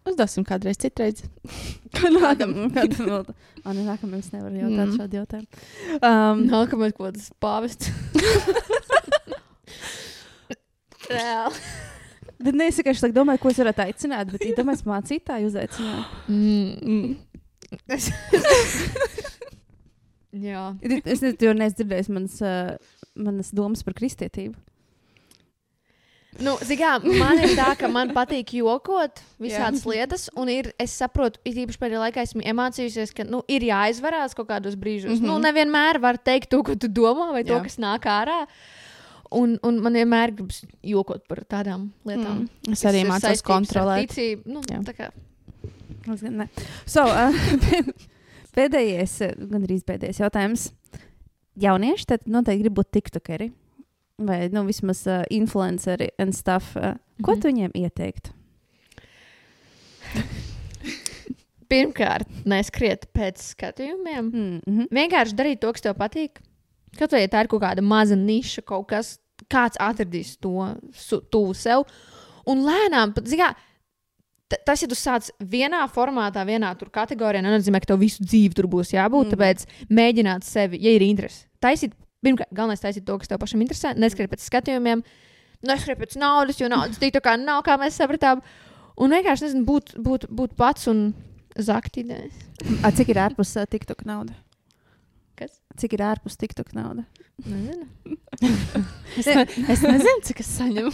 Uzdosim 0.08 0.42
kādreiz 0.42 0.80
citreiz. 0.82 1.20
Kādam, 1.94 2.56
vēl. 2.74 3.22
Nē, 3.62 3.84
nākamajam 3.86 4.18
es 4.18 4.32
nevaru 4.34 4.58
jautāt 4.58 4.88
Mm. 4.88 4.96
šādu 4.98 5.18
jautājumu. 5.20 5.60
Um, 6.02 6.40
Nākamais, 6.50 6.94
ko 6.96 7.10
tas 7.14 7.28
pāvests. 7.42 7.92
Reāli. 11.12 11.60
bet 12.42 12.56
nesaku, 12.58 12.90
es 12.90 13.02
tā 13.04 13.10
domāju, 13.14 13.42
ko 13.42 13.52
es 13.52 13.60
varētu 13.62 13.84
aicināt, 13.84 14.32
bet 14.34 14.42
iedomājieties, 14.48 14.86
mācītāju 14.90 15.50
uzaicināt. 15.52 16.16
Mm. 16.26 16.70
Mm. 16.82 17.14
Es... 17.94 18.10
Jā. 20.32 20.64
Es 21.04 21.20
nezinu, 21.22 21.52
neesi 21.60 21.76
dzirdējis 21.78 22.08
manas, 22.12 22.38
uh, 22.40 22.74
manas 23.20 23.50
domas 23.54 23.84
par 23.84 23.94
kristietību. 23.98 24.56
Nu, 26.40 26.54
kā, 26.56 26.94
man 27.04 27.40
ir 27.44 27.52
tā, 27.58 27.72
ka 27.76 27.88
man 27.92 28.12
patīk 28.16 28.54
jokot 28.56 29.20
visādas 29.42 29.82
lietas, 29.84 30.30
un 30.38 30.48
ir, 30.48 30.70
es 30.80 30.94
saprotu, 30.96 31.40
it 31.44 31.58
īpaši 31.60 31.80
pēdējā 31.82 32.00
laikā 32.06 32.24
esmu 32.24 32.44
iemācījusies, 32.48 33.12
ka 33.16 33.26
nu, 33.28 33.42
ir 33.52 33.66
jāizvarās 33.68 34.32
kaut 34.38 34.48
kādos 34.48 34.78
brīžos. 34.80 35.10
Mm 35.10 35.20
Mhm. 35.20 35.24
-hmm. 35.24 35.28
Nu, 35.28 35.38
nevienmēr 35.44 36.00
var 36.00 36.16
teikt 36.16 36.48
to, 36.50 36.62
ko 36.62 36.74
tu 36.74 36.88
domā, 36.88 37.32
vai 37.32 37.44
to, 37.44 37.54
Jā. 37.54 37.62
kas 37.62 37.76
nāk 37.76 38.08
ārā. 38.08 38.46
Un, 39.30 39.58
un 39.62 39.80
man 39.80 39.92
vienmēr 39.92 40.34
gribas 40.34 40.64
jokot 40.82 41.26
par 41.28 41.38
tādām 41.44 41.90
lietām. 42.04 42.48
Mm. 42.66 42.72
Es 42.72 42.84
arī 42.84 43.04
mācos 43.04 43.42
kontrolēt. 43.42 44.08
Ticību. 44.08 44.42
Nu, 44.46 44.60
Jā. 44.60 44.82
tā 44.84 44.92
kā, 44.92 45.10
gan. 46.20 46.48
So, 46.86 47.02
uh, 47.04 47.32
pēdējais, 48.56 49.20
uh, 49.20 49.32
gandrīz 49.48 49.84
pēdējais 49.84 50.20
jautājums. 50.20 50.72
Jaunieši 51.56 52.06
tad 52.06 52.20
noteikti 52.26 52.62
grib 52.62 52.74
būt 52.74 52.90
tiktokeri 52.90 53.52
vai 54.26 54.48
nu, 54.52 54.64
vismaz 54.68 55.06
uh, 55.06 55.22
influenceri 55.30 56.10
un 56.18 56.32
stuff. 56.32 56.76
Uh, 56.76 56.94
ko 57.22 57.32
Mhm. 57.32 57.40
tu 57.40 57.48
viņiem 57.48 57.72
ieteiktu? 57.74 58.30
pirmkārt, 61.72 62.28
neskriet 62.48 63.06
pēc 63.16 63.40
skatījumiem. 63.54 64.24
Mm 64.28 64.60
-hmm. 64.66 64.88
Vienkārši 64.92 65.36
darīt 65.38 65.60
to, 65.62 65.72
kas 65.72 65.80
tev 65.84 65.94
patīk. 65.96 66.40
Kaut 66.98 67.12
vai 67.12 67.22
ja 67.22 67.28
tā 67.28 67.40
ir 67.40 67.48
kaut 67.48 67.62
kāda 67.62 67.80
maza 67.82 68.16
niša, 68.16 68.62
kaut 68.68 68.88
kas, 68.88 69.18
kāds 69.48 69.76
atradīs 69.80 70.36
to 70.40 70.74
tuvu 71.30 71.54
sev. 71.54 71.84
Un 72.46 72.58
lēnām, 72.66 73.14
kā, 73.14 73.54
t- 74.48 74.58
tas, 74.66 74.82
ja 74.82 74.88
tu 74.88 74.94
sāc 74.94 75.30
vienā 75.40 75.88
formātā, 75.88 76.44
vienā 76.44 76.76
tur 76.78 76.90
kategorijā, 76.90 77.40
nenozīmē, 77.42 77.80
ka 77.80 77.86
tev 77.86 77.98
visu 77.98 78.22
dzīvi 78.24 78.54
tur 78.54 78.66
būs 78.66 78.92
jābūt. 78.92 79.26
Mm. 79.26 79.32
Tāpēc 79.32 79.66
mēģināt 79.88 80.44
sevi, 80.44 80.78
ja 80.82 80.90
ir 80.90 81.02
interese. 81.02 81.46
Taisīt, 81.60 81.92
pirmkārt, 82.24 82.52
galvenais 82.54 82.82
taisīt 82.82 83.06
to, 83.08 83.18
kas 83.20 83.30
tev 83.30 83.40
pašam 83.42 83.64
interesē, 83.64 83.92
neskriet 83.98 84.30
pēc 84.32 84.44
skatījumiem, 84.46 85.02
neskriet 85.68 86.00
pēc 86.00 86.16
naudas, 86.20 86.60
jo 86.62 86.70
naudas 86.72 87.00
tik 87.02 87.14
tā 87.16 87.22
kā 87.24 87.36
nav, 87.40 87.64
kā 87.66 87.78
mēs 87.80 87.98
sapratām. 88.00 88.42
Un 89.02 89.14
vienkārši, 89.14 89.48
nezinu, 89.48 89.66
būt, 89.66 89.94
būt, 90.04 90.28
būt 90.30 90.56
pats 90.58 90.90
un, 90.92 91.10
Zakti 91.58 92.00
idejas. 92.00 92.32
A, 92.80 92.90
cik 92.96 93.12
ir 93.12 93.20
ārpus 93.20 93.52
uh, 93.60 93.66
TikTok 93.68 94.06
nauda? 94.08 94.34
Kas? 95.36 95.58
Cik 95.80 95.98
ir 95.98 96.04
ārpus 96.06 96.38
TikTok 96.40 96.72
nauda? 96.76 97.04
Nezinu. 97.44 97.88
Es, 99.12 99.26
ne, 99.28 99.44
es 99.44 99.82
nezinu, 99.84 100.20
cik 100.24 100.40
es 100.40 100.48
saņemu. 100.56 100.92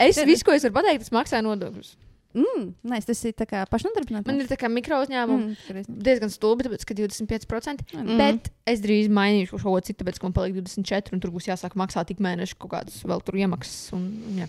Es 0.00 0.20
visu, 0.24 0.46
ko 0.46 0.54
es 0.56 0.64
varu 0.64 0.78
pateikt, 0.78 1.04
es 1.04 1.12
maksāju 1.12 1.44
nodokļus. 1.44 1.90
Mm, 2.38 2.68
nē, 2.90 3.00
tas 3.06 3.20
ir 3.26 3.34
pašnodarbināts. 3.72 4.28
Man 4.28 4.42
ir 4.42 4.48
tā 4.50 4.58
kā 4.60 4.70
mikro 4.70 5.00
uzņēmumi. 5.02 5.56
Mm, 5.74 5.98
Diezgan 6.06 6.32
stulbi, 6.32 6.66
tāpēc, 6.68 6.86
ka 6.86 6.96
25%. 6.98 7.84
mm. 7.96 8.20
Bet 8.20 8.50
es 8.68 8.82
drīz 8.84 9.10
mainīšu 9.12 9.58
šo 9.58 9.74
ko 9.74 9.82
citu, 9.84 10.02
tāpēc, 10.02 10.20
ka 10.20 10.28
man 10.28 10.36
paliek 10.36 10.58
24, 10.60 11.14
un 11.16 11.24
tur 11.24 11.34
būs 11.34 11.50
jāsāk 11.50 11.76
maksāt 11.78 12.12
tik 12.12 12.22
mēneši 12.24 12.58
kaut 12.60 12.74
kādas 12.76 13.02
vēl 13.08 13.24
tur 13.26 13.40
iemaksas. 13.40 13.92
Un, 13.98 14.08
jā. 14.38 14.48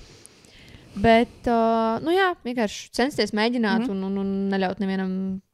Bet, 0.99 1.35
uh, 1.47 1.97
nu 2.03 2.13
jā, 2.13 2.31
vienkārši 2.45 2.89
censties 2.97 3.33
mēģināt 3.37 3.85
mm 3.85 3.91
-hmm. 3.91 4.05
un, 4.05 4.19
un, 4.19 4.23
un 4.23 4.49
neļaut 4.53 4.79
nevienam 4.81 5.11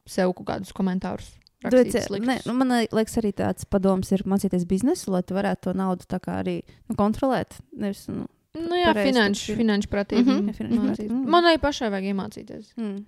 sev 0.07 0.33
kaut 0.33 0.47
kādus 0.47 0.75
komentārus. 0.75 1.33
Rakstīt 1.65 2.21
ne, 2.21 2.37
nu, 2.45 2.53
man 2.53 2.73
liekas, 2.93 3.17
arī 3.17 3.31
tāds 3.33 3.65
padoms 3.65 4.11
ir 4.13 4.21
mācīties 4.29 4.67
biznesu, 4.69 5.09
lai 5.11 5.23
tu 5.25 5.33
varētu 5.33 5.69
to 5.69 5.73
naudu 5.73 6.05
tā 6.05 6.19
kā 6.21 6.41
arī 6.43 6.59
nu, 6.89 6.95
kontrolēt. 6.99 7.57
Nevis, 7.73 8.05
nu, 8.11 8.27
Nu, 8.55 8.75
jā, 8.79 8.93
finanšu, 8.95 9.55
finanšu 9.59 9.89
pratību. 9.91 10.25
Mhm, 10.25 10.41
Mm 10.41 10.47
ja 10.47 10.53
finanšu 10.53 10.81
-hmm. 10.81 10.89
pratību, 10.89 11.11
mm. 11.13 11.29
Man 11.29 11.43
arī 11.43 11.59
pašai 11.59 11.89
vajag 11.91 12.05
iemācīties. 12.13 12.73
mm. 12.77 13.05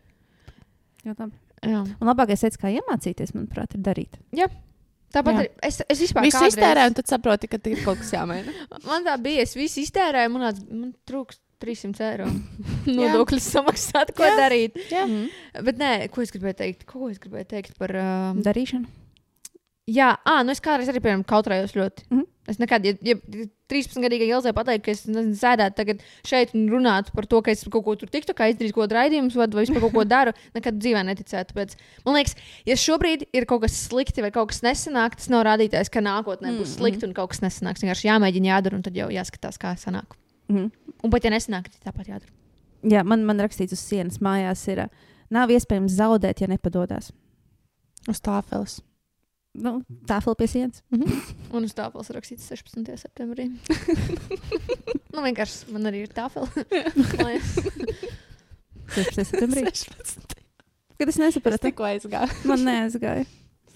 Ļoti 1.05 1.19
labi. 1.19 1.33
Jā. 1.63 1.81
Un 2.01 2.07
labākais 2.07 2.43
veids, 2.43 2.57
kā 2.61 2.69
iemācīties, 2.75 3.33
manuprāt, 3.33 3.73
ir 3.75 3.81
darīt. 3.81 4.19
Tāpat 5.13 5.33
Jā. 5.33 5.39
arī 5.39 5.49
es, 5.63 5.81
es 5.89 5.99
vispār 6.01 6.21
Visu 6.25 6.37
kādreiz- 6.37 6.57
iztērē, 6.57 6.87
un 6.87 6.93
tad 6.93 7.07
saproti, 7.07 7.47
ka 7.47 7.57
ir 7.63 7.79
kaut 7.85 7.97
kas 7.97 8.11
jāmaina. 8.11 8.51
Man 8.89 9.05
tā 9.05 9.15
bija, 9.23 9.41
es 9.41 9.55
visu 9.55 9.79
iztērēju, 9.79 10.29
man, 10.33 10.41
tāds, 10.41 10.65
man 10.69 10.93
trūks 11.07 11.39
300 11.63 12.01
eiro. 12.11 12.25
Nodokļus 12.99 13.47
samaksāt, 13.55 14.11
ko 14.13 14.23
Jā. 14.27 14.35
darīt. 14.37 14.75
Jā. 14.91 15.05
Mm. 15.07 15.29
Bet 15.63 15.77
nē, 15.79 16.09
ko 16.11 16.21
es 16.21 16.31
gribēju 16.35 16.57
teikt? 16.59 16.85
Ko 16.85 17.07
es 17.09 17.19
gribēju 17.19 17.47
teikt 17.47 17.77
par. 17.79 17.95
Um, 17.95 18.43
Darīšana. 18.43 18.85
Jā, 19.87 20.13
ah, 20.27 20.41
nu 20.45 20.53
es 20.53 20.63
kādreiz 20.63 20.89
arī, 20.91 21.03
piemēram, 21.03 21.27
kautrējos 21.27 21.77
ļoti. 21.77 22.09
Mhm. 22.11 22.25
Es 22.47 22.61
nekad, 22.61 22.85
ja, 22.87 22.93
ja 23.03 23.17
13 23.67 23.99
gadīgai 24.05 24.29
Ilzai 24.29 24.53
pateiktu, 24.55 24.85
ka 24.85 24.93
es 24.93 25.01
nezinu, 25.09 25.35
sēdētu 25.35 25.75
tagad 25.75 26.03
šeit 26.27 26.53
un 26.55 26.69
runātu 26.71 27.11
par 27.11 27.25
to, 27.27 27.41
ka 27.43 27.51
es 27.51 27.65
kaut 27.67 27.83
ko 27.83 27.95
tur 27.99 28.07
tiktu, 28.11 28.31
kā 28.37 28.47
izdarīju, 28.53 28.75
ko 28.77 28.85
raidījumus 28.87 29.35
vai 29.35 29.49
vispār 29.51 29.83
kaut 29.83 29.95
ko 29.97 30.05
daru, 30.07 30.31
nekad 30.55 30.79
dzīvē 30.79 31.01
neticētu. 31.09 31.51
Tāpēc, 31.51 31.75
man 32.07 32.15
liekas, 32.15 32.37
ja 32.69 32.77
šobrīd 32.79 33.27
ir 33.35 33.47
kaut 33.49 33.65
kas 33.65 33.75
slikti 33.89 34.23
vai 34.23 34.31
kaut 34.31 34.53
kas 34.53 34.63
nesanāk, 34.63 35.19
tas 35.19 35.27
nav 35.33 35.43
rādītājs, 35.49 35.91
ka 35.91 36.03
nākotnē 36.05 36.55
būs 36.55 36.77
Mm, 36.77 36.79
slikti 36.79 37.07
un 37.09 37.17
kaut 37.17 37.33
kas 37.33 37.43
nesanāks. 37.43 37.83
Vienkārši 37.83 38.07
jāmēģina 38.07 38.53
jādara 38.53 38.79
un 38.79 38.87
tad 38.87 38.95
jau 38.95 39.11
jāskatās, 39.11 39.59
kā 39.59 39.75
sanāk. 39.75 40.15
Mm. 40.47 40.71
Un 41.03 41.11
pat 41.11 41.27
ja 41.27 41.35
nesanāk, 41.35 41.67
tad 41.73 41.91
tāpat 41.91 42.15
jādara. 42.15 42.31
Jā, 42.87 43.03
man, 43.03 43.27
man 43.27 43.43
rakstīts 43.43 43.75
uz 43.75 43.83
sienas 43.83 44.21
mājās, 44.23 44.63
ir, 44.71 44.85
nav 45.33 45.51
iespējams 45.51 45.99
zaudēt, 45.99 46.43
ja 46.43 46.47
nepadodas. 46.47 47.11
Uz 48.07 48.23
tāfeles. 48.23 48.79
Nu, 49.57 49.71
tā 50.05 50.19
vēl 50.21 50.35
pie 50.37 50.47
sienas. 50.51 50.83
Un 51.55 51.63
uz 51.65 51.73
tāfeles 51.73 52.11
rakstīts 52.13 52.45
16. 52.51 52.91
septembrī. 53.01 53.47
nu, 55.13 55.23
vienkārši 55.25 55.71
man 55.73 55.89
arī 55.89 56.03
ir 56.05 56.11
tāfela. 56.13 56.45
Mājās. 57.17 57.55
16. 58.93 59.25
septembrī. 59.31 59.63
Kad 60.97 61.09
es 61.11 61.17
nesapratu, 61.21 61.67
tikko 61.67 61.85
aizgāju. 61.89 62.37
man 62.49 62.63
neaizgāja. 62.65 63.25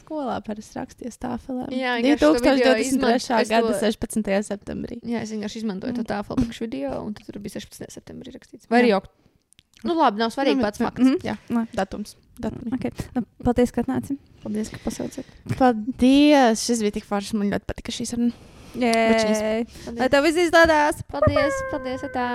Skolā 0.02 0.38
parasti 0.44 0.76
raksties 0.80 1.18
tāfelē. 1.22 1.68
Jā, 1.74 1.96
vienkārši 2.02 2.20
to 2.22 2.32
video 2.36 2.72
2023. 2.76 2.86
izman- 2.88 3.16
es 3.42 3.50
gada 3.52 3.68
to- 3.72 3.80
16. 3.80 4.42
septembrī. 4.48 4.98
Jā, 5.08 5.22
es 5.26 5.32
vienkārši 5.32 5.62
izmantoju 5.64 5.94
Mm. 5.94 6.00
to 6.02 6.04
tāfelu 6.14 6.38
priekš 6.46 6.60
video, 6.66 7.02
un 7.06 7.14
tad 7.14 7.26
tur 7.30 7.40
bija 7.40 7.58
16. 7.60 7.90
septembrī 7.98 8.34
rakstīts. 8.36 8.68
Vai 8.70 8.82
arī 8.84 8.96
ok. 8.98 9.06
Nu, 9.84 9.96
labi, 9.98 10.20
nav 10.22 10.30
svarīgi 10.34 10.58
Nu, 10.58 10.62
pats 10.68 10.78
fakts. 10.78 11.02
Mhm. 11.02 11.22
Jā, 11.26 11.38
Nē. 11.50 11.68
datums. 11.74 12.16
Datumi. 12.44 12.74
Okay. 12.78 12.92
Nu, 13.16 13.24
Paldies, 13.46 13.74
ka 13.76 13.84
atnāci. 13.86 14.18
Paldies, 14.44 14.72
ka 14.74 14.82
pasaucat. 14.84 15.36
Paldies! 15.60 16.66
Šis 16.66 16.84
bija 16.86 16.98
tik 17.00 17.08
foršs. 17.08 17.36
Man 17.38 17.54
ļoti 17.54 17.70
patika 17.70 17.96
šī 17.96 18.10
saruna. 18.10 18.50
Lai 19.98 20.12
tev 20.12 20.28
viss 20.28 20.44
izdodas! 20.48 21.02
Paldies, 21.12 21.64
paldies, 21.74 22.06
tā. 22.14 22.28